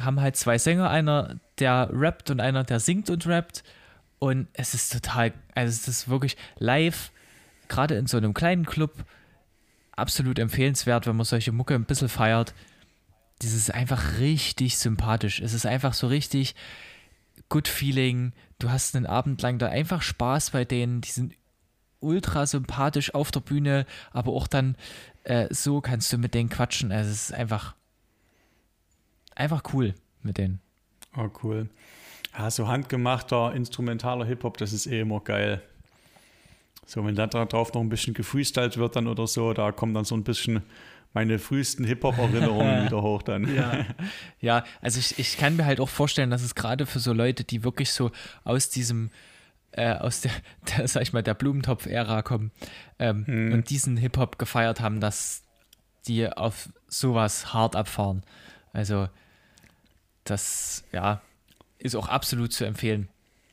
Haben 0.00 0.20
halt 0.20 0.36
zwei 0.36 0.58
Sänger, 0.58 0.90
einer, 0.90 1.38
der 1.58 1.88
rappt 1.92 2.30
und 2.30 2.40
einer, 2.40 2.64
der 2.64 2.80
singt 2.80 3.10
und 3.10 3.26
rappt. 3.26 3.62
Und 4.18 4.48
es 4.54 4.74
ist 4.74 4.92
total, 4.92 5.32
also 5.54 5.70
es 5.70 5.86
ist 5.86 6.08
wirklich 6.08 6.36
live, 6.58 7.12
gerade 7.68 7.94
in 7.94 8.06
so 8.06 8.16
einem 8.16 8.34
kleinen 8.34 8.64
Club, 8.64 9.04
absolut 9.92 10.38
empfehlenswert, 10.38 11.06
wenn 11.06 11.16
man 11.16 11.24
solche 11.24 11.52
Mucke 11.52 11.74
ein 11.74 11.84
bisschen 11.84 12.08
feiert. 12.08 12.54
Dieses 13.44 13.68
ist 13.68 13.74
einfach 13.74 14.18
richtig 14.18 14.78
sympathisch. 14.78 15.40
Es 15.40 15.52
ist 15.52 15.66
einfach 15.66 15.94
so 15.94 16.08
richtig 16.08 16.54
good 17.48 17.68
feeling 17.68 18.32
du 18.58 18.70
hast 18.70 18.96
einen 18.96 19.06
Abend 19.06 19.42
lang 19.42 19.58
da 19.58 19.68
einfach 19.68 20.02
Spaß 20.02 20.50
bei 20.50 20.64
denen, 20.64 21.00
die 21.00 21.10
sind 21.10 21.34
ultra 22.00 22.46
sympathisch 22.46 23.14
auf 23.14 23.30
der 23.30 23.40
Bühne, 23.40 23.86
aber 24.10 24.32
auch 24.32 24.46
dann 24.46 24.76
äh, 25.24 25.52
so 25.52 25.80
kannst 25.80 26.12
du 26.12 26.18
mit 26.18 26.34
denen 26.34 26.50
quatschen. 26.50 26.92
Also 26.92 27.10
es 27.10 27.30
ist 27.30 27.34
einfach, 27.34 27.74
einfach 29.34 29.62
cool 29.72 29.94
mit 30.22 30.38
denen. 30.38 30.60
Oh, 31.16 31.28
cool. 31.42 31.68
Ja, 32.36 32.50
so 32.50 32.68
handgemachter, 32.68 33.54
instrumentaler 33.54 34.26
Hip-Hop, 34.26 34.58
das 34.58 34.72
ist 34.72 34.86
eh 34.86 35.00
immer 35.00 35.20
geil. 35.20 35.62
So, 36.86 37.04
wenn 37.06 37.14
da 37.14 37.26
drauf 37.26 37.72
noch 37.72 37.80
ein 37.80 37.88
bisschen 37.88 38.12
gefreestylt 38.12 38.76
wird 38.76 38.96
dann 38.96 39.06
oder 39.06 39.26
so, 39.26 39.54
da 39.54 39.72
kommt 39.72 39.96
dann 39.96 40.04
so 40.04 40.14
ein 40.14 40.24
bisschen 40.24 40.62
meine 41.14 41.38
frühesten 41.38 41.84
Hip-Hop-Erinnerungen 41.84 42.84
wieder 42.86 43.00
hoch 43.00 43.22
dann. 43.22 43.54
Ja, 43.54 43.86
ja 44.40 44.64
also 44.82 44.98
ich, 44.98 45.18
ich 45.18 45.38
kann 45.38 45.56
mir 45.56 45.64
halt 45.64 45.80
auch 45.80 45.88
vorstellen, 45.88 46.30
dass 46.30 46.42
es 46.42 46.54
gerade 46.54 46.84
für 46.84 46.98
so 46.98 47.12
Leute, 47.12 47.44
die 47.44 47.64
wirklich 47.64 47.92
so 47.92 48.10
aus 48.42 48.68
diesem, 48.68 49.10
äh, 49.70 49.94
aus 49.94 50.20
der, 50.20 50.32
der, 50.76 50.86
sag 50.88 51.02
ich 51.02 51.12
mal, 51.12 51.22
der 51.22 51.34
Blumentopf-Ära 51.34 52.22
kommen 52.22 52.50
ähm, 52.98 53.26
hm. 53.26 53.52
und 53.52 53.70
diesen 53.70 53.96
Hip-Hop 53.96 54.38
gefeiert 54.38 54.80
haben, 54.80 55.00
dass 55.00 55.42
die 56.06 56.28
auf 56.28 56.68
sowas 56.88 57.54
hart 57.54 57.76
abfahren. 57.76 58.22
Also, 58.72 59.08
das, 60.24 60.84
ja, 60.92 61.22
ist 61.78 61.94
auch 61.94 62.08
absolut 62.08 62.52
zu 62.52 62.64
empfehlen, 62.64 63.08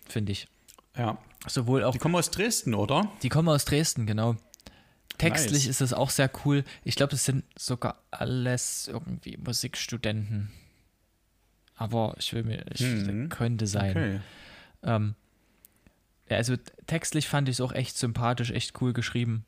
finde 0.07 0.31
ich. 0.33 0.47
Ja. 0.97 1.17
Sowohl 1.47 1.83
auch. 1.83 1.91
Die 1.93 1.97
kommen 1.97 2.15
aus 2.15 2.29
Dresden, 2.29 2.73
oder? 2.75 3.11
Die 3.23 3.29
kommen 3.29 3.49
aus 3.49 3.65
Dresden, 3.65 4.05
genau. 4.05 4.35
Textlich 5.21 5.65
nice. 5.65 5.67
ist 5.67 5.81
es 5.81 5.93
auch 5.93 6.09
sehr 6.09 6.31
cool. 6.45 6.63
Ich 6.83 6.95
glaube, 6.95 7.13
es 7.13 7.25
sind 7.25 7.43
sogar 7.57 8.01
alles 8.09 8.87
irgendwie 8.87 9.37
Musikstudenten. 9.37 10.51
Aber 11.75 12.15
ich 12.17 12.33
will 12.33 12.43
mir, 12.43 12.65
ich, 12.73 12.81
hm. 12.81 13.29
könnte 13.29 13.67
sein. 13.67 13.91
Okay. 13.91 14.19
Ähm, 14.83 15.15
ja, 16.29 16.37
also 16.37 16.55
textlich 16.87 17.27
fand 17.27 17.49
ich 17.49 17.55
es 17.55 17.61
auch 17.61 17.71
echt 17.71 17.97
sympathisch, 17.97 18.51
echt 18.51 18.81
cool 18.81 18.93
geschrieben. 18.93 19.45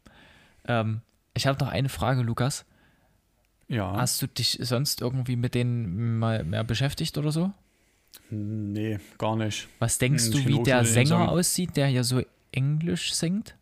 Ähm, 0.67 1.01
ich 1.33 1.47
habe 1.47 1.63
noch 1.63 1.71
eine 1.71 1.89
Frage, 1.89 2.21
Lukas. 2.21 2.65
Ja. 3.67 3.95
Hast 3.95 4.21
du 4.21 4.27
dich 4.27 4.59
sonst 4.62 5.01
irgendwie 5.01 5.36
mit 5.36 5.55
denen 5.55 6.19
mal 6.19 6.43
mehr 6.43 6.63
beschäftigt 6.63 7.17
oder 7.17 7.31
so? 7.31 7.51
Nee, 8.29 8.99
gar 9.17 9.36
nicht. 9.36 9.67
Was 9.79 9.97
denkst 9.97 10.25
hm, 10.25 10.31
du, 10.31 10.45
wie 10.45 10.63
der 10.63 10.86
Sänger 10.86 11.29
aussieht, 11.29 11.75
der 11.77 11.89
ja 11.89 12.03
so 12.03 12.21
Englisch 12.51 13.13
singt? 13.13 13.55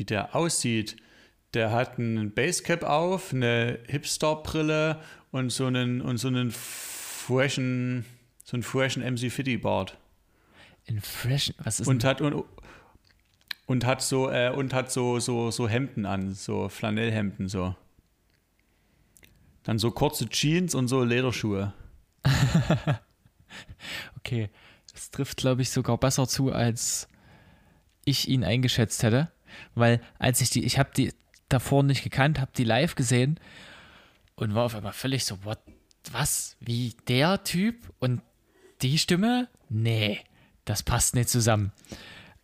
Wie 0.00 0.04
der 0.04 0.34
aussieht. 0.34 0.96
Der 1.52 1.72
hat 1.72 1.98
einen 1.98 2.32
Basecap 2.32 2.84
auf, 2.84 3.34
eine 3.34 3.78
Hipster-Brille 3.86 4.98
und 5.30 5.50
so 5.50 5.66
einen 5.66 6.00
und 6.00 6.16
so 6.16 6.28
einen 6.28 6.50
freshen, 6.50 8.06
so 8.42 8.56
einen 8.56 8.62
freshen 8.62 9.02
MC 9.02 9.30
Fitty 9.30 9.58
Bart. 9.58 9.98
In 10.86 11.02
freshen, 11.02 11.54
was 11.58 11.80
ist 11.80 11.86
und 11.86 12.02
hat 12.02 12.22
und, 12.22 12.44
und 13.66 13.84
hat 13.84 14.00
so 14.00 14.30
äh, 14.30 14.50
und 14.50 14.72
hat 14.72 14.90
so 14.90 15.20
so 15.20 15.50
so 15.50 15.68
Hemden 15.68 16.06
an, 16.06 16.32
so 16.32 16.70
Flanellhemden 16.70 17.48
so. 17.48 17.76
Dann 19.64 19.78
so 19.78 19.90
kurze 19.90 20.30
Jeans 20.30 20.74
und 20.74 20.88
so 20.88 21.04
Lederschuhe. 21.04 21.74
okay, 24.16 24.48
das 24.94 25.10
trifft 25.10 25.36
glaube 25.36 25.60
ich 25.60 25.70
sogar 25.70 25.98
besser 25.98 26.26
zu, 26.26 26.50
als 26.52 27.06
ich 28.06 28.28
ihn 28.28 28.44
eingeschätzt 28.44 29.02
hätte 29.02 29.30
weil 29.74 30.00
als 30.18 30.40
ich 30.40 30.50
die, 30.50 30.64
ich 30.64 30.78
habe 30.78 30.90
die 30.96 31.12
davor 31.48 31.82
nicht 31.82 32.02
gekannt, 32.02 32.40
habe 32.40 32.52
die 32.56 32.64
live 32.64 32.94
gesehen 32.94 33.38
und 34.36 34.54
war 34.54 34.64
auf 34.64 34.74
einmal 34.74 34.92
völlig 34.92 35.24
so, 35.24 35.44
what, 35.44 35.58
was, 36.12 36.56
wie 36.60 36.94
der 37.08 37.44
Typ 37.44 37.76
und 37.98 38.22
die 38.82 38.98
Stimme? 38.98 39.48
Nee, 39.68 40.20
das 40.64 40.82
passt 40.82 41.14
nicht 41.14 41.28
zusammen. 41.28 41.72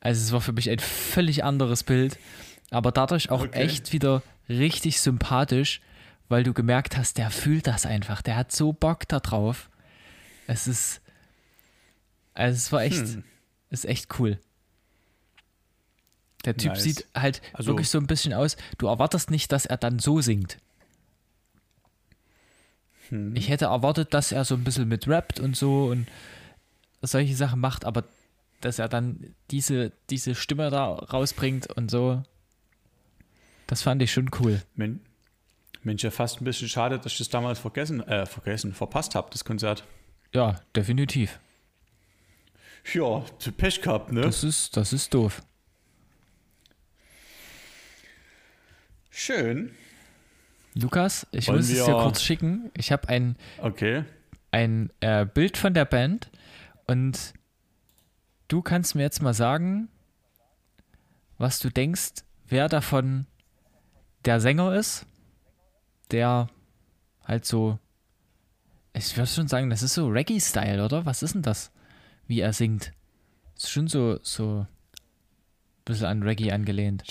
Also 0.00 0.22
es 0.22 0.32
war 0.32 0.40
für 0.40 0.52
mich 0.52 0.70
ein 0.70 0.78
völlig 0.78 1.44
anderes 1.44 1.82
Bild, 1.82 2.18
aber 2.70 2.92
dadurch 2.92 3.30
auch 3.30 3.42
okay. 3.42 3.62
echt 3.62 3.92
wieder 3.92 4.22
richtig 4.48 5.00
sympathisch, 5.00 5.80
weil 6.28 6.42
du 6.42 6.52
gemerkt 6.52 6.96
hast, 6.96 7.18
der 7.18 7.30
fühlt 7.30 7.66
das 7.66 7.86
einfach, 7.86 8.22
der 8.22 8.36
hat 8.36 8.52
so 8.52 8.72
Bock 8.72 9.08
da 9.08 9.20
drauf. 9.20 9.70
Es 10.46 10.66
ist, 10.66 11.00
also 12.34 12.56
es 12.56 12.72
war 12.72 12.82
echt, 12.82 12.98
hm. 12.98 13.24
ist 13.70 13.84
echt 13.84 14.18
cool. 14.18 14.38
Der 16.46 16.56
Typ 16.56 16.72
nice. 16.72 16.82
sieht 16.82 17.06
halt 17.14 17.42
also, 17.52 17.68
wirklich 17.68 17.90
so 17.90 17.98
ein 17.98 18.06
bisschen 18.06 18.32
aus. 18.32 18.56
Du 18.78 18.86
erwartest 18.86 19.30
nicht, 19.30 19.52
dass 19.52 19.66
er 19.66 19.76
dann 19.76 19.98
so 19.98 20.20
singt. 20.20 20.58
Hm. 23.08 23.36
Ich 23.36 23.48
hätte 23.48 23.66
erwartet, 23.66 24.14
dass 24.14 24.32
er 24.32 24.44
so 24.44 24.54
ein 24.54 24.64
bisschen 24.64 24.88
mit 24.88 25.06
rappt 25.08 25.40
und 25.40 25.56
so 25.56 25.86
und 25.86 26.06
solche 27.02 27.34
Sachen 27.34 27.60
macht, 27.60 27.84
aber 27.84 28.04
dass 28.60 28.78
er 28.78 28.88
dann 28.88 29.34
diese, 29.50 29.92
diese 30.10 30.34
Stimme 30.34 30.70
da 30.70 30.86
rausbringt 30.86 31.70
und 31.76 31.90
so, 31.90 32.22
das 33.66 33.82
fand 33.82 34.02
ich 34.02 34.12
schon 34.12 34.30
cool. 34.40 34.62
Mensch, 35.82 36.02
ja 36.02 36.10
fast 36.10 36.40
ein 36.40 36.44
bisschen 36.44 36.68
schade, 36.68 36.98
dass 36.98 37.12
ich 37.12 37.18
das 37.18 37.28
damals 37.28 37.58
vergessen, 37.58 38.00
äh, 38.02 38.26
vergessen, 38.26 38.72
verpasst 38.72 39.14
habe, 39.14 39.28
das 39.30 39.44
Konzert. 39.44 39.84
Ja, 40.32 40.60
definitiv. 40.74 41.38
Ja, 42.92 43.24
Pech 43.56 43.82
gehabt, 43.82 44.12
ne? 44.12 44.20
Das 44.20 44.44
ist, 44.44 44.76
das 44.76 44.92
ist 44.92 45.12
doof. 45.14 45.42
Schön. 49.18 49.70
Lukas, 50.74 51.26
ich 51.32 51.48
Wollen 51.48 51.60
muss 51.60 51.70
es 51.70 51.86
dir 51.86 51.90
kurz 51.90 52.20
schicken. 52.20 52.70
Ich 52.76 52.92
habe 52.92 53.08
ein, 53.08 53.36
okay. 53.62 54.04
ein 54.50 54.90
äh, 55.00 55.24
Bild 55.24 55.56
von 55.56 55.72
der 55.72 55.86
Band 55.86 56.30
und 56.86 57.32
du 58.48 58.60
kannst 58.60 58.94
mir 58.94 59.00
jetzt 59.00 59.22
mal 59.22 59.32
sagen, 59.32 59.88
was 61.38 61.60
du 61.60 61.70
denkst, 61.70 62.24
wer 62.46 62.68
davon 62.68 63.24
der 64.26 64.38
Sänger 64.38 64.74
ist, 64.74 65.06
der 66.10 66.48
halt 67.24 67.46
so, 67.46 67.78
ich 68.92 69.16
würde 69.16 69.30
schon 69.30 69.48
sagen, 69.48 69.70
das 69.70 69.82
ist 69.82 69.94
so 69.94 70.08
Reggae-Style, 70.08 70.84
oder? 70.84 71.06
Was 71.06 71.22
ist 71.22 71.34
denn 71.34 71.42
das, 71.42 71.72
wie 72.26 72.40
er 72.40 72.52
singt? 72.52 72.92
Das 73.54 73.64
ist 73.64 73.70
schon 73.70 73.88
so, 73.88 74.18
so 74.22 74.66
ein 74.66 74.68
bisschen 75.86 76.06
an 76.06 76.22
Reggae 76.22 76.52
angelehnt. 76.52 77.02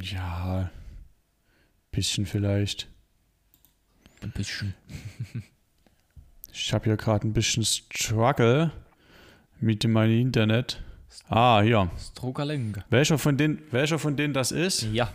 Ja, 0.00 0.70
bisschen 1.94 2.26
vielleicht. 2.26 2.88
Ein 4.22 4.30
bisschen. 4.30 4.74
ich 6.52 6.72
habe 6.72 6.84
hier 6.84 6.96
gerade 6.96 7.26
ein 7.26 7.32
bisschen 7.32 7.64
Struggle 7.64 8.72
mit 9.60 9.86
meinem 9.86 10.18
Internet. 10.20 10.82
Ah, 11.28 11.60
hier. 11.62 11.90
Strogaling. 11.98 12.76
Welcher 12.90 13.18
von 13.18 13.36
denen, 13.36 13.62
welcher 13.70 13.98
von 13.98 14.16
denen 14.16 14.34
das 14.34 14.52
ist? 14.52 14.82
Ja. 14.92 15.12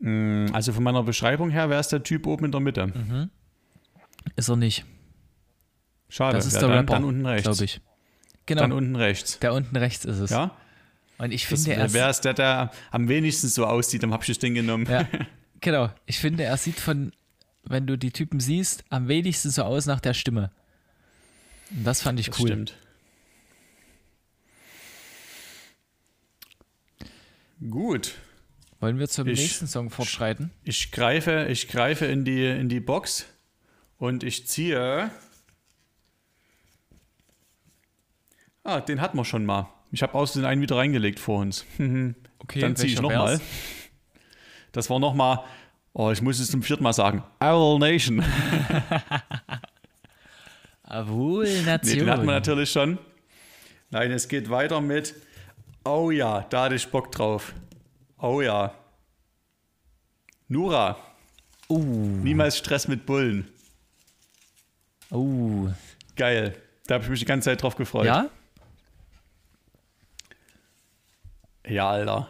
Mm, 0.00 0.46
also 0.52 0.72
von 0.72 0.82
meiner 0.82 1.02
Beschreibung 1.02 1.50
her 1.50 1.68
wäre 1.68 1.80
es 1.80 1.88
der 1.88 2.02
Typ 2.02 2.26
oben 2.26 2.46
in 2.46 2.52
der 2.52 2.60
Mitte. 2.60 2.86
Mhm. 2.86 3.30
Ist 4.36 4.48
er 4.48 4.56
nicht. 4.56 4.84
Schade. 6.08 6.36
Das 6.36 6.46
ist 6.46 6.54
ja, 6.54 6.60
der 6.60 6.68
dann, 6.68 6.78
Rapper, 6.78 6.92
dann 6.94 7.04
unten 7.04 7.26
rechts. 7.26 7.44
glaube 7.44 7.64
ich. 7.64 7.80
Genau. 8.46 8.62
Dann 8.62 8.72
unten 8.72 8.96
rechts. 8.96 9.38
Der 9.38 9.54
unten 9.54 9.76
rechts 9.76 10.04
ist 10.04 10.18
es. 10.18 10.30
Ja? 10.30 10.56
Und 11.18 11.32
ich 11.32 11.46
Das 11.48 11.64
finde, 11.64 11.78
er 11.80 11.92
wäre 11.92 12.08
es 12.08 12.20
der, 12.20 12.34
der 12.34 12.72
am 12.90 13.08
wenigsten 13.08 13.48
so 13.48 13.66
aussieht, 13.66 14.02
dann 14.02 14.12
habe 14.12 14.22
ich 14.22 14.28
das 14.28 14.38
Ding 14.38 14.54
genommen. 14.54 14.86
Ja, 14.90 15.06
genau. 15.60 15.90
Ich 16.06 16.18
finde, 16.18 16.44
er 16.44 16.56
sieht 16.56 16.78
von, 16.80 17.12
wenn 17.64 17.86
du 17.86 17.96
die 17.98 18.10
Typen 18.12 18.40
siehst, 18.40 18.84
am 18.90 19.08
wenigsten 19.08 19.50
so 19.50 19.62
aus 19.64 19.86
nach 19.86 20.00
der 20.00 20.14
Stimme. 20.14 20.50
Und 21.70 21.84
das 21.84 22.02
fand 22.02 22.18
ich 22.20 22.26
Das 22.26 22.38
cool. 22.40 22.48
stimmt. 22.48 22.74
Gut. 27.68 28.14
Wollen 28.80 28.98
wir 28.98 29.08
zum 29.08 29.28
Ich- 29.28 29.38
nächsten 29.38 29.66
Song 29.66 29.90
fortschreiten? 29.90 30.50
Ich 30.64 30.90
greife, 30.90 31.46
ich 31.50 31.68
greife 31.68 32.06
in 32.06 32.24
die, 32.24 32.46
in 32.46 32.68
die 32.70 32.80
Box 32.80 33.26
und 33.98 34.24
ich 34.24 34.46
ziehe. 34.46 35.10
Ah, 38.64 38.80
den 38.80 39.00
hatten 39.00 39.16
wir 39.18 39.24
schon 39.26 39.44
mal. 39.44 39.68
Ich 39.92 40.02
habe 40.02 40.14
außerdem 40.14 40.46
einen 40.48 40.62
wieder 40.62 40.76
reingelegt 40.76 41.18
vor 41.20 41.40
uns. 41.40 41.64
Okay, 42.42 42.60
Dann 42.60 42.74
ziehe 42.74 42.90
ich 42.94 43.00
nochmal. 43.00 43.38
Das 44.72 44.88
war 44.90 44.98
nochmal, 44.98 45.40
oh, 45.92 46.10
ich 46.10 46.22
muss 46.22 46.38
es 46.38 46.50
zum 46.50 46.62
vierten 46.62 46.82
Mal 46.82 46.92
sagen. 46.92 47.22
Owl 47.40 47.78
Nation. 47.78 48.24
Nee, 50.92 51.62
Nation. 51.62 51.98
den 52.00 52.10
hatten 52.10 52.24
wir 52.26 52.32
natürlich 52.32 52.70
schon. 52.72 52.98
Nein, 53.90 54.10
es 54.10 54.26
geht 54.26 54.50
weiter 54.50 54.80
mit, 54.80 55.14
oh 55.84 56.10
ja, 56.10 56.40
da 56.50 56.64
hatte 56.64 56.74
ich 56.74 56.88
Bock 56.88 57.12
drauf. 57.12 57.54
Oh 58.18 58.40
ja. 58.40 58.74
Nura, 60.48 60.96
Uh, 61.70 61.78
niemals 61.78 62.58
Stress 62.58 62.88
mit 62.88 63.06
Bullen. 63.06 63.48
uh. 65.12 65.70
Geil. 66.16 66.60
Da 66.88 66.94
habe 66.94 67.04
ich 67.04 67.10
mich 67.10 67.20
die 67.20 67.24
ganze 67.26 67.44
Zeit 67.44 67.62
drauf 67.62 67.76
gefreut. 67.76 68.06
Ja? 68.06 68.28
Ja, 71.64 71.90
Alter. 71.90 72.28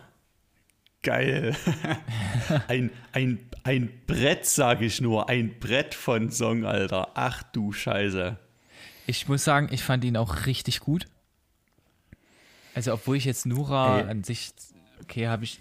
Geil. 1.02 1.56
ein, 2.68 2.90
ein, 3.12 3.38
ein 3.64 3.90
Brett, 4.06 4.44
sage 4.44 4.84
ich 4.84 5.00
nur. 5.00 5.28
Ein 5.28 5.58
Brett 5.58 5.94
von 5.94 6.30
Song, 6.30 6.64
Alter. 6.64 7.08
Ach 7.14 7.42
du 7.42 7.72
Scheiße. 7.72 8.36
Ich 9.06 9.26
muss 9.26 9.44
sagen, 9.44 9.68
ich 9.72 9.82
fand 9.82 10.04
ihn 10.04 10.16
auch 10.16 10.46
richtig 10.46 10.80
gut. 10.80 11.06
Also, 12.74 12.92
obwohl 12.92 13.16
ich 13.16 13.24
jetzt 13.24 13.46
Nura 13.46 14.00
Ey. 14.00 14.08
an 14.08 14.24
sich, 14.24 14.52
okay, 15.02 15.28
habe 15.28 15.44
ich 15.44 15.60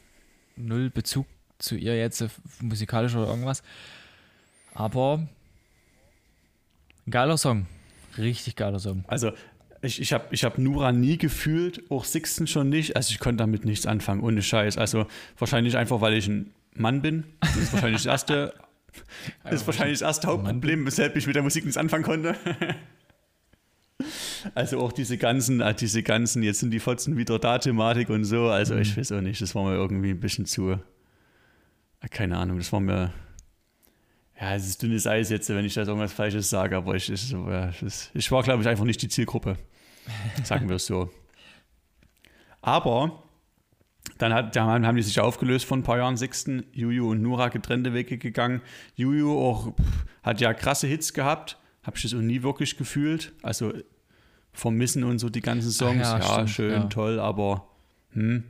null 0.56 0.89
Bezug 0.89 1.25
zu 1.58 1.75
ihr 1.75 1.97
jetzt, 1.97 2.21
äh, 2.21 2.30
musikalisch 2.62 3.15
oder 3.15 3.28
irgendwas. 3.28 3.63
Aber 4.73 5.28
ein 7.08 7.12
geiler 7.12 7.38
Song. 7.38 7.65
Richtig 8.17 8.56
geiler 8.56 8.80
Song. 8.80 9.04
Also, 9.08 9.32
ich, 9.82 10.02
ich 10.02 10.13
habe 10.13 10.26
ich 10.32 10.44
hab 10.44 10.58
Nura 10.58 10.92
nie 10.92 11.18
gefühlt, 11.18 11.89
auch 11.89 12.04
Sixten 12.06 12.48
schon 12.48 12.70
nicht. 12.70 12.96
Also, 12.96 13.12
ich 13.12 13.20
konnte 13.20 13.38
damit 13.38 13.65
nichts 13.65 13.86
anfangen, 13.86 14.22
ohne 14.22 14.42
Scheiß. 14.42 14.78
Also, 14.78 15.08
wahrscheinlich 15.38 15.78
einfach, 15.78 16.02
weil 16.02 16.13
ich 16.13 16.28
ein 16.28 16.54
Mann 16.74 17.02
bin. 17.02 17.26
Das 17.42 17.56
ist 17.56 17.74
wahrscheinlich 17.74 18.04
das 18.04 18.12
erste, 18.12 18.54
das 19.44 19.62
ist 19.62 19.68
wahrscheinlich 19.68 20.00
das 20.00 20.08
erste 20.08 20.28
Hauptproblem, 20.28 20.86
weshalb 20.86 21.15
ich 21.15 21.28
mit 21.28 21.36
der 21.36 21.44
Musik 21.44 21.63
nichts 21.65 21.78
anfangen 21.78 22.04
konnte. 22.04 22.36
Also 24.56 24.80
auch 24.80 24.94
diese 24.94 25.18
ganzen, 25.18 25.60
äh, 25.60 25.74
diese 25.74 26.04
ganzen, 26.04 26.42
jetzt 26.44 26.60
sind 26.60 26.72
die 26.72 26.80
Fotzen 26.80 27.18
wieder 27.18 27.39
da 27.39 27.58
Thematik 27.58 28.10
und 28.10 28.24
so. 28.24 28.48
Also 28.48 28.78
ich 28.78 28.96
weiß 28.96 29.12
auch 29.12 29.22
nicht, 29.22 29.42
das 29.42 29.54
war 29.56 29.65
mir 29.65 29.76
irgendwie 29.76 30.12
ein 30.12 30.20
bisschen 30.20 30.46
zu, 30.46 30.72
äh, 30.72 32.08
keine 32.10 32.38
Ahnung, 32.38 32.58
das 32.58 32.72
war 32.72 32.80
mir, 32.80 33.12
ja, 34.39 34.56
es 34.56 34.68
ist 34.68 34.82
dünnes 34.82 35.06
Eis 35.06 35.30
jetzt, 35.30 35.50
wenn 35.50 35.65
ich 35.65 35.74
da 35.74 35.82
irgendwas 35.82 36.13
Falsches 36.13 36.50
sage, 36.50 36.78
aber 36.78 36.96
ich, 36.96 37.12
ich, 37.12 37.36
ich 38.13 38.32
war, 38.32 38.44
glaube 38.44 38.62
ich, 38.62 38.70
einfach 38.70 38.86
nicht 38.86 39.02
die 39.02 39.10
Zielgruppe. 39.10 39.58
Sagen 40.43 40.69
wir 40.69 40.76
es 40.78 40.86
so. 40.86 41.12
Aber 42.62 43.24
dann 44.17 44.34
hat, 44.34 44.56
da 44.56 44.65
haben 44.65 44.95
die 44.95 45.02
sich 45.02 45.19
aufgelöst 45.19 45.65
vor 45.65 45.78
ein 45.78 45.84
paar 45.84 45.98
Jahren, 45.98 46.17
Sixten, 46.17 46.65
Juju 46.74 47.12
und 47.12 47.22
Nura 47.22 47.50
getrennte 47.50 47.93
Wege 47.93 48.17
gegangen. 48.17 48.62
Juju 48.95 49.39
auch, 49.39 49.76
pff, 49.76 50.06
hat 50.24 50.41
ja 50.41 50.54
krasse 50.54 50.88
Hits 50.88 51.13
gehabt, 51.13 51.58
habe 51.84 51.98
ich 51.98 52.04
das 52.04 52.13
auch 52.13 52.22
nie 52.22 52.43
wirklich 52.43 52.78
gefühlt. 52.78 53.32
Also 53.41 53.74
vermissen 54.52 55.04
und 55.04 55.19
so 55.19 55.30
die 55.30 55.41
ganzen 55.41 55.72
Songs, 55.72 56.08
ja, 56.08 56.19
ja, 56.19 56.34
stimmt, 56.34 56.50
schön, 56.50 56.72
ja. 56.72 56.84
toll, 56.86 57.19
aber 57.19 57.67
hm, 58.13 58.43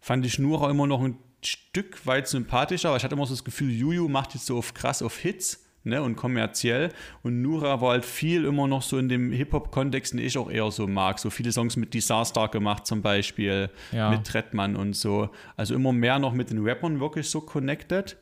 fand 0.00 0.24
ich 0.26 0.38
Nura 0.38 0.70
immer 0.70 0.86
noch 0.86 1.02
ein 1.02 1.18
Stück 1.42 2.06
weit 2.06 2.28
sympathischer, 2.28 2.88
aber 2.88 2.96
ich 2.96 3.04
hatte 3.04 3.14
immer 3.14 3.26
so 3.26 3.34
das 3.34 3.44
Gefühl, 3.44 3.70
Juju 3.70 4.08
macht 4.08 4.34
jetzt 4.34 4.46
so 4.46 4.58
auf 4.58 4.72
krass 4.74 5.02
auf 5.02 5.18
Hits 5.18 5.63
ne, 5.84 6.02
und 6.02 6.16
kommerziell 6.16 6.90
und 7.22 7.42
Nura 7.42 7.80
war 7.80 7.90
halt 7.90 8.04
viel 8.04 8.44
immer 8.44 8.66
noch 8.66 8.82
so 8.82 8.98
in 8.98 9.08
dem 9.08 9.30
Hip-Hop-Kontext, 9.32 10.12
den 10.14 10.20
ich 10.20 10.36
auch 10.38 10.50
eher 10.50 10.70
so 10.70 10.86
mag. 10.86 11.18
So 11.18 11.30
viele 11.30 11.52
Songs 11.52 11.76
mit 11.76 11.94
Disaster 11.94 12.48
gemacht 12.48 12.86
zum 12.86 13.02
Beispiel, 13.02 13.70
Ja. 13.92 14.10
mit 14.10 14.24
Trettmann 14.24 14.76
und 14.76 14.94
so. 14.96 15.30
Also 15.56 15.74
immer 15.74 15.92
mehr 15.92 16.18
noch 16.18 16.32
mit 16.32 16.50
den 16.50 16.66
Rappern 16.66 17.00
wirklich 17.00 17.28
so 17.30 17.40
connected 17.40 18.16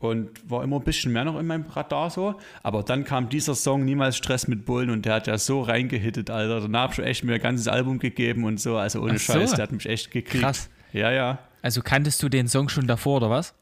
und 0.00 0.48
war 0.48 0.62
immer 0.62 0.76
ein 0.76 0.84
bisschen 0.84 1.12
mehr 1.12 1.24
noch 1.24 1.38
in 1.38 1.46
meinem 1.46 1.64
Radar 1.66 2.08
so. 2.10 2.36
Aber 2.62 2.82
dann 2.82 3.04
kam 3.04 3.28
dieser 3.28 3.54
Song 3.54 3.84
Niemals 3.84 4.16
Stress 4.16 4.46
mit 4.48 4.64
Bullen 4.64 4.90
und 4.90 5.04
der 5.04 5.14
hat 5.14 5.26
ja 5.26 5.38
so 5.38 5.60
reingehittet, 5.62 6.30
Alter. 6.30 6.60
Danach 6.60 6.92
habe 6.92 7.02
ich 7.02 7.08
echt 7.08 7.24
mir 7.24 7.34
ein 7.34 7.40
ganzes 7.40 7.68
Album 7.68 7.98
gegeben 7.98 8.44
und 8.44 8.60
so. 8.60 8.76
Also 8.76 9.00
ohne 9.02 9.18
so. 9.18 9.32
Scheiß, 9.32 9.54
der 9.54 9.64
hat 9.64 9.72
mich 9.72 9.86
echt 9.86 10.10
gekriegt. 10.10 10.42
Krass. 10.42 10.70
Ja, 10.92 11.10
ja. 11.10 11.38
Also 11.62 11.82
kanntest 11.82 12.22
du 12.22 12.28
den 12.28 12.46
Song 12.48 12.68
schon 12.68 12.86
davor, 12.86 13.16
oder 13.16 13.30
was? 13.30 13.54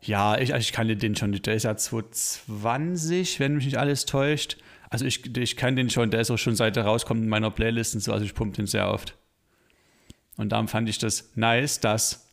Ja, 0.00 0.38
ich, 0.38 0.50
ich 0.50 0.72
kannte 0.72 0.96
den 0.96 1.16
schon. 1.16 1.32
Der 1.32 1.54
ist 1.54 1.64
ja 1.64 1.76
2020, 1.76 3.40
wenn 3.40 3.56
mich 3.56 3.64
nicht 3.64 3.78
alles 3.78 4.06
täuscht. 4.06 4.56
Also 4.90 5.04
ich, 5.04 5.36
ich 5.36 5.56
kann 5.56 5.76
den 5.76 5.90
schon, 5.90 6.10
der 6.10 6.20
ist 6.20 6.30
auch 6.30 6.38
schon 6.38 6.56
seit 6.56 6.76
er 6.76 6.84
rauskommt 6.84 7.22
in 7.22 7.28
meiner 7.28 7.50
Playlist 7.50 7.94
und 7.94 8.00
so, 8.00 8.12
also 8.12 8.24
ich 8.24 8.34
pumpe 8.34 8.56
den 8.56 8.66
sehr 8.66 8.90
oft. 8.90 9.14
Und 10.36 10.50
darum 10.50 10.68
fand 10.68 10.88
ich 10.88 10.98
das 10.98 11.32
nice, 11.34 11.80
dass 11.80 12.26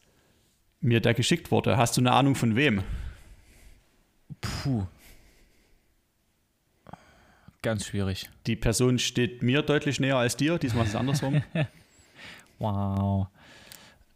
mir 0.79 1.01
der 1.01 1.13
geschickt 1.13 1.51
wurde. 1.51 1.75
Hast 1.75 1.97
du 1.97 2.01
eine 2.01 2.11
Ahnung 2.11 2.35
von 2.35 2.55
wem? 2.55 2.83
Puh. 4.41 4.85
Ganz 7.61 7.87
schwierig. 7.87 8.29
Die 8.45 8.55
Person 8.55 8.99
steht 8.99 9.41
mir 9.41 9.63
deutlich 9.63 9.99
näher 9.99 10.17
als 10.17 10.37
dir, 10.37 10.59
diesmal 10.59 10.83
ist 10.83 10.91
es 10.91 10.95
andersrum. 10.95 11.43
Wow. 12.57 13.27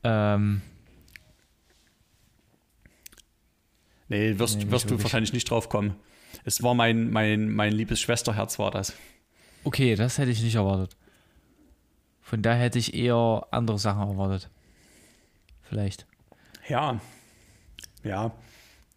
Ähm, 0.02 0.62
Nee, 4.10 4.38
wirst, 4.40 4.58
Nee, 4.58 4.70
wirst 4.72 4.86
du 4.86 4.90
wirklich. 4.92 5.04
wahrscheinlich 5.06 5.34
nicht 5.34 5.50
drauf 5.50 5.70
kommen. 5.70 5.96
Es 6.44 6.62
war 6.62 6.74
mein, 6.74 7.10
mein, 7.12 7.50
mein 7.50 7.72
liebes 7.74 8.00
Schwesterherz, 8.02 8.60
war 8.60 8.72
das. 8.72 8.94
okay, 9.64 9.96
das 9.96 10.18
hätte 10.18 10.32
ich 10.32 10.42
nicht 10.44 10.56
erwartet. 10.56 10.96
Von 12.22 12.42
daher 12.42 12.64
hätte 12.66 12.78
ich 12.80 12.94
eher 12.94 13.48
andere 13.52 13.80
Sachen 13.80 14.02
erwartet. 14.08 14.50
Vielleicht. 15.64 16.06
Ja. 16.68 17.00
Ja. 18.04 18.32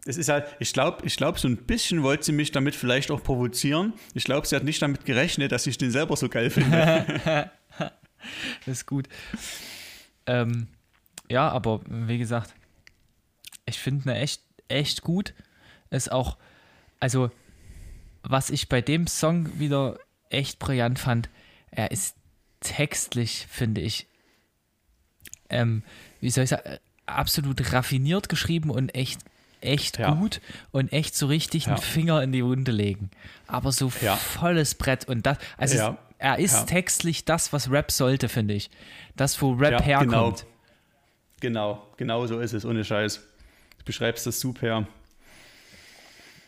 Es 0.05 0.17
ist 0.17 0.29
halt, 0.29 0.45
ich 0.59 0.73
glaube, 0.73 1.05
ich 1.05 1.15
glaub, 1.15 1.39
so 1.39 1.47
ein 1.47 1.57
bisschen 1.57 2.03
wollte 2.03 2.25
sie 2.25 2.31
mich 2.33 2.51
damit 2.51 2.75
vielleicht 2.75 3.09
auch 3.09 3.23
provozieren. 3.23 3.93
Ich 4.13 4.25
glaube, 4.25 4.45
sie 4.45 4.55
hat 4.55 4.63
nicht 4.63 4.81
damit 4.81 5.05
gerechnet, 5.05 5.51
dass 5.51 5.65
ich 5.65 5.77
den 5.77 5.91
selber 5.91 6.15
so 6.15 6.27
geil 6.29 6.49
finde. 6.49 7.49
Das 7.77 7.91
ist 8.67 8.85
gut. 8.85 9.07
Ähm, 10.25 10.67
ja, 11.29 11.49
aber 11.49 11.81
wie 11.87 12.17
gesagt, 12.17 12.53
ich 13.65 13.79
finde 13.79 14.11
eine 14.11 14.19
echt, 14.19 14.41
echt 14.67 15.01
gut. 15.01 15.33
Ist 15.89 16.11
auch, 16.11 16.37
also, 16.99 17.29
was 18.23 18.49
ich 18.49 18.69
bei 18.69 18.81
dem 18.81 19.07
Song 19.07 19.59
wieder 19.59 19.99
echt 20.29 20.59
brillant 20.59 20.99
fand, 20.99 21.29
er 21.71 21.91
ist 21.91 22.15
textlich, 22.61 23.45
finde 23.49 23.81
ich, 23.81 24.07
ähm, 25.49 25.83
wie 26.21 26.29
soll 26.29 26.45
ich 26.45 26.49
sagen, 26.49 26.65
äh, 26.65 26.79
absolut 27.05 27.73
raffiniert 27.73 28.29
geschrieben 28.29 28.69
und 28.69 28.95
echt, 28.95 29.19
echt 29.61 29.97
Ja. 29.99 30.13
gut 30.13 30.41
und 30.71 30.91
echt 30.93 31.15
so 31.15 31.27
richtig 31.27 31.65
Ja. 31.65 31.73
einen 31.73 31.81
Finger 31.81 32.23
in 32.23 32.31
die 32.31 32.43
Wunde 32.43 32.71
legen. 32.71 33.11
Aber 33.47 33.71
so 33.71 33.91
Ja. 34.01 34.15
volles 34.15 34.75
Brett 34.75 35.07
und 35.07 35.25
das, 35.25 35.37
also 35.57 35.75
Ja. 35.77 35.97
er 36.17 36.39
ist 36.39 36.67
textlich 36.67 37.25
das, 37.25 37.51
was 37.53 37.69
Rap 37.69 37.91
sollte, 37.91 38.29
finde 38.29 38.53
ich. 38.53 38.69
Das, 39.15 39.39
wo 39.41 39.51
Rap 39.53 39.73
ja, 39.73 39.81
herkommt. 39.81 40.09
Genau. 40.09 40.35
genau, 41.41 41.87
genau 41.97 42.25
so 42.27 42.39
ist 42.39 42.53
es, 42.53 42.65
ohne 42.65 42.83
Scheiß. 42.85 43.21
Du 43.83 43.87
beschreibst 43.87 44.25
das 44.25 44.39
super. 44.39 44.87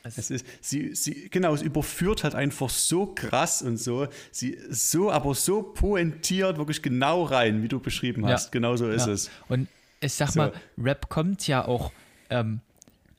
Es 0.03 0.29
ist, 0.31 0.45
sie, 0.61 0.95
sie, 0.95 1.29
genau, 1.29 1.53
es 1.53 1.61
überführt 1.61 2.23
halt 2.23 2.33
einfach 2.33 2.69
so 2.69 3.07
krass 3.07 3.61
und 3.61 3.77
so, 3.77 4.07
sie 4.31 4.57
so, 4.69 5.11
aber 5.11 5.33
so 5.35 5.63
pointiert, 5.63 6.57
wirklich 6.57 6.81
genau 6.81 7.23
rein, 7.23 7.61
wie 7.61 7.67
du 7.67 7.79
beschrieben 7.79 8.25
hast. 8.25 8.45
Ja. 8.45 8.51
Genau 8.51 8.77
so 8.77 8.87
ist 8.87 9.07
ja. 9.07 9.13
es. 9.13 9.29
Und 9.49 9.67
ich 9.99 10.13
sag 10.13 10.29
so. 10.29 10.39
mal, 10.39 10.53
Rap 10.77 11.09
kommt 11.09 11.45
ja 11.47 11.65
auch 11.65 11.91
ähm, 12.29 12.61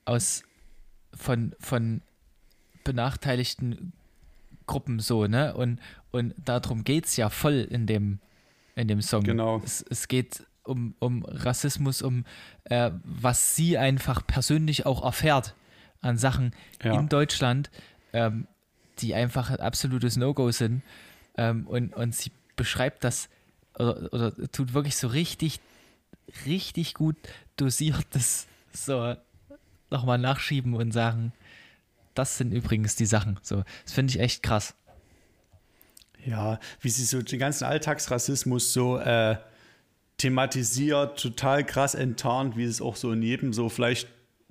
aus 0.06 0.44
von, 1.14 1.54
von 1.60 2.00
benachteiligten 2.84 3.92
Gruppen 4.66 5.00
so, 5.00 5.26
ne? 5.26 5.54
Und, 5.54 5.80
und 6.10 6.34
darum 6.42 6.84
geht 6.84 7.04
es 7.04 7.18
ja 7.18 7.28
voll 7.28 7.66
in 7.68 7.86
dem, 7.86 8.20
in 8.76 8.88
dem 8.88 9.02
Song. 9.02 9.24
Genau. 9.24 9.60
Es, 9.62 9.84
es 9.90 10.08
geht 10.08 10.45
um, 10.66 10.94
um 10.98 11.24
Rassismus, 11.24 12.02
um 12.02 12.24
äh, 12.64 12.90
was 13.04 13.56
sie 13.56 13.78
einfach 13.78 14.26
persönlich 14.26 14.86
auch 14.86 15.04
erfährt 15.04 15.54
an 16.00 16.18
Sachen 16.18 16.52
ja. 16.82 16.98
in 16.98 17.08
Deutschland, 17.08 17.70
ähm, 18.12 18.46
die 18.98 19.14
einfach 19.14 19.50
ein 19.50 19.60
absolutes 19.60 20.16
No-Go 20.16 20.50
sind. 20.50 20.82
Ähm, 21.36 21.66
und, 21.66 21.94
und 21.94 22.14
sie 22.14 22.32
beschreibt 22.56 23.04
das 23.04 23.28
oder, 23.78 24.12
oder 24.12 24.32
tut 24.52 24.72
wirklich 24.72 24.96
so 24.96 25.08
richtig, 25.08 25.60
richtig 26.46 26.94
gut 26.94 27.16
dosiert 27.56 28.06
das 28.10 28.46
so 28.72 29.16
nochmal 29.90 30.18
nachschieben 30.18 30.74
und 30.74 30.92
sagen, 30.92 31.32
das 32.14 32.38
sind 32.38 32.52
übrigens 32.52 32.96
die 32.96 33.06
Sachen. 33.06 33.38
So, 33.42 33.64
das 33.84 33.92
finde 33.92 34.10
ich 34.10 34.20
echt 34.20 34.42
krass. 34.42 34.74
Ja, 36.24 36.58
wie 36.80 36.88
sie 36.88 37.04
so 37.04 37.22
den 37.22 37.38
ganzen 37.38 37.64
Alltagsrassismus 37.64 38.72
so 38.72 38.98
äh, 38.98 39.36
thematisiert, 40.18 41.20
total 41.20 41.64
krass 41.64 41.94
enttarnt, 41.94 42.56
wie 42.56 42.64
es 42.64 42.80
auch 42.80 42.96
so 42.96 43.12
in 43.12 43.22
jedem 43.22 43.52
so 43.52 43.68
vielleicht 43.68 44.08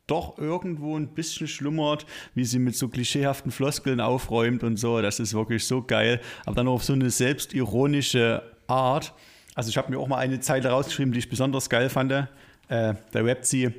doch 0.07 0.38
irgendwo 0.38 0.95
ein 0.95 1.07
bisschen 1.07 1.47
schlummert, 1.47 2.05
wie 2.36 2.45
sie 2.45 2.59
mit 2.59 2.76
so 2.76 2.88
klischeehaften 2.88 3.51
Floskeln 3.51 3.99
aufräumt 3.99 4.63
und 4.63 4.78
so. 4.78 5.01
Das 5.01 5.20
ist 5.20 5.34
wirklich 5.34 5.66
so 5.66 5.82
geil. 5.82 6.22
Aber 6.45 6.55
dann 6.55 6.68
auch 6.68 6.76
auf 6.76 6.84
so 6.84 6.93
eine 6.93 7.09
selbstironische 7.09 8.43
Art. 8.68 9.13
Also 9.55 9.70
ich 9.70 9.78
habe 9.78 9.91
mir 9.91 9.99
auch 9.99 10.07
mal 10.07 10.18
eine 10.18 10.39
Zeile 10.39 10.70
rausgeschrieben, 10.70 11.11
die 11.11 11.20
ich 11.20 11.30
besonders 11.30 11.70
geil 11.70 11.89
fand. 11.89 12.11
Äh, 12.11 12.28
da 12.68 12.95
rappt 13.13 13.45
sie, 13.45 13.74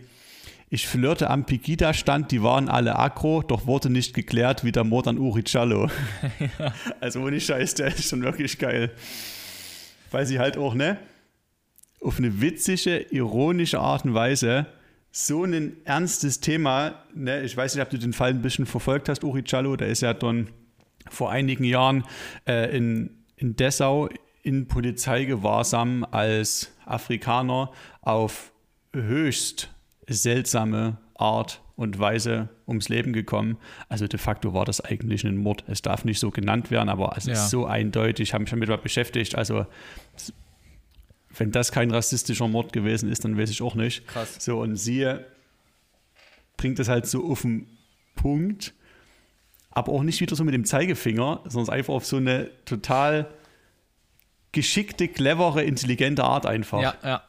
ich 0.68 0.88
flirte 0.88 1.30
am 1.30 1.44
Pegida-Stand, 1.44 2.32
die 2.32 2.42
waren 2.42 2.68
alle 2.68 2.98
aggro, 2.98 3.42
doch 3.42 3.66
wurde 3.66 3.88
nicht 3.88 4.14
geklärt, 4.14 4.64
wie 4.64 4.72
der 4.72 4.82
Mord 4.82 5.06
an 5.06 5.16
Uri 5.18 5.44
Cialo. 5.44 5.88
ja. 6.58 6.72
Also 7.00 7.20
ohne 7.20 7.40
Scheiß, 7.40 7.74
der 7.74 7.88
ist 7.88 8.08
schon 8.08 8.22
wirklich 8.22 8.58
geil. 8.58 8.90
Weil 10.10 10.26
sie 10.26 10.40
halt 10.40 10.56
auch, 10.56 10.74
ne, 10.74 10.98
auf 12.06 12.18
eine 12.18 12.40
witzige, 12.40 12.98
ironische 13.10 13.80
Art 13.80 14.04
und 14.04 14.14
Weise 14.14 14.66
so 15.10 15.44
ein 15.44 15.78
ernstes 15.84 16.40
Thema. 16.40 17.02
Ne? 17.14 17.42
Ich 17.42 17.56
weiß 17.56 17.74
nicht, 17.74 17.82
ob 17.82 17.90
du 17.90 17.98
den 17.98 18.12
Fall 18.12 18.30
ein 18.30 18.42
bisschen 18.42 18.66
verfolgt 18.66 19.08
hast, 19.08 19.24
Uri 19.24 19.42
Cialo. 19.44 19.76
Der 19.76 19.88
ist 19.88 20.02
ja 20.02 20.14
dann 20.14 20.50
vor 21.08 21.30
einigen 21.30 21.64
Jahren 21.64 22.04
äh, 22.46 22.76
in, 22.76 23.10
in 23.36 23.56
Dessau 23.56 24.08
in 24.42 24.68
Polizeigewahrsam 24.68 26.06
als 26.10 26.72
Afrikaner 26.84 27.72
auf 28.02 28.52
höchst 28.92 29.70
seltsame 30.06 30.98
Art 31.16 31.60
und 31.74 31.98
Weise 31.98 32.50
ums 32.68 32.88
Leben 32.88 33.12
gekommen. 33.12 33.58
Also 33.88 34.06
de 34.06 34.18
facto 34.20 34.54
war 34.54 34.64
das 34.64 34.80
eigentlich 34.80 35.24
ein 35.24 35.36
Mord. 35.36 35.64
Es 35.66 35.82
darf 35.82 36.04
nicht 36.04 36.20
so 36.20 36.30
genannt 36.30 36.70
werden, 36.70 36.88
aber 36.88 37.14
es 37.16 37.26
ja. 37.26 37.32
ist 37.32 37.50
so 37.50 37.66
eindeutig. 37.66 38.28
Ich 38.28 38.34
habe 38.34 38.42
mich 38.44 38.50
damit 38.50 38.82
beschäftigt. 38.82 39.34
Also 39.34 39.66
wenn 41.38 41.52
das 41.52 41.72
kein 41.72 41.90
rassistischer 41.90 42.48
Mord 42.48 42.72
gewesen 42.72 43.10
ist, 43.10 43.24
dann 43.24 43.36
weiß 43.38 43.50
ich 43.50 43.62
auch 43.62 43.74
nicht. 43.74 44.06
Krass. 44.06 44.36
So, 44.38 44.60
und 44.60 44.76
sie 44.76 45.14
bringt 46.56 46.78
das 46.78 46.88
halt 46.88 47.06
so 47.06 47.30
auf 47.30 47.42
den 47.42 47.66
Punkt, 48.14 48.72
aber 49.70 49.92
auch 49.92 50.02
nicht 50.02 50.20
wieder 50.20 50.34
so 50.36 50.44
mit 50.44 50.54
dem 50.54 50.64
Zeigefinger, 50.64 51.42
sondern 51.46 51.74
einfach 51.74 51.94
auf 51.94 52.06
so 52.06 52.16
eine 52.16 52.50
total 52.64 53.28
geschickte, 54.52 55.08
clevere, 55.08 55.62
intelligente 55.62 56.24
Art 56.24 56.46
einfach. 56.46 56.80
Ja, 56.80 56.94
ja. 57.02 57.22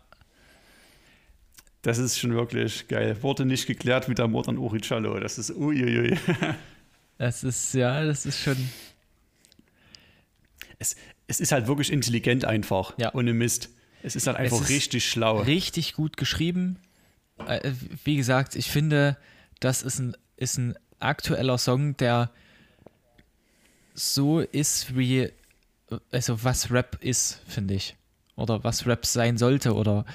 Das 1.81 1.97
ist 1.97 2.17
schon 2.17 2.33
wirklich 2.33 2.87
geil. 2.87 3.21
Wurde 3.21 3.45
nicht 3.45 3.67
geklärt 3.67 4.09
wie 4.09 4.15
der 4.15 4.27
Mord 4.27 4.47
an 4.49 4.57
Uri 4.57 4.81
Cello. 4.81 5.19
Das 5.19 5.37
ist 5.37 5.51
uiuiui. 5.51 6.17
Das 7.19 7.43
ist, 7.43 7.73
ja, 7.73 8.05
das 8.05 8.27
ist 8.27 8.39
schon. 8.39 8.69
Es, 10.77 10.95
es 11.25 11.39
ist 11.39 11.51
halt 11.51 11.65
wirklich 11.65 11.91
intelligent 11.91 12.45
einfach. 12.45 12.93
Ja. 12.99 13.11
Ohne 13.15 13.33
Mist. 13.33 13.69
Es 14.07 14.15
ist 14.15 14.25
halt 14.25 14.37
einfach 14.37 14.61
ist 14.61 14.69
richtig 14.69 15.05
schlau. 15.05 15.41
Richtig 15.41 15.93
gut 15.93 16.15
geschrieben. 16.15 16.79
Äh, 17.45 17.73
wie 18.05 18.15
gesagt, 18.15 18.55
ich 18.55 18.71
finde, 18.71 19.17
das 19.59 19.83
ist 19.83 19.99
ein, 19.99 20.15
ist 20.37 20.57
ein 20.57 20.75
aktueller 20.99 21.57
Song, 21.57 21.97
der 21.97 22.31
so 23.93 24.39
ist 24.39 24.95
wie, 24.95 25.29
also 26.09 26.41
was 26.41 26.71
Rap 26.71 27.03
ist, 27.03 27.41
finde 27.47 27.73
ich. 27.73 27.97
Oder 28.37 28.63
was 28.63 28.87
Rap 28.87 29.05
sein 29.05 29.37
sollte 29.37 29.73
oder 29.75 30.05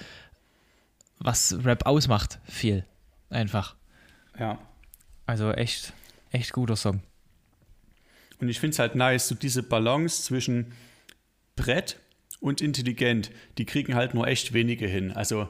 was 1.18 1.54
Rap 1.62 1.84
ausmacht, 1.84 2.38
viel. 2.44 2.86
Einfach. 3.28 3.76
Ja. 4.38 4.58
Also 5.26 5.52
echt, 5.52 5.92
echt 6.30 6.52
guter 6.52 6.76
Song. 6.76 7.02
Und 8.40 8.48
ich 8.48 8.58
finde 8.58 8.72
es 8.72 8.78
halt 8.78 8.94
nice, 8.94 9.28
so 9.28 9.34
diese 9.34 9.62
Balance 9.62 10.22
zwischen 10.22 10.72
Brett 11.56 11.98
und 12.42 12.60
intelligent, 12.60 13.30
die 13.56 13.64
kriegen 13.64 13.94
halt 13.94 14.14
nur 14.14 14.26
echt 14.26 14.52
wenige 14.52 14.86
hin. 14.86 15.12
Also 15.12 15.48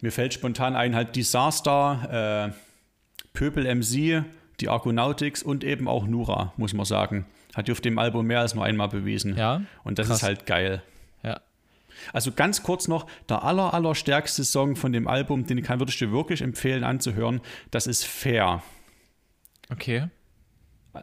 mir 0.00 0.12
fällt 0.12 0.34
spontan 0.34 0.76
ein 0.76 0.94
halt 0.94 1.16
Disaster, 1.16 2.52
äh, 2.52 3.26
Pöbel 3.32 3.64
MC, 3.74 4.24
die 4.60 4.68
Argonautics 4.68 5.42
und 5.42 5.64
eben 5.64 5.88
auch 5.88 6.06
Nura, 6.06 6.52
muss 6.56 6.74
man 6.74 6.86
sagen. 6.86 7.26
Hat 7.54 7.68
die 7.68 7.72
auf 7.72 7.80
dem 7.80 7.98
Album 7.98 8.26
mehr 8.26 8.40
als 8.40 8.54
nur 8.54 8.64
einmal 8.64 8.88
bewiesen. 8.88 9.36
Ja. 9.36 9.62
Und 9.82 9.98
das 9.98 10.08
krass. 10.08 10.18
ist 10.18 10.22
halt 10.22 10.46
geil. 10.46 10.82
Ja. 11.22 11.40
Also 12.12 12.32
ganz 12.32 12.62
kurz 12.62 12.86
noch, 12.86 13.06
der 13.28 13.42
aller, 13.42 13.72
aller 13.72 13.94
stärkste 13.94 14.44
Song 14.44 14.76
von 14.76 14.92
dem 14.92 15.08
Album, 15.08 15.46
den 15.46 15.62
kann, 15.62 15.78
würde 15.78 15.90
ich 15.90 15.98
dir 15.98 16.12
wirklich 16.12 16.42
empfehlen 16.42 16.84
anzuhören, 16.84 17.40
das 17.70 17.86
ist 17.86 18.04
Fair. 18.04 18.62
Okay. 19.70 20.08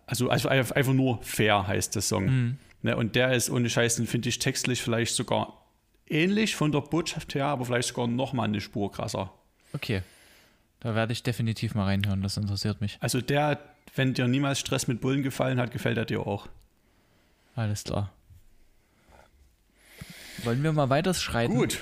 Also, 0.05 0.29
also 0.29 0.49
einfach 0.49 0.93
nur 0.93 1.21
Fair 1.23 1.67
heißt 1.67 1.95
der 1.95 2.01
Song. 2.03 2.25
Mhm. 2.25 2.57
Ne, 2.83 2.97
und 2.97 3.15
der 3.15 3.33
ist 3.33 3.49
ohne 3.49 3.69
Scheiß, 3.69 3.95
den 3.95 4.07
finde 4.07 4.29
ich 4.29 4.39
textlich 4.39 4.81
vielleicht 4.81 5.15
sogar 5.15 5.63
ähnlich 6.05 6.55
von 6.55 6.71
der 6.71 6.81
Botschaft 6.81 7.33
her, 7.33 7.45
aber 7.45 7.65
vielleicht 7.65 7.87
sogar 7.87 8.07
noch 8.07 8.33
mal 8.33 8.43
eine 8.43 8.59
Spur 8.59 8.91
krasser. 8.91 9.33
Okay. 9.71 10.01
Da 10.81 10.93
werde 10.93 11.13
ich 11.13 11.23
definitiv 11.23 11.75
mal 11.75 11.85
reinhören, 11.85 12.21
das 12.21 12.35
interessiert 12.35 12.81
mich. 12.81 12.97
Also 12.99 13.21
der, 13.21 13.57
wenn 13.95 14.13
dir 14.13 14.27
niemals 14.27 14.59
Stress 14.59 14.87
mit 14.87 14.99
Bullen 14.99 15.23
gefallen 15.23 15.59
hat, 15.59 15.71
gefällt 15.71 15.97
er 15.97 16.03
dir 16.03 16.27
auch. 16.27 16.49
Alles 17.55 17.85
klar. 17.85 18.11
Wollen 20.43 20.61
wir 20.61 20.73
mal 20.73 20.89
weiter 20.89 21.13
schreiten? 21.13 21.55
Gut. 21.55 21.79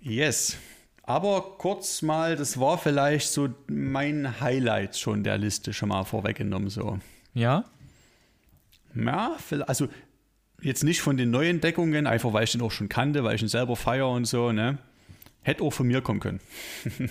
Yes. 0.00 0.56
Aber 1.04 1.56
kurz 1.58 2.02
mal, 2.02 2.34
das 2.34 2.58
war 2.58 2.78
vielleicht 2.78 3.30
so 3.30 3.48
mein 3.68 4.40
Highlight 4.40 4.98
schon 4.98 5.22
der 5.22 5.38
Liste 5.38 5.72
schon 5.72 5.90
mal 5.90 6.02
vorweggenommen 6.02 6.68
so. 6.68 6.98
Ja? 7.32 7.64
Ja, 8.96 9.36
also 9.66 9.88
jetzt 10.60 10.84
nicht 10.84 11.00
von 11.00 11.16
den 11.16 11.30
neuen 11.30 11.60
Deckungen, 11.60 12.06
einfach 12.06 12.32
weil 12.32 12.44
ich 12.44 12.52
den 12.52 12.62
auch 12.62 12.70
schon 12.70 12.88
kannte, 12.88 13.24
weil 13.24 13.34
ich 13.36 13.42
ihn 13.42 13.48
selber 13.48 13.76
feiere 13.76 14.08
und 14.08 14.24
so, 14.24 14.52
ne? 14.52 14.78
Hätte 15.42 15.62
auch 15.62 15.70
von 15.72 15.86
mir 15.86 16.00
kommen 16.00 16.20
können. 16.20 16.40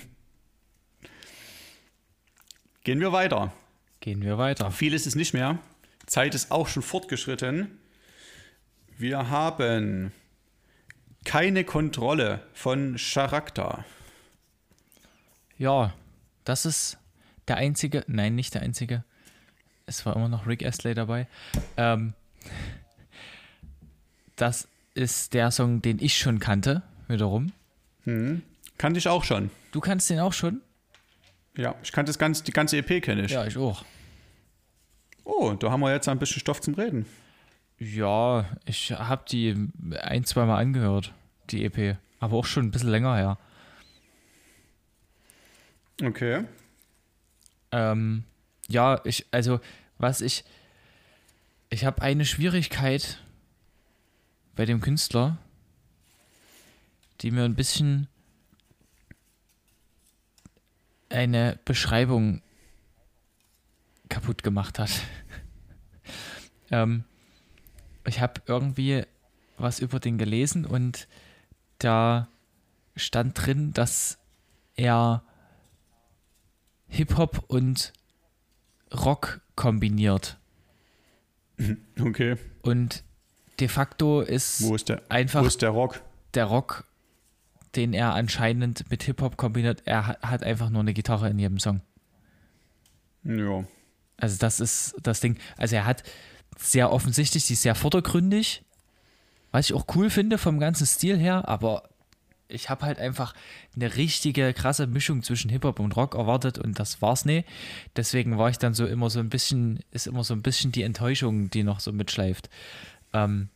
Gehen 2.84 3.00
wir 3.00 3.12
weiter. 3.12 3.54
Gehen 4.02 4.22
wir 4.22 4.38
weiter. 4.38 4.72
Viel 4.72 4.93
ist 4.93 5.08
es 5.08 5.16
nicht 5.16 5.34
mehr. 5.34 5.60
Zeit 6.06 6.36
ist 6.36 6.52
auch 6.52 6.68
schon 6.68 6.84
fortgeschritten. 6.84 7.80
Wir 8.98 9.30
haben 9.30 10.12
keine 11.24 11.64
Kontrolle 11.64 12.41
von 12.54 12.98
Charakter. 12.98 13.84
Ja, 15.58 15.93
das 16.43 16.66
ist 16.66 16.98
der 17.48 17.58
einzige, 17.58 18.04
nein, 18.08 18.36
nicht 18.36 18.54
der 18.54 18.62
einzige. 18.62 19.04
Es 19.86 20.06
war 20.06 20.16
immer 20.16 20.30
noch 20.30 20.48
Rick 20.48 20.66
Astley 20.66 20.93
dabei. 20.93 21.28
Ähm, 21.78 22.14
das 24.36 24.68
ist 24.94 25.34
der 25.34 25.52
Song, 25.52 25.82
den 25.82 26.00
ich 26.00 26.18
schon 26.18 26.40
kannte, 26.40 26.82
wiederum. 27.08 27.52
Hm. 28.04 28.42
Kannte 28.78 28.98
ich 28.98 29.08
auch 29.08 29.24
schon. 29.24 29.50
Du 29.72 29.80
kannst 29.80 30.10
den 30.10 30.20
auch 30.20 30.34
schon? 30.34 30.62
Ja, 31.58 31.76
ich 31.84 31.92
kannte 31.92 32.10
das 32.10 32.20
ganze, 32.20 32.44
die 32.44 32.52
ganze 32.52 32.78
EP 32.78 33.02
kenne 33.02 33.26
ich. 33.26 33.32
Ja, 33.32 33.46
ich 33.46 33.58
auch. 33.58 33.86
Oh, 35.24 35.54
da 35.54 35.72
haben 35.72 35.80
wir 35.82 35.92
jetzt 35.92 36.08
ein 36.08 36.20
bisschen 36.20 36.40
Stoff 36.40 36.62
zum 36.62 36.76
Reden. 36.76 37.06
Ja, 37.78 38.46
ich 38.66 38.92
habe 38.92 39.26
die 39.30 39.70
ein, 40.00 40.24
zweimal 40.24 40.62
angehört, 40.62 41.14
die 41.50 41.66
EP. 41.66 41.98
Aber 42.20 42.38
auch 42.38 42.46
schon 42.46 42.66
ein 42.66 42.72
bisschen 42.72 42.90
länger 42.90 43.16
her. 43.16 43.38
Okay. 46.02 46.46
Ähm, 47.72 48.24
ja, 48.68 49.02
ich, 49.04 49.26
also, 49.32 49.60
was 49.98 50.22
ich. 50.22 50.44
Ich 51.70 51.84
habe 51.84 52.02
eine 52.02 52.26
Schwierigkeit 52.26 53.20
bei 54.56 54.66
dem 54.66 54.82
Künstler, 54.82 55.38
die 57.22 57.32
mir 57.32 57.43
ein 57.43 57.56
bisschen 57.56 58.08
eine 61.10 61.60
Beschreibung 61.66 62.41
kaputt 64.10 64.43
gemacht 64.43 64.80
hat. 64.80 64.91
ähm, 66.72 67.03
ich 68.06 68.22
habe 68.22 68.41
irgendwie 68.45 69.06
was 69.58 69.80
über 69.80 69.99
den 69.99 70.18
gelesen 70.18 70.66
und 70.66 71.08
da 71.80 72.28
stand 72.95 73.45
drin, 73.45 73.74
dass 73.74 74.18
er 74.76 75.24
Hip-Hop 76.88 77.45
und 77.47 77.93
Rock 78.93 79.41
kombiniert. 79.56 80.38
Okay. 81.97 82.36
Und 82.64 83.06
de 83.60 83.68
facto 83.68 84.22
ist, 84.22 84.64
wo 84.64 84.76
ist 84.76 84.89
der, 84.89 85.01
einfach 85.10 85.43
wo 85.43 85.47
ist 85.47 85.62
der 85.62 85.70
Rock? 85.70 86.01
Der 86.34 86.45
Rock, 86.45 86.86
den 87.76 87.93
er 87.93 88.14
anscheinend 88.14 88.89
mit 88.89 89.03
Hip-Hop 89.03 89.38
kombiniert, 89.38 89.84
er 89.86 90.08
hat 90.08 90.43
einfach 90.43 90.70
nur 90.70 90.82
eine 90.82 90.93
Gitarre 90.93 91.30
in 91.30 91.39
jedem 91.39 91.60
Song. 91.60 91.82
Ja. 93.24 93.64
Also 94.18 94.38
das 94.38 94.60
ist 94.60 94.95
das 95.01 95.20
Ding. 95.20 95.38
Also 95.58 95.76
er 95.76 95.86
hat 95.86 96.03
sehr 96.58 96.91
offensichtlich, 96.91 97.45
sie 97.45 97.53
ist 97.53 97.64
sehr 97.64 97.76
vordergründig, 97.76 98.64
was 99.51 99.70
ich 99.70 99.74
auch 99.74 99.86
cool 99.95 100.10
finde 100.10 100.38
vom 100.38 100.60
ganzen 100.60 100.86
Stil 100.86 101.18
her, 101.18 101.47
aber 101.47 101.89
ich 102.47 102.70
habe 102.70 102.86
halt 102.86 102.99
einfach 102.99 103.34
eine 103.76 103.95
richtige 103.95 104.53
krasse 104.53 104.88
Mischung 104.88 105.24
zwischen 105.24 105.49
Hip-Hop 105.49 105.80
und 105.80 105.95
Rock 105.95 106.16
erwartet 106.16 106.60
und 106.60 106.80
das 106.80 107.01
war's 107.01 107.26
nicht. 107.26 107.47
Deswegen 107.95 108.38
war 108.38 108.49
ich 108.49 108.58
dann 108.58 108.74
so 108.74 108.86
immer 108.86 109.10
so 109.10 109.20
ein 109.20 109.30
bisschen, 109.30 109.80
ist 109.91 110.08
immer 110.08 110.24
so 110.24 110.34
ein 110.34 110.43
bisschen 110.43 110.72
die 110.72 110.84
Enttäuschung, 110.84 111.49
die 111.49 111.64
noch 111.64 111.80
so 111.80 111.91
mitschleift. 111.91 112.49
Ähm, 113.16 113.49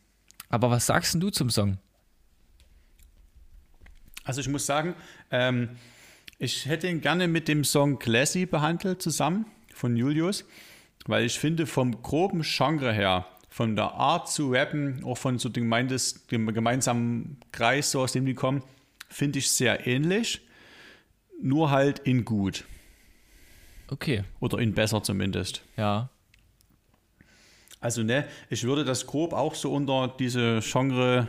aber 0.48 0.70
was 0.70 0.86
sagst 0.86 1.14
du 1.22 1.30
zum 1.30 1.50
Song? 1.50 1.78
Also 4.24 4.40
ich 4.40 4.48
muss 4.48 4.64
sagen, 4.64 4.94
ähm, 5.30 5.70
ich 6.38 6.66
hätte 6.66 6.88
ihn 6.88 7.00
gerne 7.02 7.28
mit 7.28 7.46
dem 7.46 7.64
Song 7.64 7.98
Classy 7.98 8.46
behandelt 8.46 9.02
zusammen 9.02 9.44
von 9.74 9.96
Julius, 9.96 10.46
weil 11.04 11.26
ich 11.26 11.38
finde 11.38 11.66
vom 11.66 12.02
groben 12.02 12.42
Genre 12.42 12.92
her, 12.92 13.26
von 13.50 13.76
der 13.76 13.92
Art 13.92 14.30
zu 14.30 14.50
rappen, 14.50 15.04
auch 15.04 15.18
von 15.18 15.38
so 15.38 15.48
dem, 15.50 15.70
dem 16.30 16.54
gemeinsamen 16.54 17.38
Kreis, 17.52 17.90
so 17.90 18.00
aus 18.00 18.12
dem 18.12 18.24
die 18.24 18.34
kommen, 18.34 18.62
finde 19.08 19.40
ich 19.40 19.50
sehr 19.50 19.86
ähnlich, 19.86 20.40
nur 21.42 21.70
halt 21.70 21.98
in 22.00 22.24
gut. 22.24 22.64
Okay. 23.88 24.24
Oder 24.38 24.58
in 24.58 24.72
besser 24.72 25.02
zumindest. 25.02 25.62
Ja. 25.76 26.08
Also, 27.80 28.02
ne, 28.02 28.26
ich 28.50 28.64
würde 28.64 28.84
das 28.84 29.06
grob 29.06 29.32
auch 29.32 29.54
so 29.54 29.72
unter 29.72 30.14
diese 30.18 30.60
Genre 30.60 31.28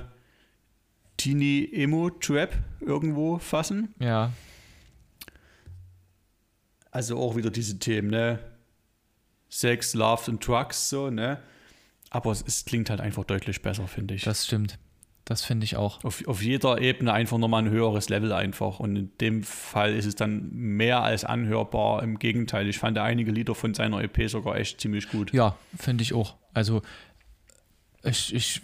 Teeny 1.17 1.69
Emo 1.71 2.09
Trap 2.09 2.53
irgendwo 2.81 3.37
fassen. 3.37 3.93
Ja. 3.99 4.31
Also 6.91 7.17
auch 7.17 7.35
wieder 7.35 7.51
diese 7.51 7.79
Themen, 7.79 8.09
ne? 8.09 8.39
Sex, 9.49 9.93
Love 9.93 10.31
und 10.31 10.45
Drugs, 10.45 10.89
so, 10.89 11.09
ne? 11.09 11.39
Aber 12.09 12.31
es, 12.31 12.43
es 12.45 12.65
klingt 12.65 12.89
halt 12.89 12.99
einfach 12.99 13.23
deutlich 13.23 13.61
besser, 13.61 13.87
finde 13.87 14.15
ich. 14.15 14.23
Das 14.23 14.45
stimmt. 14.45 14.77
Das 15.31 15.45
finde 15.45 15.63
ich 15.63 15.77
auch. 15.77 16.03
Auf, 16.03 16.27
auf 16.27 16.41
jeder 16.43 16.81
Ebene 16.81 17.13
einfach 17.13 17.37
nochmal 17.37 17.63
ein 17.63 17.69
höheres 17.69 18.09
Level 18.09 18.33
einfach. 18.33 18.81
Und 18.81 18.97
in 18.97 19.17
dem 19.21 19.43
Fall 19.43 19.95
ist 19.95 20.05
es 20.05 20.15
dann 20.15 20.49
mehr 20.51 21.03
als 21.03 21.23
anhörbar. 21.23 22.03
Im 22.03 22.19
Gegenteil, 22.19 22.67
ich 22.67 22.79
fand 22.79 22.97
einige 22.97 23.31
Lieder 23.31 23.55
von 23.55 23.73
seiner 23.73 24.01
EP 24.01 24.29
sogar 24.29 24.57
echt 24.57 24.81
ziemlich 24.81 25.07
gut. 25.07 25.31
Ja, 25.31 25.55
finde 25.73 26.01
ich 26.01 26.13
auch. 26.13 26.35
Also 26.53 26.81
ich, 28.03 28.35
ich 28.35 28.61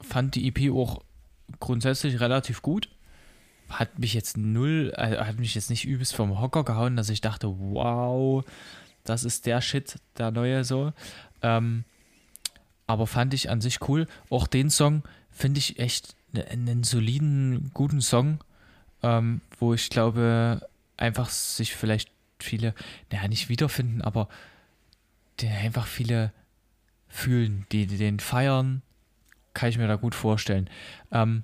fand 0.00 0.36
die 0.36 0.46
EP 0.46 0.72
auch 0.72 1.02
grundsätzlich 1.58 2.20
relativ 2.20 2.62
gut. 2.62 2.90
Hat 3.68 3.98
mich 3.98 4.14
jetzt 4.14 4.36
null, 4.36 4.92
also 4.94 5.18
hat 5.18 5.40
mich 5.40 5.56
jetzt 5.56 5.68
nicht 5.68 5.84
übelst 5.84 6.14
vom 6.14 6.40
Hocker 6.40 6.62
gehauen, 6.62 6.94
dass 6.94 7.08
ich 7.08 7.22
dachte, 7.22 7.48
wow, 7.58 8.44
das 9.02 9.24
ist 9.24 9.46
der 9.46 9.60
Shit, 9.60 9.96
der 10.16 10.30
neue 10.30 10.62
so. 10.62 10.92
Ähm, 11.42 11.82
aber 12.86 13.08
fand 13.08 13.34
ich 13.34 13.50
an 13.50 13.60
sich 13.60 13.88
cool. 13.88 14.06
Auch 14.30 14.46
den 14.46 14.70
Song, 14.70 15.02
finde 15.34 15.58
ich 15.58 15.78
echt 15.78 16.14
ne, 16.32 16.46
einen 16.46 16.84
soliden, 16.84 17.70
guten 17.74 18.00
Song, 18.00 18.42
ähm, 19.02 19.40
wo 19.58 19.74
ich 19.74 19.90
glaube, 19.90 20.66
einfach 20.96 21.28
sich 21.28 21.74
vielleicht 21.74 22.10
viele, 22.38 22.74
naja, 23.10 23.28
nicht 23.28 23.48
wiederfinden, 23.48 24.00
aber 24.00 24.28
den 25.40 25.52
einfach 25.52 25.86
viele 25.86 26.32
fühlen, 27.08 27.66
die, 27.72 27.86
die 27.86 27.98
den 27.98 28.20
feiern, 28.20 28.82
kann 29.52 29.68
ich 29.68 29.78
mir 29.78 29.88
da 29.88 29.96
gut 29.96 30.14
vorstellen. 30.14 30.70
Ähm, 31.12 31.42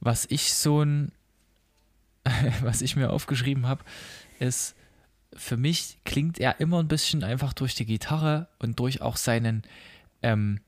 was 0.00 0.26
ich 0.26 0.54
so 0.54 0.82
ein, 0.82 1.12
was 2.60 2.82
ich 2.82 2.96
mir 2.96 3.10
aufgeschrieben 3.10 3.66
habe, 3.66 3.84
ist, 4.38 4.74
für 5.34 5.56
mich 5.56 5.98
klingt 6.04 6.38
er 6.38 6.60
immer 6.60 6.78
ein 6.80 6.88
bisschen 6.88 7.24
einfach 7.24 7.52
durch 7.52 7.74
die 7.74 7.86
Gitarre 7.86 8.48
und 8.58 8.78
durch 8.78 9.02
auch 9.02 9.16
seinen 9.16 9.62
ähm, 10.22 10.60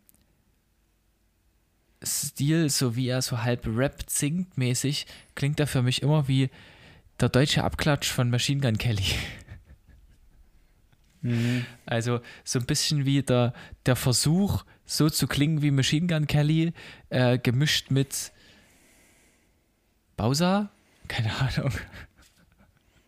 Stil, 2.03 2.71
so 2.71 2.95
wie 2.95 3.09
er 3.09 3.23
so 3.23 3.43
halb 3.43 3.67
Rap 3.67 4.05
singt 4.09 4.57
mäßig, 4.57 5.07
klingt 5.35 5.59
er 5.59 5.67
für 5.67 5.83
mich 5.83 6.03
immer 6.03 6.29
wie 6.29 6.51
der 7.21 7.29
deutsche 7.29 7.65
Abklatsch 7.65 8.11
von 8.11 8.31
Machine 8.31 8.61
Gun 8.61 8.79
Kelly. 8.79 9.05
Mhm. 11.21 11.67
Also 11.85 12.21
so 12.45 12.61
ein 12.61 12.67
bisschen 12.67 13.05
wie 13.05 13.23
der, 13.23 13.53
der 13.87 13.97
Versuch, 13.97 14.65
so 14.87 15.11
zu 15.11 15.27
klingen 15.27 15.63
wie 15.63 15.73
Machine 15.73 16.07
Gun 16.07 16.29
Kelly, 16.29 16.73
äh, 17.11 17.39
gemischt 17.39 17.91
mit 17.91 18.31
Bowser? 20.17 20.71
Keine 21.09 21.35
Ahnung. 21.35 21.73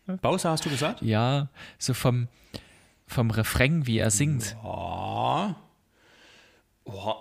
Bowser 0.23 0.51
hast 0.51 0.65
du 0.65 0.71
gesagt? 0.71 1.03
Ja, 1.03 1.51
so 1.79 1.95
vom, 1.95 2.27
vom 3.07 3.31
Refrain, 3.31 3.87
wie 3.87 3.99
er 3.99 4.11
singt. 4.11 4.57
Ja. 4.63 5.55
Oh, 6.85 7.15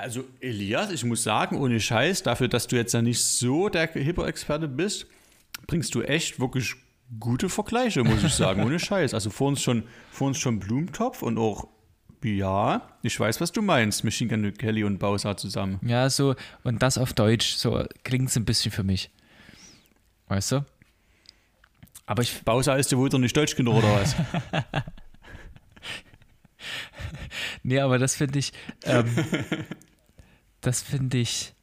also 0.00 0.24
Elias, 0.40 0.90
ich 0.90 1.04
muss 1.04 1.22
sagen, 1.22 1.58
ohne 1.58 1.80
Scheiß, 1.80 2.22
dafür, 2.22 2.48
dass 2.48 2.66
du 2.66 2.76
jetzt 2.76 2.94
ja 2.94 3.02
nicht 3.02 3.22
so 3.22 3.68
der 3.68 3.86
Hippo-Experte 3.86 4.68
bist, 4.68 5.06
bringst 5.66 5.94
du 5.94 6.02
echt 6.02 6.40
wirklich 6.40 6.74
gute 7.18 7.48
Vergleiche, 7.48 8.04
muss 8.04 8.22
ich 8.22 8.34
sagen, 8.34 8.62
ohne 8.62 8.78
Scheiß. 8.78 9.14
Also 9.14 9.30
vor 9.30 9.48
uns 9.48 9.62
schon, 9.62 9.84
vor 10.10 10.28
uns 10.28 10.38
schon 10.38 10.58
Blumentopf 10.58 11.22
und 11.22 11.38
auch, 11.38 11.68
ja, 12.22 12.82
ich 13.02 13.18
weiß, 13.18 13.40
was 13.40 13.52
du 13.52 13.62
meinst, 13.62 14.04
Machine 14.04 14.30
Gun 14.30 14.54
Kelly 14.54 14.84
und 14.84 14.98
Bowser 14.98 15.36
zusammen. 15.36 15.80
Ja, 15.82 16.08
so, 16.10 16.34
und 16.64 16.82
das 16.82 16.98
auf 16.98 17.12
Deutsch, 17.12 17.54
so 17.54 17.84
klingt 18.04 18.28
es 18.28 18.36
ein 18.36 18.44
bisschen 18.44 18.70
für 18.70 18.84
mich. 18.84 19.10
Weißt 20.28 20.52
du? 20.52 20.64
Aber 22.06 22.22
ich. 22.22 22.42
Bowser 22.42 22.78
ist 22.78 22.92
ja 22.92 22.98
wohl 22.98 23.08
nicht 23.20 23.36
deutsch 23.36 23.56
genug, 23.56 23.76
oder 23.76 24.00
was? 24.00 24.16
nee, 27.62 27.78
aber 27.80 27.98
das 27.98 28.16
finde 28.16 28.38
ich, 28.38 28.52
ähm, 28.84 29.06
das 30.60 30.82
finde 30.82 31.18
ich, 31.18 31.54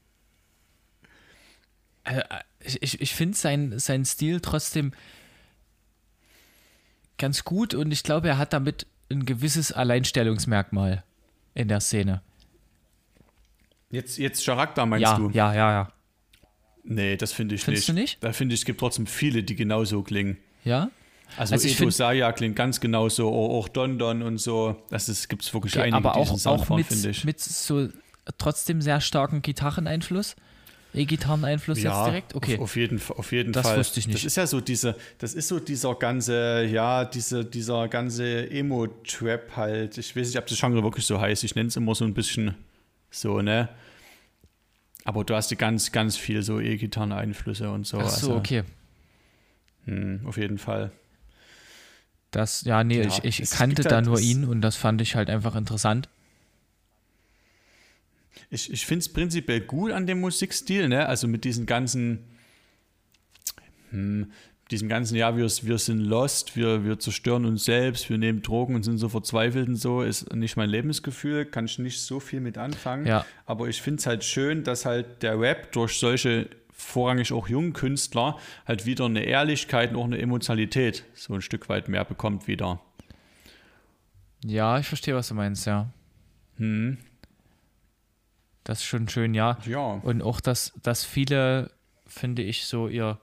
äh, 2.03 2.21
ich, 2.59 2.99
ich 3.01 3.15
finde 3.15 3.37
sein, 3.37 3.77
sein 3.79 4.05
Stil 4.05 4.39
trotzdem 4.39 4.93
ganz 7.17 7.43
gut 7.43 7.73
und 7.73 7.91
ich 7.91 8.03
glaube, 8.03 8.27
er 8.27 8.37
hat 8.37 8.53
damit 8.53 8.87
ein 9.09 9.25
gewisses 9.25 9.71
Alleinstellungsmerkmal 9.71 11.03
in 11.53 11.67
der 11.67 11.79
Szene. 11.79 12.21
Jetzt, 13.89 14.17
jetzt 14.17 14.45
Charakter 14.45 14.85
meinst 14.85 15.03
ja, 15.03 15.17
du? 15.17 15.29
Ja, 15.29 15.53
ja, 15.53 15.71
ja. 15.71 15.93
Nee, 16.83 17.17
das 17.17 17.33
finde 17.33 17.55
ich 17.55 17.63
Findest 17.63 17.89
nicht. 17.89 17.97
du 17.97 18.01
nicht? 18.01 18.23
Da 18.23 18.33
finde 18.33 18.53
ich, 18.53 18.61
es 18.61 18.65
gibt 18.65 18.79
trotzdem 18.79 19.07
viele, 19.07 19.43
die 19.43 19.55
genauso 19.55 20.03
klingen. 20.03 20.37
Ja? 20.63 20.89
Also, 21.35 21.55
also 21.55 21.67
Edo 21.67 21.89
Saya 21.89 22.31
klingt 22.31 22.55
ganz 22.55 22.79
genauso, 22.79 23.29
auch 23.29 23.67
Don 23.67 23.99
Don 23.99 24.21
und 24.21 24.37
so. 24.37 24.81
Das 24.89 25.27
gibt 25.27 25.43
es 25.43 25.53
wirklich 25.53 25.73
okay, 25.73 25.83
einige, 25.83 25.97
aber 25.97 26.15
auch, 26.15 26.45
auch 26.45 26.69
mit, 26.69 26.89
ich. 26.91 27.25
mit 27.25 27.39
so 27.39 27.89
trotzdem 28.37 28.81
sehr 28.81 29.01
starken 29.01 29.41
Gitarreneinfluss. 29.41 30.35
E-Gitarreneinfluss 30.93 31.81
ja, 31.81 31.91
jetzt 31.91 32.07
direkt? 32.07 32.35
Okay. 32.35 32.55
Auf, 32.55 32.61
auf 32.61 32.75
jeden, 32.75 33.01
auf 33.09 33.31
jeden 33.31 33.53
das 33.53 33.63
Fall. 33.63 33.77
Das 33.77 33.87
wusste 33.87 33.99
ich 33.99 34.07
nicht. 34.07 34.17
Das 34.17 34.25
ist 34.25 34.37
ja 34.37 34.47
so 34.47 34.61
diese, 34.61 34.95
das 35.19 35.33
ist 35.33 35.47
so 35.47 35.59
dieser 35.59 35.95
ganze, 35.95 36.63
ja, 36.63 37.05
diese, 37.05 37.45
dieser 37.45 37.87
ganze 37.87 38.49
Emo-Trap 38.49 39.55
halt. 39.55 39.97
Ich 39.97 40.15
weiß 40.15 40.27
nicht, 40.27 40.37
ob 40.37 40.47
das 40.47 40.59
Genre 40.59 40.81
wirklich 40.83 41.05
so 41.05 41.19
heißt. 41.19 41.43
Ich 41.43 41.55
nenne 41.55 41.67
es 41.67 41.75
immer 41.75 41.93
so 41.93 42.05
ein 42.05 42.13
bisschen 42.13 42.55
so, 43.11 43.41
ne? 43.41 43.69
Aber 45.03 45.23
du 45.23 45.35
hast 45.35 45.55
ganz, 45.57 45.91
ganz 45.91 46.17
viel 46.17 46.41
so 46.41 46.59
E-Gitarren-Einflüsse 46.59 47.69
und 47.69 47.85
so. 47.85 47.99
Ach 47.99 48.09
so, 48.09 48.31
also, 48.31 48.35
okay. 48.35 48.63
Mh, 49.85 50.27
auf 50.27 50.37
jeden 50.37 50.57
Fall. 50.57 50.91
Das, 52.31 52.63
ja, 52.63 52.83
nee, 52.83 53.01
ja, 53.01 53.07
ich, 53.23 53.41
ich 53.41 53.49
kannte 53.51 53.83
da 53.83 53.95
halt 53.95 54.05
nur 54.05 54.19
ihn 54.19 54.45
und 54.45 54.61
das 54.61 54.75
fand 54.75 55.01
ich 55.01 55.15
halt 55.15 55.29
einfach 55.29 55.55
interessant. 55.55 56.09
Ich, 58.49 58.71
ich 58.71 58.85
finde 58.85 58.99
es 58.99 59.09
prinzipiell 59.09 59.61
gut 59.61 59.91
an 59.91 60.07
dem 60.07 60.19
Musikstil, 60.19 60.87
ne? 60.89 61.07
Also 61.07 61.27
mit 61.27 61.43
diesen 61.43 61.65
ganzen 61.65 62.25
hm, 63.91 64.31
diesem 64.71 64.89
ganzen 64.89 65.15
Jahr, 65.15 65.37
wir, 65.37 65.45
wir 65.45 65.77
sind 65.77 66.01
lost, 66.01 66.57
wir, 66.57 66.83
wir 66.83 66.99
zerstören 66.99 67.45
uns 67.45 67.65
selbst, 67.65 68.09
wir 68.09 68.17
nehmen 68.17 68.41
Drogen 68.41 68.75
und 68.75 68.83
sind 68.83 68.97
so 68.97 69.07
verzweifelt 69.07 69.67
und 69.69 69.77
so, 69.77 70.01
ist 70.01 70.33
nicht 70.35 70.57
mein 70.57 70.69
Lebensgefühl, 70.69 71.45
kann 71.45 71.65
ich 71.65 71.79
nicht 71.79 72.01
so 72.01 72.19
viel 72.19 72.41
mit 72.41 72.57
anfangen. 72.57 73.05
Ja. 73.05 73.25
Aber 73.45 73.67
ich 73.67 73.81
finde 73.81 73.99
es 73.99 74.07
halt 74.07 74.23
schön, 74.23 74.63
dass 74.63 74.85
halt 74.85 75.23
der 75.23 75.39
Rap 75.39 75.71
durch 75.71 75.97
solche 75.99 76.49
vorrangig 76.73 77.31
auch 77.31 77.47
jungen 77.47 77.73
Künstler 77.73 78.37
halt 78.65 78.85
wieder 78.85 79.05
eine 79.05 79.23
Ehrlichkeit 79.23 79.91
und 79.91 79.97
auch 79.97 80.05
eine 80.05 80.19
Emotionalität 80.19 81.05
so 81.13 81.33
ein 81.33 81.41
Stück 81.41 81.69
weit 81.69 81.87
mehr 81.87 82.03
bekommt 82.03 82.47
wieder. 82.47 82.81
Ja, 84.43 84.77
ich 84.77 84.87
verstehe, 84.87 85.15
was 85.15 85.29
du 85.29 85.33
meinst, 85.33 85.65
ja. 85.65 85.89
Hm. 86.57 86.97
Das 88.67 88.79
ist 88.79 88.85
schon 88.85 89.07
schön, 89.07 89.33
ja. 89.33 89.57
Ja. 89.65 89.93
Und 90.03 90.21
auch, 90.21 90.41
dass, 90.41 90.73
dass 90.83 91.05
viele, 91.05 91.71
finde 92.05 92.41
ich, 92.43 92.65
so 92.65 92.89
ihr 92.89 93.17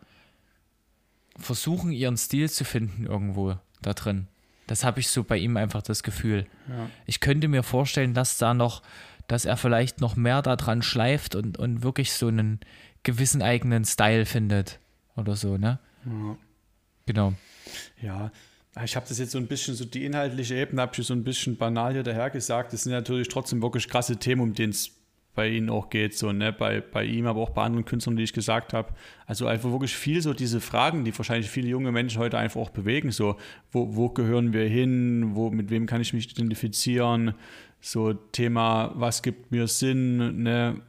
versuchen, 1.36 1.92
ihren 1.92 2.16
Stil 2.16 2.48
zu 2.48 2.64
finden 2.64 3.04
irgendwo 3.04 3.58
da 3.82 3.92
drin. 3.92 4.26
Das 4.66 4.84
habe 4.84 5.00
ich 5.00 5.08
so 5.08 5.22
bei 5.22 5.36
ihm 5.36 5.58
einfach 5.58 5.82
das 5.82 6.02
Gefühl. 6.02 6.46
Ja. 6.66 6.88
Ich 7.04 7.20
könnte 7.20 7.48
mir 7.48 7.62
vorstellen, 7.62 8.14
dass 8.14 8.38
da 8.38 8.54
noch, 8.54 8.82
dass 9.26 9.44
er 9.44 9.58
vielleicht 9.58 10.00
noch 10.00 10.16
mehr 10.16 10.40
daran 10.40 10.80
schleift 10.80 11.34
und, 11.34 11.58
und 11.58 11.82
wirklich 11.82 12.14
so 12.14 12.28
einen 12.28 12.60
gewissen 13.02 13.42
eigenen 13.42 13.84
Style 13.84 14.24
findet 14.24 14.78
oder 15.14 15.36
so, 15.36 15.58
ne? 15.58 15.78
Ja. 16.06 16.38
Genau. 17.04 17.34
Ja, 18.00 18.32
ich 18.82 18.96
habe 18.96 19.06
das 19.06 19.18
jetzt 19.18 19.32
so 19.32 19.38
ein 19.38 19.46
bisschen, 19.46 19.74
so 19.74 19.84
die 19.84 20.06
inhaltliche 20.06 20.54
Ebene 20.54 20.80
habe 20.80 20.92
ich 20.98 21.06
so 21.06 21.12
ein 21.12 21.22
bisschen 21.22 21.58
banal 21.58 21.92
hier 21.92 22.02
daher 22.02 22.30
gesagt. 22.30 22.72
Das 22.72 22.84
sind 22.84 22.92
natürlich 22.92 23.28
trotzdem 23.28 23.60
wirklich 23.60 23.90
krasse 23.90 24.16
Themen, 24.16 24.40
um 24.40 24.54
denen 24.54 24.72
es 24.72 25.03
bei 25.34 25.48
ihnen 25.48 25.68
auch 25.70 25.90
geht, 25.90 26.16
so, 26.16 26.32
ne, 26.32 26.52
bei, 26.52 26.80
bei 26.80 27.04
ihm, 27.04 27.26
aber 27.26 27.40
auch 27.40 27.50
bei 27.50 27.62
anderen 27.62 27.84
Künstlern, 27.84 28.16
die 28.16 28.22
ich 28.22 28.32
gesagt 28.32 28.72
habe. 28.72 28.94
Also 29.26 29.46
einfach 29.46 29.70
wirklich 29.70 29.94
viel 29.96 30.22
so 30.22 30.32
diese 30.32 30.60
Fragen, 30.60 31.04
die 31.04 31.16
wahrscheinlich 31.16 31.50
viele 31.50 31.68
junge 31.68 31.92
Menschen 31.92 32.20
heute 32.20 32.38
einfach 32.38 32.60
auch 32.60 32.70
bewegen, 32.70 33.10
so, 33.10 33.36
wo, 33.72 33.96
wo 33.96 34.08
gehören 34.10 34.52
wir 34.52 34.68
hin, 34.68 35.34
wo, 35.34 35.50
mit 35.50 35.70
wem 35.70 35.86
kann 35.86 36.00
ich 36.00 36.12
mich 36.12 36.30
identifizieren, 36.30 37.34
so 37.80 38.14
Thema, 38.14 38.92
was 38.94 39.22
gibt 39.22 39.50
mir 39.50 39.66
Sinn, 39.66 40.42
ne, 40.42 40.80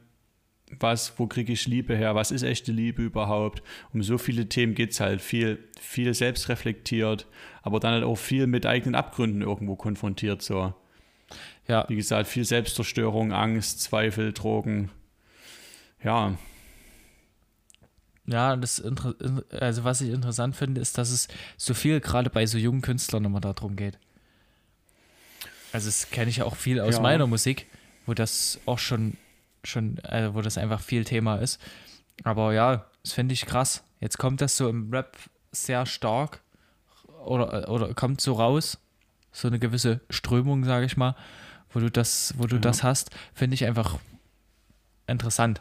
was, 0.80 1.18
wo 1.18 1.26
kriege 1.26 1.52
ich 1.52 1.66
Liebe 1.66 1.96
her, 1.96 2.14
was 2.14 2.30
ist 2.30 2.42
echte 2.42 2.72
Liebe 2.72 3.02
überhaupt? 3.02 3.62
Um 3.92 4.02
so 4.02 4.18
viele 4.18 4.48
Themen 4.48 4.74
geht 4.74 4.92
es 4.92 5.00
halt, 5.00 5.20
viel, 5.20 5.58
viel 5.80 6.12
selbstreflektiert, 6.14 7.26
aber 7.62 7.80
dann 7.80 7.94
halt 7.94 8.04
auch 8.04 8.16
viel 8.16 8.46
mit 8.46 8.66
eigenen 8.66 8.94
Abgründen 8.94 9.42
irgendwo 9.42 9.76
konfrontiert, 9.76 10.42
so. 10.42 10.74
Ja. 11.68 11.84
Wie 11.88 11.96
gesagt, 11.96 12.28
viel 12.28 12.44
Selbstzerstörung, 12.44 13.32
Angst, 13.32 13.80
Zweifel, 13.80 14.32
Drogen. 14.32 14.90
Ja. 16.02 16.36
Ja, 18.26 18.56
das 18.56 18.82
also 19.60 19.84
was 19.84 20.00
ich 20.00 20.10
interessant 20.10 20.56
finde, 20.56 20.80
ist, 20.80 20.98
dass 20.98 21.10
es 21.10 21.28
so 21.56 21.74
viel 21.74 22.00
gerade 22.00 22.30
bei 22.30 22.46
so 22.46 22.58
jungen 22.58 22.82
Künstlern 22.82 23.24
immer 23.24 23.40
darum 23.40 23.76
geht. 23.76 23.98
Also 25.72 25.88
das 25.88 26.10
kenne 26.10 26.30
ich 26.30 26.38
ja 26.38 26.44
auch 26.44 26.56
viel 26.56 26.80
aus 26.80 26.96
ja. 26.96 27.00
meiner 27.00 27.26
Musik, 27.26 27.66
wo 28.04 28.14
das 28.14 28.60
auch 28.66 28.78
schon, 28.78 29.16
schon, 29.62 29.98
also 30.02 30.34
wo 30.34 30.42
das 30.42 30.58
einfach 30.58 30.80
viel 30.80 31.04
Thema 31.04 31.36
ist. 31.36 31.60
Aber 32.24 32.52
ja, 32.52 32.86
das 33.02 33.12
finde 33.12 33.34
ich 33.34 33.46
krass. 33.46 33.84
Jetzt 34.00 34.18
kommt 34.18 34.40
das 34.40 34.56
so 34.56 34.68
im 34.68 34.92
Rap 34.92 35.16
sehr 35.52 35.86
stark 35.86 36.40
oder, 37.24 37.68
oder 37.68 37.94
kommt 37.94 38.20
so 38.20 38.34
raus, 38.34 38.78
so 39.32 39.48
eine 39.48 39.58
gewisse 39.58 40.00
Strömung, 40.10 40.64
sage 40.64 40.86
ich 40.86 40.96
mal 40.96 41.14
wo 41.72 41.80
du 41.80 41.90
das, 41.90 42.34
wo 42.36 42.46
du 42.46 42.56
ja. 42.56 42.60
das 42.60 42.82
hast, 42.82 43.10
finde 43.34 43.54
ich 43.54 43.64
einfach 43.64 43.98
interessant. 45.06 45.60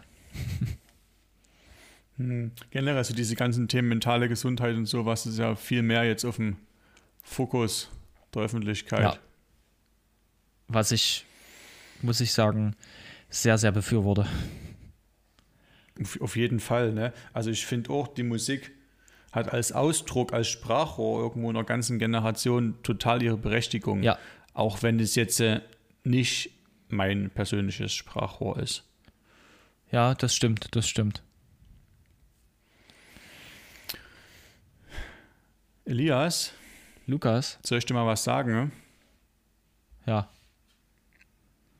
Hm. 2.17 2.51
Generell, 2.71 2.97
also 2.97 3.13
diese 3.13 3.35
ganzen 3.35 3.67
Themen 3.67 3.89
mentale 3.89 4.29
Gesundheit 4.29 4.75
und 4.75 4.85
sowas 4.85 5.25
ist 5.25 5.37
ja 5.37 5.55
viel 5.55 5.81
mehr 5.81 6.05
jetzt 6.05 6.23
auf 6.23 6.37
dem 6.37 6.55
Fokus 7.23 7.89
der 8.33 8.43
Öffentlichkeit. 8.43 9.01
Ja. 9.01 9.17
Was 10.67 10.91
ich, 10.91 11.25
muss 12.01 12.21
ich 12.21 12.31
sagen, 12.31 12.75
sehr, 13.29 13.57
sehr 13.57 13.71
befürworte. 13.71 14.27
Auf 16.19 16.35
jeden 16.35 16.59
Fall, 16.59 16.93
ne? 16.93 17.13
Also 17.33 17.51
ich 17.51 17.65
finde 17.65 17.89
auch, 17.91 18.07
die 18.07 18.23
Musik 18.23 18.71
hat 19.31 19.51
als 19.53 19.71
Ausdruck, 19.71 20.33
als 20.33 20.47
Sprachrohr 20.47 21.21
irgendwo 21.21 21.49
in 21.49 21.55
einer 21.55 21.65
ganzen 21.65 21.99
Generation 21.99 22.75
total 22.83 23.21
ihre 23.21 23.37
Berechtigung. 23.37 24.03
Ja. 24.03 24.17
Auch 24.53 24.81
wenn 24.83 24.99
es 24.99 25.15
jetzt 25.15 25.39
äh, 25.41 25.61
nicht 26.05 26.51
mein 26.89 27.29
persönliches 27.29 27.93
Sprachrohr 27.93 28.59
ist. 28.59 28.83
Ja, 29.91 30.13
das 30.13 30.35
stimmt, 30.35 30.75
das 30.75 30.87
stimmt. 30.87 31.23
Elias. 35.85 36.53
Lukas. 37.07 37.59
Soll 37.63 37.77
ich 37.77 37.85
dir 37.85 37.93
mal 37.93 38.07
was 38.07 38.23
sagen? 38.23 38.51
Ne? 38.51 38.71
Ja. 40.07 40.29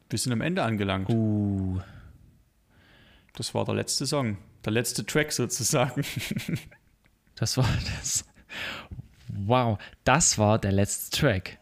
Wir 0.09 0.19
sind 0.19 0.31
am 0.33 0.41
Ende 0.41 0.63
angelangt. 0.63 1.09
Uh. 1.09 1.81
Das 3.33 3.53
war 3.53 3.65
der 3.65 3.75
letzte 3.75 4.05
Song. 4.05 4.37
Der 4.63 4.71
letzte 4.71 5.05
Track 5.05 5.31
sozusagen. 5.31 6.03
das 7.35 7.57
war 7.57 7.67
das. 7.97 8.25
Wow, 9.27 9.79
das 10.03 10.37
war 10.37 10.59
der 10.59 10.71
letzte 10.71 11.17
Track. 11.19 11.59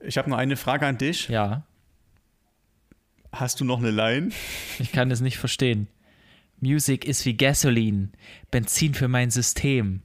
Ich 0.00 0.18
habe 0.18 0.30
noch 0.30 0.38
eine 0.38 0.56
Frage 0.56 0.86
an 0.86 0.98
dich. 0.98 1.28
Ja. 1.28 1.64
Hast 3.32 3.60
du 3.60 3.64
noch 3.64 3.78
eine 3.78 3.90
Line? 3.90 4.30
Ich 4.78 4.92
kann 4.92 5.10
es 5.10 5.20
nicht 5.20 5.38
verstehen. 5.38 5.88
Music 6.60 7.04
ist 7.04 7.24
wie 7.24 7.36
Gasoline, 7.36 8.10
Benzin 8.50 8.94
für 8.94 9.08
mein 9.08 9.30
System. 9.30 10.02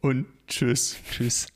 Und 0.00 0.26
tschüss. 0.46 0.96
Tschüss. 1.10 1.48